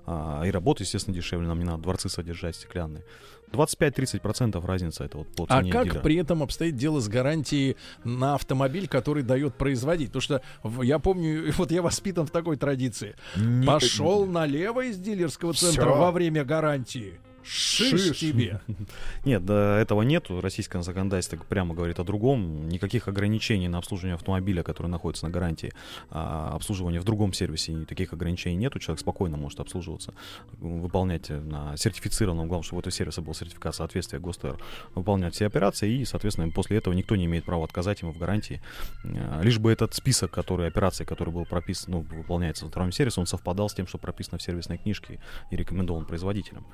А, 0.07 0.43
и 0.47 0.51
работа, 0.51 0.83
естественно, 0.83 1.15
дешевле, 1.15 1.47
нам 1.49 1.59
не 1.59 1.65
надо 1.65 1.83
дворцы 1.83 2.09
содержать 2.09 2.57
стеклянные. 2.57 3.05
25-30% 3.53 4.65
разница 4.67 5.05
это 5.05 5.19
вот 5.19 5.29
по 5.29 5.47
А 5.49 5.61
цене 5.61 5.73
как 5.73 5.85
дилера. 5.85 6.01
при 6.01 6.17
этом 6.17 6.43
обстоит 6.43 6.77
дело 6.77 7.01
с 7.01 7.09
гарантией 7.09 7.77
на 8.05 8.35
автомобиль, 8.35 8.89
который 8.89 9.23
дает 9.23 9.55
производить? 9.55 10.09
Потому 10.13 10.21
что 10.23 10.43
я 10.83 10.99
помню, 10.99 11.53
вот 11.59 11.71
я 11.71 11.83
воспитан 11.83 12.27
в 12.27 12.31
такой 12.31 12.57
традиции. 12.57 13.15
Не- 13.37 13.67
Пошел 13.67 14.27
налево 14.27 14.85
из 14.85 14.99
дилерского 14.99 15.55
центра 15.55 15.83
Всё. 15.87 15.97
во 15.99 16.11
время 16.11 16.45
гарантии. 16.45 17.21
Шиш, 17.43 18.01
Шиш. 18.01 18.19
тебе. 18.19 18.61
Нет, 19.25 19.45
да, 19.45 19.79
этого 19.79 20.03
нету. 20.03 20.41
Российское 20.41 20.83
законодательство 20.83 21.37
прямо 21.37 21.75
говорит 21.75 21.99
о 21.99 22.05
другом. 22.05 22.69
Никаких 22.69 23.09
ограничений 23.09 23.69
на 23.69 23.79
обслуживание 23.79 24.15
автомобиля, 24.15 24.63
который 24.63 24.89
находится 24.89 25.27
на 25.27 25.31
гарантии, 25.31 25.73
а, 26.11 26.55
обслуживание 26.55 27.01
в 27.01 27.05
другом 27.05 27.33
сервисе, 27.33 27.85
таких 27.87 28.13
ограничений 28.13 28.57
нету. 28.57 28.79
Человек 28.79 29.01
спокойно 29.01 29.37
может 29.37 29.61
обслуживаться, 29.61 30.15
выполнять 30.59 31.31
на 31.31 31.77
сертифицированном, 31.77 32.49
главное, 32.49 32.65
чтобы 32.65 32.79
у 32.79 32.81
этого 32.81 32.93
сервиса 32.93 33.23
был 33.23 33.35
сертификат 33.35 33.75
соответствия 33.75 34.19
ГОСТР, 34.19 34.59
выполнять 34.95 35.35
все 35.35 35.47
операции, 35.47 36.01
и, 36.01 36.05
соответственно, 36.05 36.51
после 36.51 36.77
этого 36.79 36.95
никто 36.95 37.17
не 37.17 37.25
имеет 37.27 37.45
права 37.45 37.65
отказать 37.65 38.03
ему 38.03 38.13
в 38.13 38.19
гарантии. 38.19 38.61
А, 39.05 39.41
Лишь 39.43 39.59
бы 39.59 39.73
этот 39.73 39.95
список, 39.95 40.31
который, 40.31 40.69
операций, 40.69 41.07
который 41.07 41.33
был 41.33 41.47
прописан, 41.47 41.93
ну, 41.95 42.01
выполняется 42.01 42.65
во 42.65 42.71
втором 42.71 42.93
сервисе, 42.93 43.21
он 43.21 43.27
совпадал 43.27 43.69
с 43.69 43.75
тем, 43.75 43.87
что 43.87 43.99
прописано 43.99 44.39
в 44.39 44.43
сервисной 44.43 44.79
книжке 44.79 45.19
и 45.51 45.57
рекомендован 45.57 46.05
производителем. 46.05 46.67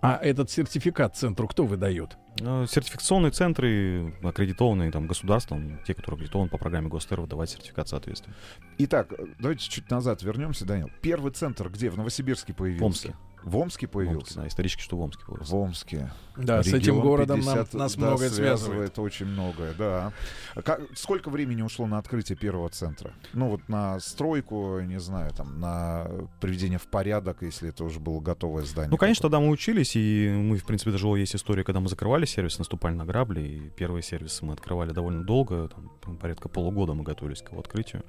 А 0.00 0.16
этот 0.16 0.50
сертификат 0.50 1.16
центру 1.16 1.48
кто 1.48 1.64
выдает? 1.66 2.16
Э, 2.40 2.66
Сертификационные 2.68 3.32
центры, 3.32 4.14
аккредитованные 4.22 4.92
там 4.92 5.06
государством, 5.06 5.80
те, 5.86 5.94
которые 5.94 6.16
аккредитованы 6.18 6.48
по 6.50 6.58
программе 6.58 6.88
ГОСТР, 6.88 7.20
выдавать 7.20 7.50
сертификат 7.50 7.88
соответствия. 7.88 8.32
Итак, 8.78 9.12
давайте 9.40 9.68
чуть 9.68 9.90
назад 9.90 10.22
вернемся, 10.22 10.64
Данил. 10.64 10.90
Первый 11.02 11.32
центр 11.32 11.68
где? 11.68 11.90
В 11.90 11.96
Новосибирске 11.96 12.54
появился? 12.54 12.82
В 12.82 12.86
Омске. 12.86 13.14
В 13.42 13.56
Омске 13.56 13.86
В 13.86 13.90
появился? 13.90 14.18
Омске, 14.20 14.40
да, 14.40 14.48
исторически, 14.48 14.82
что 14.82 14.96
в 14.96 15.00
Омске 15.00 15.24
появился. 15.26 15.52
В 15.52 15.56
Омске. 15.56 16.12
Да, 16.36 16.62
с 16.62 16.66
этим 16.68 16.78
Регион 16.78 17.00
городом 17.00 17.40
нам, 17.40 17.54
50, 17.58 17.74
нас 17.74 17.94
да, 17.96 18.06
многое 18.06 18.30
связывает. 18.30 18.98
очень 18.98 19.26
многое, 19.26 19.74
да. 19.74 20.12
А 20.54 20.62
как- 20.62 20.80
сколько 20.94 21.30
времени 21.30 21.62
ушло 21.62 21.86
на 21.86 21.98
открытие 21.98 22.36
первого 22.36 22.68
центра? 22.68 23.12
Ну 23.32 23.48
вот 23.48 23.68
на 23.68 23.98
стройку, 24.00 24.80
не 24.80 25.00
знаю, 25.00 25.32
там 25.32 25.58
на 25.60 26.06
приведение 26.40 26.78
в 26.78 26.86
порядок, 26.86 27.38
если 27.42 27.70
это 27.70 27.84
уже 27.84 28.00
было 28.00 28.20
готовое 28.20 28.64
здание. 28.64 28.90
Ну, 28.90 28.96
конечно, 28.96 29.22
тогда 29.22 29.40
мы 29.40 29.48
учились, 29.48 29.96
и 29.96 30.28
мы, 30.30 30.58
в 30.58 30.64
принципе, 30.64 30.90
даже 30.90 31.06
есть 31.08 31.34
история, 31.34 31.64
когда 31.64 31.80
мы 31.80 31.88
закрывали 31.88 32.24
сервис, 32.26 32.58
наступали 32.58 32.94
на 32.94 33.04
грабли, 33.04 33.40
и 33.40 33.70
первые 33.70 34.02
сервисы 34.02 34.44
мы 34.44 34.52
открывали 34.52 34.92
довольно 34.92 35.24
долго, 35.24 35.68
там, 36.02 36.16
порядка 36.18 36.48
полугода 36.48 36.94
мы 36.94 37.02
готовились 37.02 37.42
к 37.42 37.50
его 37.50 37.60
открытию. 37.60 38.04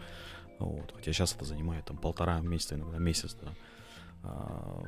Вот. 0.60 0.92
Хотя 0.96 1.14
сейчас 1.14 1.34
это 1.34 1.46
занимает 1.46 1.86
там 1.86 1.98
полтора 1.98 2.42
месяца, 2.42 2.76
иногда 2.76 2.98
месяц, 2.98 3.36
да. 3.42 3.48
А, 4.24 4.82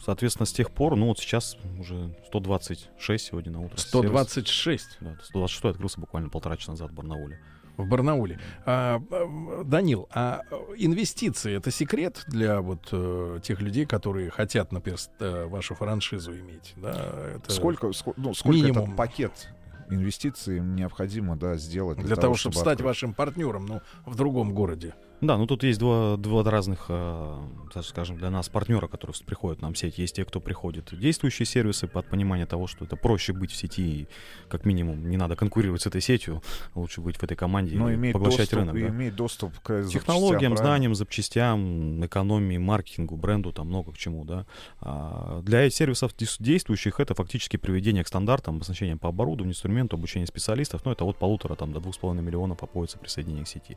Соответственно, 0.00 0.46
с 0.46 0.52
тех 0.52 0.70
пор, 0.70 0.94
ну 0.96 1.06
вот 1.08 1.18
сейчас 1.18 1.56
уже 1.78 2.14
126 2.28 3.24
сегодня 3.24 3.52
на 3.52 3.60
утро. 3.60 3.76
сервис. 3.76 3.88
126 3.88 4.98
Да, 5.00 5.16
126 5.22 5.64
открылся 5.64 6.00
буквально 6.00 6.28
полтора 6.28 6.56
часа 6.56 6.70
назад 6.72 6.90
в 6.92 6.94
Барнауле. 6.94 7.40
в 7.76 7.86
Барнауле. 7.88 8.38
А, 8.64 9.02
а, 9.10 9.64
Данил, 9.64 10.08
а 10.14 10.42
инвестиции 10.76 11.54
это 11.56 11.70
секрет 11.72 12.22
для 12.28 12.60
вот 12.60 12.88
э, 12.92 13.40
тех 13.42 13.60
людей, 13.60 13.86
которые 13.86 14.30
хотят, 14.30 14.70
например, 14.72 14.98
э, 15.18 15.46
вашу 15.46 15.74
франшизу 15.74 16.32
иметь? 16.38 16.74
Да, 16.76 17.32
это 17.36 17.52
Сколько, 17.52 17.88
ско- 17.88 18.14
ну, 18.16 18.34
сколько 18.34 18.56
минимум. 18.56 18.84
этот 18.84 18.96
пакет 18.96 19.48
инвестиций 19.90 20.60
необходимо 20.60 21.36
да, 21.36 21.56
сделать 21.56 21.98
для, 21.98 22.14
того, 22.16 22.34
чтобы 22.34 22.54
стать 22.54 22.74
открыть? 22.74 22.86
вашим 22.86 23.14
партнером, 23.14 23.66
ну, 23.66 23.80
в 24.06 24.14
другом 24.16 24.54
городе? 24.54 24.94
Да, 25.20 25.36
ну 25.36 25.46
тут 25.46 25.64
есть 25.64 25.80
два, 25.80 26.16
два 26.16 26.44
разных, 26.44 26.86
э, 26.88 27.38
скажем, 27.82 28.18
для 28.18 28.30
нас 28.30 28.48
партнера, 28.48 28.86
которые 28.86 29.16
приходят 29.26 29.60
нам 29.60 29.74
в 29.74 29.78
сеть. 29.78 29.98
Есть 29.98 30.16
те, 30.16 30.24
кто 30.24 30.40
приходит 30.40 30.92
в 30.92 30.98
действующие 30.98 31.44
сервисы 31.44 31.88
под 31.88 32.08
понимание 32.08 32.46
того, 32.46 32.68
что 32.68 32.84
это 32.84 32.94
проще 32.96 33.32
быть 33.32 33.50
в 33.50 33.56
сети, 33.56 33.82
и 33.82 34.08
как 34.48 34.64
минимум 34.64 35.10
не 35.10 35.16
надо 35.16 35.34
конкурировать 35.34 35.82
с 35.82 35.86
этой 35.86 36.00
сетью, 36.00 36.42
лучше 36.74 37.00
быть 37.00 37.16
в 37.16 37.22
этой 37.22 37.36
команде 37.36 37.76
Но 37.76 37.90
и 37.90 37.94
иметь 37.94 38.12
поглощать 38.12 38.50
доступ, 38.50 38.58
рынок. 38.58 38.76
и 38.76 38.80
да. 38.82 38.88
иметь 38.88 39.16
доступ 39.16 39.58
к 39.60 39.84
Технологиям, 39.88 40.56
знаниям, 40.56 40.94
запчастям, 40.94 42.04
экономии, 42.04 42.58
маркетингу, 42.58 43.16
бренду, 43.16 43.52
там 43.52 43.66
много 43.66 43.92
к 43.92 43.98
чему, 43.98 44.24
да. 44.24 44.46
А 44.80 45.40
для 45.42 45.68
сервисов 45.70 46.12
действующих 46.38 47.00
это 47.00 47.14
фактически 47.14 47.56
приведение 47.56 48.04
к 48.04 48.08
стандартам, 48.08 48.56
обозначение 48.56 48.96
по 48.96 49.08
оборудованию, 49.08 49.52
инструменту, 49.52 49.96
обучение 49.96 50.26
специалистов, 50.28 50.82
ну 50.84 50.92
это 50.92 51.04
от 51.04 51.16
полутора 51.16 51.56
там 51.56 51.72
до 51.72 51.80
двух 51.80 51.94
с 51.94 51.98
половиной 51.98 52.22
миллионов 52.22 52.62
обходится 52.62 52.98
присоединение 52.98 53.44
к 53.44 53.48
сети. 53.48 53.76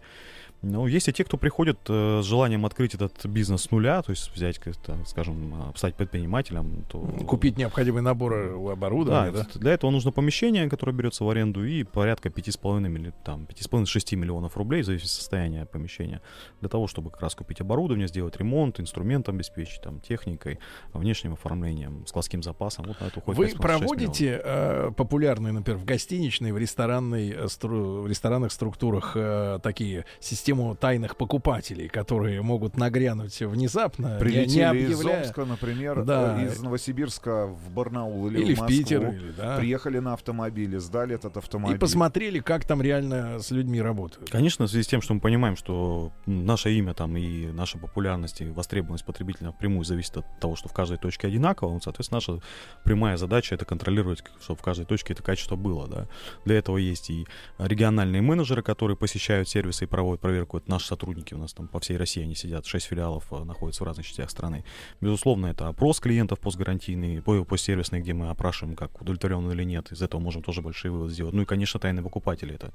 Но 0.62 0.88
есть 0.88 1.08
и 1.08 1.13
те, 1.13 1.24
кто 1.24 1.38
приходит 1.38 1.80
э, 1.88 2.21
с 2.21 2.26
желанием 2.26 2.65
открыть 2.65 2.93
этот 2.93 3.26
бизнес 3.26 3.63
с 3.63 3.71
нуля, 3.71 4.02
то 4.04 4.12
есть 4.12 4.32
взять, 4.36 4.60
как-то, 4.60 4.95
скажем, 5.08 5.54
а, 5.56 5.74
стать 5.76 5.95
предпринимателем, 5.95 6.86
то... 6.88 7.00
Купить 7.00 7.58
необходимый 7.58 8.04
набор 8.04 8.34
э, 8.34 8.71
оборудования, 8.71 9.32
да? 9.32 9.47
Да, 9.54 9.60
для 9.60 9.74
этого 9.74 9.89
нужно 9.89 10.12
помещение, 10.12 10.69
которое 10.69 10.91
берется 10.91 11.24
в 11.24 11.30
аренду, 11.30 11.65
и 11.65 11.84
порядка 11.84 12.30
5,5 12.30 12.88
милли- 12.88 13.13
там, 13.26 13.47
5,5-6 13.50 14.15
миллионов 14.15 14.56
рублей, 14.56 14.84
в 14.84 14.86
зависимости 14.86 15.15
от 15.15 15.21
состояния 15.21 15.65
помещения, 15.65 16.21
для 16.60 16.69
того, 16.69 16.86
чтобы 16.86 17.10
как 17.10 17.21
раз 17.21 17.34
купить 17.34 17.60
оборудование, 17.60 18.08
сделать 18.08 18.38
ремонт, 18.38 18.80
инструментом 18.80 19.36
обеспечить, 19.36 19.82
там, 19.82 20.00
техникой, 20.00 20.60
внешним 20.93 21.34
оформлением, 21.34 22.06
складским 22.06 22.43
запасом. 22.43 22.86
Вот 22.86 23.02
на 23.02 23.06
это 23.06 23.17
уходит 23.17 23.38
Вы 23.39 23.45
5,6 23.45 23.47
миллионов. 23.47 23.62
проводите 23.62 24.41
э, 24.43 24.91
популярные, 24.95 25.54
например, 25.54 25.80
в 25.80 25.86
гостиничной, 25.86 26.52
в 26.52 26.58
ресторанной, 26.60 27.32
э, 27.32 27.45
стру- 27.45 28.02
в 28.04 28.08
ресторанных 28.08 28.52
структурах 28.52 29.13
э, 29.15 29.60
такие 29.63 30.06
систему 30.51 30.75
тайных 30.75 31.15
покупателей, 31.15 31.87
которые 31.87 32.41
могут 32.41 32.77
нагрянуть 32.77 33.39
внезапно, 33.39 34.13
не, 34.15 34.19
Прилетели 34.19 34.49
не 34.75 34.79
из 34.81 34.99
объявляя, 34.99 35.23
Омска, 35.23 35.45
например, 35.45 36.03
Да. 36.03 36.37
э, 36.41 36.47
из 36.47 36.59
Новосибирска 36.61 37.47
в 37.47 37.71
Барнаул 37.71 38.27
или, 38.27 38.41
или 38.41 38.53
в 38.53 38.57
в 38.57 38.61
Москву, 38.61 38.77
Питер, 38.77 39.09
или, 39.09 39.31
да, 39.31 39.57
приехали 39.57 39.99
на 39.99 40.13
автомобиле, 40.13 40.79
сдали 40.79 41.15
этот 41.15 41.37
автомобиль. 41.37 41.77
и 41.77 41.79
посмотрели, 41.79 42.39
как 42.39 42.65
там 42.65 42.81
реально 42.81 43.39
с 43.39 43.51
людьми 43.51 43.81
работают. 43.81 44.29
Конечно, 44.29 44.65
в 44.67 44.69
связи 44.69 44.83
с 44.83 44.87
тем, 44.87 45.01
что 45.01 45.13
мы 45.13 45.21
понимаем, 45.21 45.55
что 45.55 46.11
наше 46.25 46.71
имя 46.73 46.93
там 46.93 47.15
и 47.15 47.47
наша 47.47 47.77
популярность 47.77 48.41
и 48.41 48.45
востребованность 48.49 49.05
потребителя 49.05 49.47
напрямую 49.47 49.85
зависит 49.85 50.17
от 50.17 50.25
того, 50.39 50.55
что 50.55 50.67
в 50.67 50.73
каждой 50.73 50.97
точке 50.97 51.27
одинаково, 51.27 51.71
ну, 51.71 51.79
соответственно, 51.81 52.17
наша 52.17 52.43
прямая 52.83 53.15
задача 53.17 53.55
это 53.55 53.63
контролировать, 53.65 54.23
чтобы 54.41 54.59
в 54.59 54.61
каждой 54.63 54.85
точке 54.85 55.13
это 55.13 55.23
качество 55.23 55.55
было, 55.55 55.87
да. 55.87 56.07
Для 56.45 56.57
этого 56.57 56.77
есть 56.77 57.09
и 57.09 57.25
региональные 57.57 58.21
менеджеры, 58.21 58.61
которые 58.63 58.97
посещают 58.97 59.47
сервисы 59.47 59.85
и 59.85 59.87
проводят 59.87 60.19
проверку. 60.21 60.40
Это 60.58 60.69
наши 60.69 60.88
сотрудники 60.88 61.34
у 61.34 61.38
нас 61.38 61.54
там 61.54 61.67
по 61.67 61.80
всей 61.80 61.97
России, 61.97 62.23
они 62.23 62.36
сидят, 62.36 62.65
6 62.65 62.86
филиалов 62.86 63.32
э, 63.32 63.43
находятся 63.43 63.84
в 63.84 63.88
разных 63.88 64.06
частях 64.06 64.30
страны. 64.30 64.63
Безусловно, 65.01 65.47
это 65.47 65.67
опрос 65.67 65.99
клиентов 65.99 66.39
постгарантийный, 66.39 67.21
по- 67.21 67.43
постсервисный, 67.43 68.01
где 68.01 68.13
мы 68.13 68.30
опрашиваем, 68.30 68.75
как 68.75 69.01
удовлетворен 69.01 69.49
или 69.51 69.63
нет. 69.63 69.91
Из 69.91 70.01
этого 70.01 70.21
можем 70.21 70.43
тоже 70.43 70.62
большие 70.62 70.91
выводы 70.91 71.13
сделать. 71.13 71.34
Ну 71.34 71.41
и, 71.41 71.45
конечно, 71.45 71.80
тайные 71.80 72.04
покупатели. 72.04 72.56
Это 72.56 72.73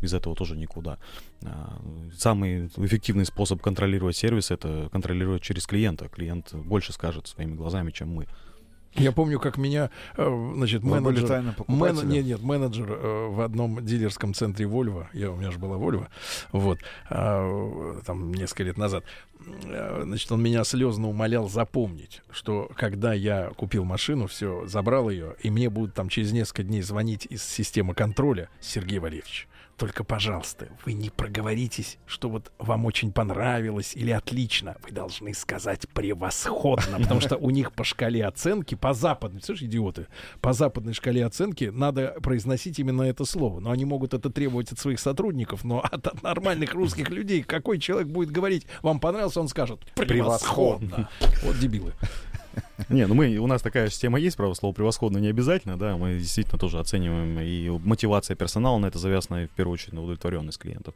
без 0.00 0.12
этого 0.12 0.34
тоже 0.34 0.56
никуда. 0.56 0.98
А, 1.44 1.80
Самый 2.16 2.66
эффективный 2.66 3.24
способ 3.24 3.60
контролировать 3.60 4.16
сервис 4.16 4.50
это 4.50 4.88
контролировать 4.92 5.42
через 5.42 5.66
клиента. 5.66 6.08
Клиент 6.08 6.54
больше 6.54 6.92
скажет 6.92 7.26
своими 7.26 7.54
глазами, 7.54 7.90
чем 7.90 8.08
мы. 8.08 8.26
Я 8.98 9.12
помню, 9.12 9.38
как 9.38 9.56
меня, 9.58 9.90
э, 10.16 10.52
значит, 10.56 10.82
Вы 10.82 11.00
менеджер... 11.00 11.42
Мен-? 11.68 12.08
Нет, 12.08 12.24
нет, 12.24 12.42
менеджер 12.42 12.90
э, 12.90 13.26
в 13.28 13.40
одном 13.40 13.84
дилерском 13.84 14.34
центре 14.34 14.66
Volvo, 14.66 15.06
я, 15.12 15.30
у 15.30 15.36
меня 15.36 15.50
же 15.50 15.58
была 15.58 15.76
Volvo, 15.76 16.08
вот, 16.52 16.78
а, 17.08 18.00
там 18.04 18.32
несколько 18.32 18.64
лет 18.64 18.76
назад, 18.76 19.04
э, 19.46 20.02
значит, 20.04 20.30
он 20.32 20.42
меня 20.42 20.64
слезно 20.64 21.08
умолял 21.08 21.48
запомнить, 21.48 22.22
что 22.30 22.70
когда 22.74 23.12
я 23.12 23.50
купил 23.56 23.84
машину, 23.84 24.26
все, 24.26 24.66
забрал 24.66 25.10
ее, 25.10 25.36
и 25.42 25.50
мне 25.50 25.70
будут 25.70 25.94
там 25.94 26.08
через 26.08 26.32
несколько 26.32 26.64
дней 26.64 26.82
звонить 26.82 27.26
из 27.28 27.42
системы 27.44 27.94
контроля, 27.94 28.48
Сергей 28.60 28.98
Валерьевич, 28.98 29.48
только, 29.78 30.02
пожалуйста, 30.02 30.68
вы 30.84 30.92
не 30.92 31.08
проговоритесь, 31.08 31.98
что 32.04 32.28
вот 32.28 32.52
вам 32.58 32.84
очень 32.84 33.12
понравилось 33.12 33.94
или 33.94 34.10
отлично. 34.10 34.76
Вы 34.82 34.90
должны 34.90 35.32
сказать 35.32 35.88
превосходно, 35.88 36.98
потому 36.98 37.20
что 37.20 37.36
у 37.36 37.50
них 37.50 37.72
по 37.72 37.84
шкале 37.84 38.26
оценки, 38.26 38.74
по 38.74 38.92
западной, 38.92 39.40
слышишь, 39.40 39.68
идиоты, 39.68 40.08
по 40.40 40.52
западной 40.52 40.94
шкале 40.94 41.24
оценки 41.24 41.70
надо 41.72 42.16
произносить 42.22 42.78
именно 42.80 43.02
это 43.02 43.24
слово. 43.24 43.60
Но 43.60 43.70
они 43.70 43.84
могут 43.84 44.14
это 44.14 44.30
требовать 44.30 44.72
от 44.72 44.80
своих 44.80 44.98
сотрудников, 44.98 45.62
но 45.62 45.80
от, 45.80 46.06
от 46.08 46.22
нормальных 46.22 46.74
русских 46.74 47.10
людей 47.10 47.42
какой 47.42 47.78
человек 47.78 48.08
будет 48.08 48.32
говорить, 48.32 48.66
вам 48.82 48.98
понравилось, 48.98 49.36
он 49.36 49.46
скажет 49.48 49.80
превосходно. 49.94 51.08
Вот 51.44 51.58
дебилы. 51.58 51.92
Не, 52.88 53.06
ну 53.06 53.14
мы, 53.14 53.36
у 53.38 53.46
нас 53.46 53.62
такая 53.62 53.90
система 53.90 54.20
есть, 54.20 54.36
правда, 54.36 54.54
слово 54.54 54.72
превосходно 54.72 55.18
не 55.18 55.28
обязательно, 55.28 55.76
да, 55.76 55.96
мы 55.96 56.18
действительно 56.18 56.58
тоже 56.58 56.78
оцениваем, 56.78 57.38
и 57.40 57.68
мотивация 57.84 58.36
персонала 58.36 58.78
на 58.78 58.86
это 58.86 58.98
завязана, 58.98 59.44
и 59.44 59.46
в 59.46 59.50
первую 59.50 59.74
очередь, 59.74 59.94
на 59.94 60.02
удовлетворенность 60.02 60.58
клиентов. 60.58 60.94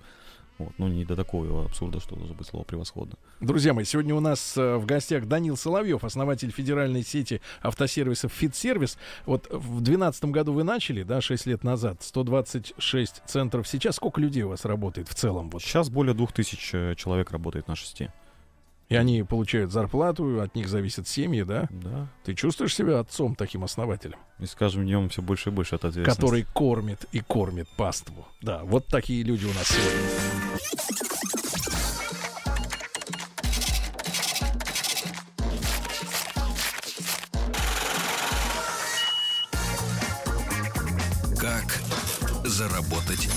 Вот, 0.58 0.72
ну, 0.78 0.86
не 0.86 1.04
до 1.04 1.16
такого 1.16 1.64
абсурда, 1.64 1.98
что 1.98 2.14
должно 2.14 2.34
быть 2.34 2.46
слово 2.46 2.62
превосходно. 2.62 3.14
Друзья 3.40 3.72
мои, 3.72 3.84
сегодня 3.84 4.14
у 4.14 4.20
нас 4.20 4.56
э, 4.56 4.76
в 4.76 4.84
гостях 4.84 5.26
Данил 5.26 5.56
Соловьев, 5.56 6.04
основатель 6.04 6.52
федеральной 6.52 7.02
сети 7.02 7.40
автосервисов 7.62 8.32
«Фитсервис». 8.32 8.98
Вот 9.24 9.46
в 9.50 9.80
2012 9.80 10.26
году 10.26 10.52
вы 10.52 10.62
начали, 10.62 11.02
да, 11.02 11.20
6 11.20 11.46
лет 11.46 11.64
назад, 11.64 12.02
126 12.02 13.22
центров. 13.26 13.66
Сейчас 13.66 13.96
сколько 13.96 14.20
людей 14.20 14.42
у 14.42 14.50
вас 14.50 14.64
работает 14.64 15.08
в 15.08 15.14
целом? 15.14 15.48
Вот? 15.50 15.62
Сейчас 15.62 15.88
более 15.88 16.14
двух 16.14 16.32
тысяч 16.32 16.70
э, 16.74 16.94
человек 16.96 17.30
работает 17.32 17.66
на 17.66 17.74
шести. 17.74 18.10
И 18.92 18.96
они 18.96 19.22
получают 19.22 19.72
зарплату, 19.72 20.40
от 20.42 20.54
них 20.54 20.68
зависят 20.68 21.08
семьи, 21.08 21.42
да? 21.42 21.66
Да. 21.70 22.08
Ты 22.24 22.34
чувствуешь 22.34 22.74
себя 22.74 22.98
отцом 23.00 23.34
таким 23.34 23.64
основателем, 23.64 24.18
И 24.38 24.44
с 24.46 24.54
каждым 24.54 24.84
днем 24.84 25.08
все 25.08 25.22
больше 25.22 25.48
и 25.48 25.52
больше 25.52 25.76
от 25.76 25.84
ответственности. 25.84 26.20
который 26.20 26.44
кормит 26.52 27.06
и 27.12 27.20
кормит 27.20 27.68
паству? 27.76 28.26
Да, 28.42 28.62
вот 28.64 28.86
такие 28.86 29.22
люди 29.22 29.44
у 29.46 29.52
нас 29.54 29.66
сегодня. 29.68 31.52
Как 41.38 41.80
заработать 42.44 43.28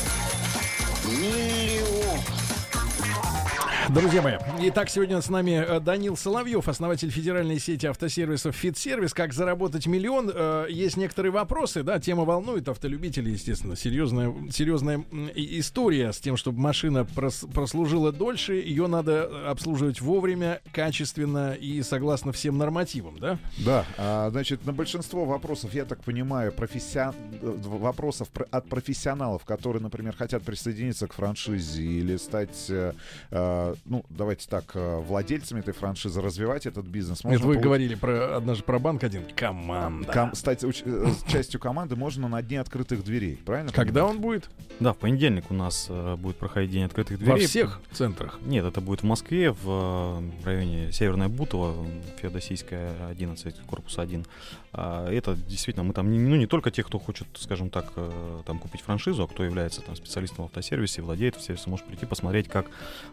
Друзья 3.94 4.22
мои, 4.22 4.34
итак, 4.62 4.90
сегодня 4.90 5.22
с 5.22 5.30
нами 5.30 5.52
э, 5.52 5.80
Данил 5.80 6.18
Соловьев, 6.18 6.68
основатель 6.68 7.12
федеральной 7.12 7.60
сети 7.60 7.86
автосервисов 7.86 8.56
«Фитсервис». 8.56 9.14
Как 9.14 9.32
заработать 9.32 9.86
миллион? 9.86 10.32
Э, 10.34 10.66
Есть 10.70 10.98
некоторые 10.98 11.32
вопросы, 11.32 11.84
да, 11.84 12.00
тема 12.00 12.26
волнует 12.26 12.68
автолюбителей, 12.68 13.34
естественно. 13.34 13.76
Серьезная, 13.76 14.34
серьезная 14.52 15.04
история 15.36 16.12
с 16.14 16.20
тем, 16.20 16.36
чтобы 16.36 16.60
машина 16.60 17.06
прос- 17.16 17.50
прослужила 17.52 18.12
дольше, 18.12 18.54
ее 18.56 18.88
надо 18.88 19.50
обслуживать 19.52 20.02
вовремя, 20.02 20.62
качественно 20.74 21.54
и 21.54 21.84
согласно 21.84 22.32
всем 22.32 22.58
нормативам, 22.58 23.20
да? 23.20 23.38
Да, 23.60 23.86
а, 23.98 24.30
значит, 24.32 24.66
на 24.66 24.74
большинство 24.74 25.26
вопросов, 25.26 25.74
я 25.76 25.86
так 25.86 26.04
понимаю, 26.04 26.52
профессион... 26.52 27.14
э, 27.42 27.54
вопросов 27.64 28.30
про- 28.30 28.48
от 28.50 28.68
профессионалов, 28.68 29.46
которые, 29.46 29.84
например, 29.84 30.16
хотят 30.16 30.42
присоединиться 30.44 31.08
к 31.08 31.14
франшизе 31.14 31.84
или 31.84 32.18
стать, 32.18 32.72
ну, 33.86 34.06
давайте 34.10 34.48
так, 34.50 34.72
э, 34.76 35.00
владельцами 35.00 35.60
этой 35.60 35.74
франшизы, 35.74 36.22
развивать 36.22 36.66
этот 36.66 36.86
бизнес. 36.86 37.20
Это 37.20 37.28
можно 37.30 37.48
вы 37.48 37.56
получ- 37.56 37.62
говорили 37.62 37.96
про 37.96 38.38
однажды 38.38 38.64
про 38.64 38.80
банк 38.80 39.04
один. 39.04 39.24
Команда. 39.36 40.12
Ком- 40.12 40.34
стать 40.36 40.64
уч- 40.64 40.84
э, 40.86 41.12
частью 41.32 41.60
команды 41.60 41.96
можно 41.96 42.28
на 42.28 42.42
дне 42.42 42.60
открытых 42.62 43.04
дверей, 43.04 43.36
правильно? 43.46 43.72
Когда 43.72 44.02
понимаю? 44.02 44.16
он 44.16 44.22
будет? 44.22 44.50
Да, 44.80 44.94
в 44.94 44.98
понедельник 44.98 45.46
у 45.50 45.54
нас 45.54 45.88
э, 45.90 46.16
будет 46.16 46.38
проходить 46.38 46.72
день 46.72 46.84
открытых 46.84 47.18
дверей. 47.20 47.32
Во 47.44 47.48
всех 47.48 47.82
центрах. 47.92 48.40
Нет, 48.46 48.66
это 48.66 48.82
будет 48.82 49.02
в 49.02 49.06
Москве, 49.06 49.52
в 49.52 50.22
районе 50.44 50.92
Северная 50.92 51.28
Бутово, 51.30 51.86
Феодосийская, 52.22 53.08
11, 53.10 53.56
корпус 53.68 53.98
1. 54.00 54.26
А, 54.74 55.10
Это 55.10 55.36
действительно, 55.36 55.84
мы 55.86 55.94
там, 55.94 56.12
не- 56.12 56.20
ну, 56.20 56.36
не 56.36 56.48
только 56.48 56.70
тех, 56.72 56.86
кто 56.88 57.00
хочет, 57.00 57.28
скажем 57.36 57.70
так, 57.70 57.94
э, 57.96 58.42
там 58.46 58.60
купить 58.60 58.82
франшизу, 58.82 59.24
а 59.24 59.28
кто 59.28 59.44
является 59.44 59.82
там 59.82 59.96
специалистом 59.96 60.44
в 60.46 60.48
автосервисе, 60.48 61.02
владеет 61.02 61.40
сервисом, 61.42 61.72
может 61.72 61.86
прийти 61.86 62.06
посмотреть, 62.06 62.48
как 62.50 62.66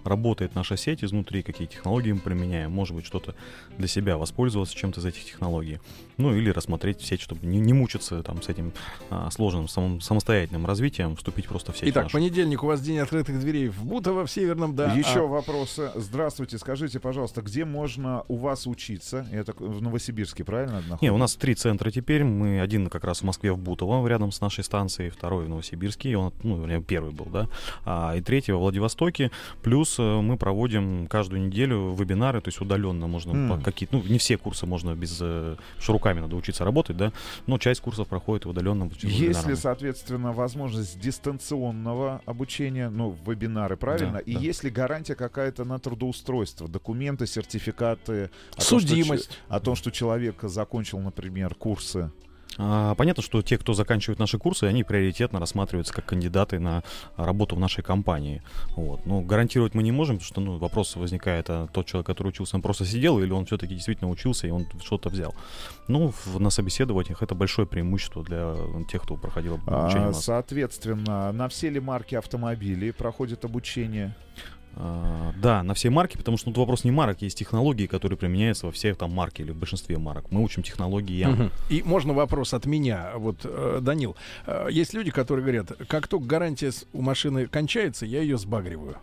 работает 0.04 0.51
наша 0.54 0.76
сеть 0.76 1.04
изнутри, 1.04 1.42
какие 1.42 1.66
технологии 1.66 2.12
мы 2.12 2.20
применяем, 2.20 2.70
может 2.70 2.94
быть, 2.94 3.06
что-то 3.06 3.34
для 3.78 3.88
себя 3.88 4.16
воспользоваться 4.16 4.76
чем-то 4.76 5.00
из 5.00 5.04
этих 5.04 5.24
технологий. 5.24 5.80
Ну, 6.22 6.34
или 6.34 6.50
рассмотреть 6.50 7.02
сеть, 7.02 7.20
чтобы 7.20 7.44
не, 7.44 7.58
не 7.58 7.72
мучиться 7.72 8.22
там 8.22 8.40
с 8.42 8.48
этим 8.48 8.72
а, 9.10 9.30
сложным 9.30 9.66
самым- 9.66 10.00
самостоятельным 10.00 10.66
развитием, 10.66 11.16
вступить 11.16 11.46
просто 11.48 11.72
в 11.72 11.78
сеть 11.78 11.88
Итак, 11.88 12.04
нашу. 12.04 12.12
понедельник 12.12 12.62
у 12.62 12.66
вас 12.66 12.80
день 12.80 12.98
открытых 12.98 13.40
дверей 13.40 13.68
в 13.68 13.84
Бутово, 13.84 14.24
в 14.24 14.30
Северном, 14.30 14.76
да. 14.76 14.92
Еще 14.92 15.24
А 15.24 15.26
вопросы. 15.26 15.90
Здравствуйте, 15.96 16.58
скажите, 16.58 17.00
пожалуйста, 17.00 17.42
где 17.42 17.64
можно 17.64 18.24
у 18.28 18.36
вас 18.36 18.66
учиться? 18.66 19.26
Это 19.32 19.52
в 19.58 19.82
Новосибирске, 19.82 20.44
правильно? 20.44 20.76
находится? 20.76 21.04
Не, 21.04 21.10
у 21.10 21.16
нас 21.16 21.34
три 21.34 21.54
центра 21.54 21.90
теперь. 21.90 22.24
Мы 22.24 22.60
один 22.60 22.88
как 22.88 23.04
раз 23.04 23.20
в 23.20 23.24
Москве 23.24 23.52
в 23.52 23.58
Бутово, 23.58 24.06
рядом 24.06 24.30
с 24.30 24.40
нашей 24.40 24.62
станцией, 24.64 25.10
второй 25.10 25.46
в 25.46 25.48
Новосибирске, 25.48 26.10
и 26.10 26.14
он, 26.14 26.32
ну, 26.42 26.60
вернее, 26.60 26.82
первый 26.82 27.12
был, 27.12 27.26
да, 27.26 27.48
а, 27.84 28.14
и 28.16 28.20
третий 28.20 28.52
во 28.52 28.58
Владивостоке. 28.58 29.30
Плюс 29.62 29.96
э, 29.98 30.20
мы 30.20 30.36
проводим 30.36 31.06
каждую 31.08 31.42
неделю 31.42 31.94
вебинары, 31.94 32.40
то 32.40 32.48
есть 32.48 32.60
удаленно 32.60 33.06
можно 33.06 33.48
по 33.48 33.62
какие-то, 33.62 33.96
ну, 33.96 34.02
не 34.04 34.18
все 34.18 34.36
курсы 34.36 34.66
можно 34.66 34.94
без, 34.94 35.18
э, 35.20 35.56
что 35.78 35.92
руками 36.12 36.20
надо 36.20 36.36
учиться 36.36 36.64
работать, 36.64 36.96
да, 36.96 37.12
но 37.46 37.58
часть 37.58 37.80
курсов 37.80 38.08
проходит 38.08 38.46
удаленно. 38.46 38.90
Есть 39.02 39.46
ли, 39.46 39.56
соответственно, 39.56 40.32
возможность 40.32 40.98
дистанционного 41.00 42.20
обучения, 42.26 42.88
ну, 42.90 43.16
вебинары, 43.26 43.76
правильно? 43.76 44.14
Да, 44.14 44.18
И 44.20 44.34
да. 44.34 44.40
есть 44.40 44.64
ли 44.64 44.70
гарантия 44.70 45.14
какая-то 45.14 45.64
на 45.64 45.78
трудоустройство? 45.78 46.68
Документы, 46.68 47.26
сертификаты? 47.26 48.30
о 48.52 48.56
том, 48.56 48.80
что 48.80 48.80
Судимость. 48.80 49.38
о 49.48 49.60
том, 49.60 49.74
что 49.76 49.90
человек 49.90 50.36
закончил, 50.42 50.98
например, 51.00 51.54
курсы. 51.54 52.10
А, 52.58 52.94
Понятно, 52.94 53.22
что 53.22 53.42
те, 53.42 53.58
кто 53.58 53.74
заканчивают 53.74 54.18
наши 54.18 54.38
курсы, 54.38 54.64
они 54.64 54.84
приоритетно 54.84 55.40
рассматриваются 55.40 55.92
как 55.92 56.04
кандидаты 56.06 56.58
на 56.58 56.82
работу 57.16 57.56
в 57.56 57.58
нашей 57.60 57.82
компании. 57.82 58.42
Вот. 58.76 59.06
Но 59.06 59.20
гарантировать 59.22 59.74
мы 59.74 59.82
не 59.82 59.92
можем, 59.92 60.16
потому 60.16 60.26
что 60.26 60.40
ну, 60.40 60.58
вопрос 60.58 60.96
возникает, 60.96 61.46
а 61.48 61.66
тот 61.68 61.86
человек, 61.86 62.06
который 62.06 62.28
учился, 62.28 62.56
он 62.56 62.62
просто 62.62 62.84
сидел, 62.84 63.18
или 63.20 63.30
он 63.32 63.46
все-таки 63.46 63.74
действительно 63.74 64.10
учился, 64.10 64.46
и 64.46 64.50
он 64.50 64.66
что-то 64.82 65.08
взял. 65.08 65.34
Ну, 65.88 66.12
в- 66.24 66.40
на 66.40 66.50
собеседованиях 66.50 67.22
это 67.22 67.34
большое 67.34 67.66
преимущество 67.66 68.22
для 68.22 68.54
тех, 68.90 69.02
кто 69.02 69.16
проходил 69.16 69.54
обучение 69.54 70.08
А, 70.08 70.12
соответственно, 70.12 71.32
на 71.32 71.48
все 71.48 71.70
ли 71.70 71.80
марки 71.80 72.14
автомобилей 72.14 72.92
проходит 72.92 73.44
обучение? 73.44 74.14
А, 74.74 75.32
Да, 75.40 75.62
на 75.62 75.74
все 75.74 75.90
марки, 75.90 76.16
потому 76.16 76.36
что 76.36 76.46
тут 76.46 76.58
вопрос 76.58 76.84
не 76.84 76.90
марок, 76.90 77.22
есть 77.22 77.38
технологии, 77.38 77.86
которые 77.86 78.16
применяются 78.16 78.66
во 78.66 78.72
всех 78.72 78.96
там 78.96 79.12
марке 79.12 79.42
или 79.42 79.50
в 79.50 79.56
большинстве 79.56 79.98
марок. 79.98 80.30
Мы 80.30 80.42
учим 80.42 80.62
технологии 80.62 81.24
Мгм. 81.24 81.50
И 81.68 81.82
можно 81.82 82.12
вопрос 82.12 82.54
от 82.54 82.66
меня. 82.66 83.12
Вот, 83.16 83.36
э, 83.44 83.80
Данил, 83.82 84.16
э, 84.46 84.68
есть 84.70 84.94
люди, 84.94 85.10
которые 85.10 85.42
говорят, 85.42 85.72
как 85.88 86.08
только 86.08 86.26
гарантия 86.26 86.72
у 86.92 87.02
машины 87.02 87.46
кончается, 87.46 88.06
я 88.06 88.20
ее 88.20 88.38
сбагриваю. 88.38 88.96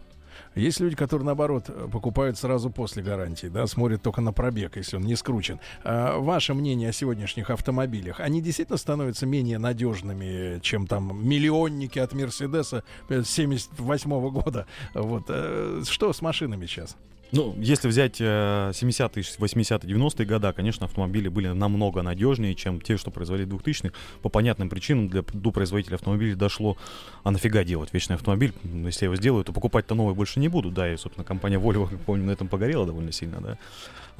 Есть 0.55 0.79
люди, 0.79 0.95
которые, 0.95 1.25
наоборот, 1.25 1.65
э, 1.67 1.87
покупают 1.91 2.37
сразу 2.37 2.69
после 2.69 3.03
гарантии, 3.03 3.47
да, 3.47 3.67
смотрят 3.67 4.01
только 4.01 4.21
на 4.21 4.33
пробег, 4.33 4.77
если 4.77 4.97
он 4.97 5.03
не 5.03 5.15
скручен. 5.15 5.59
А 5.83 6.17
ваше 6.17 6.53
мнение 6.53 6.89
о 6.89 6.93
сегодняшних 6.93 7.49
автомобилях, 7.49 8.19
они 8.19 8.41
действительно 8.41 8.77
становятся 8.77 9.25
менее 9.25 9.57
надежными, 9.57 10.59
чем 10.61 10.87
там 10.87 11.27
миллионники 11.27 11.99
от 11.99 12.13
Мерседеса 12.13 12.83
78 13.09 14.29
года? 14.29 14.65
Вот. 14.93 15.25
э, 15.29 15.83
Что 15.87 16.13
с 16.13 16.21
машинами 16.21 16.65
сейчас? 16.65 16.95
Ну, 17.31 17.55
если 17.59 17.87
взять 17.87 18.19
э, 18.19 18.71
70-е, 18.71 19.23
80-е, 19.23 19.95
90-е 19.95 20.25
годы, 20.25 20.51
конечно, 20.53 20.85
автомобили 20.85 21.27
были 21.27 21.49
намного 21.49 22.01
надежнее, 22.01 22.55
чем 22.55 22.81
те, 22.81 22.97
что 22.97 23.11
производили 23.11 23.45
в 23.45 23.55
2000-х. 23.55 23.93
По 24.23 24.29
понятным 24.29 24.69
причинам 24.69 25.09
для 25.09 25.21
до 25.21 25.51
производителя 25.51 25.95
автомобилей 25.95 26.33
дошло, 26.33 26.75
а 27.23 27.31
нафига 27.31 27.63
делать 27.63 27.93
вечный 27.93 28.15
автомобиль? 28.15 28.53
Если 28.63 29.05
я 29.05 29.07
его 29.07 29.15
сделаю, 29.15 29.43
то 29.43 29.53
покупать-то 29.53 29.93
новый 29.93 30.15
больше 30.15 30.39
не 30.39 30.47
буду. 30.47 30.71
Да, 30.71 30.91
и, 30.91 30.97
собственно, 30.97 31.23
компания 31.23 31.59
Volvo, 31.59 31.87
как 31.87 31.99
помню, 31.99 32.25
на 32.25 32.31
этом 32.31 32.47
погорела 32.47 32.85
довольно 32.85 33.11
сильно, 33.11 33.39
да. 33.41 33.57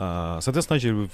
А, 0.02 0.40
Соответственно, 0.42 0.76
начали 0.78 0.92
в- 1.08 1.12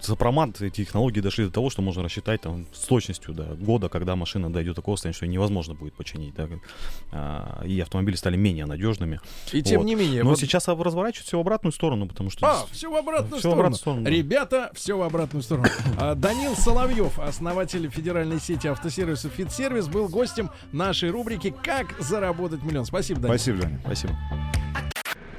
сопромат, 0.00 0.60
эти 0.60 0.84
технологии 0.84 1.20
дошли 1.20 1.46
до 1.46 1.50
того, 1.50 1.70
что 1.70 1.82
можно 1.82 2.04
рассчитать 2.04 2.40
там 2.40 2.66
с 2.72 2.80
точностью 2.86 3.34
до 3.34 3.42
года, 3.56 3.88
когда 3.88 4.14
машина 4.14 4.52
дойдет 4.52 4.74
до 4.74 4.80
такого 4.82 4.94
состояния, 4.94 5.16
что 5.16 5.26
ее 5.26 5.32
невозможно 5.32 5.74
будет 5.74 5.94
починить. 5.94 6.34
да. 6.34 6.48
А, 7.10 7.62
И 7.64 7.80
автомобили 7.80 8.14
стали 8.14 8.36
менее 8.36 8.66
надежными. 8.66 9.20
И 9.52 9.60
тем 9.62 9.78
Вот. 9.80 9.86
не 9.86 9.94
менее, 9.96 10.22
Но 10.22 10.30
вот 10.30 10.38
сейчас 10.38 10.68
разворачивают 10.68 11.16
все 11.16 11.28
все 11.28 11.36
в 11.36 11.40
обратную 11.40 11.72
сторону, 11.72 12.06
потому 12.06 12.30
что... 12.30 12.46
А, 12.46 12.66
все 12.70 12.90
в 12.90 12.94
обратную 12.96 13.28
Всё 13.28 13.36
в 13.36 13.40
сторону. 13.40 13.58
обратную 13.60 13.78
сторону, 13.78 14.04
да. 14.04 14.10
Ребята, 14.10 14.70
все 14.74 14.96
в 14.96 15.02
обратную 15.02 15.42
сторону. 15.42 15.68
А, 15.98 16.14
Данил 16.14 16.54
Соловьев, 16.56 17.18
основатель 17.18 17.90
федеральной 17.90 18.40
сети 18.40 18.66
автосервисов 18.68 19.32
«Фитсервис», 19.32 19.88
был 19.88 20.08
гостем 20.08 20.50
нашей 20.72 21.10
рубрики 21.10 21.52
«Как 21.64 22.00
заработать 22.00 22.62
миллион». 22.62 22.84
Спасибо, 22.86 23.20
Данил. 23.20 23.36
Спасибо, 23.36 23.58
Леня. 23.58 23.80
Спасибо. 23.84 24.16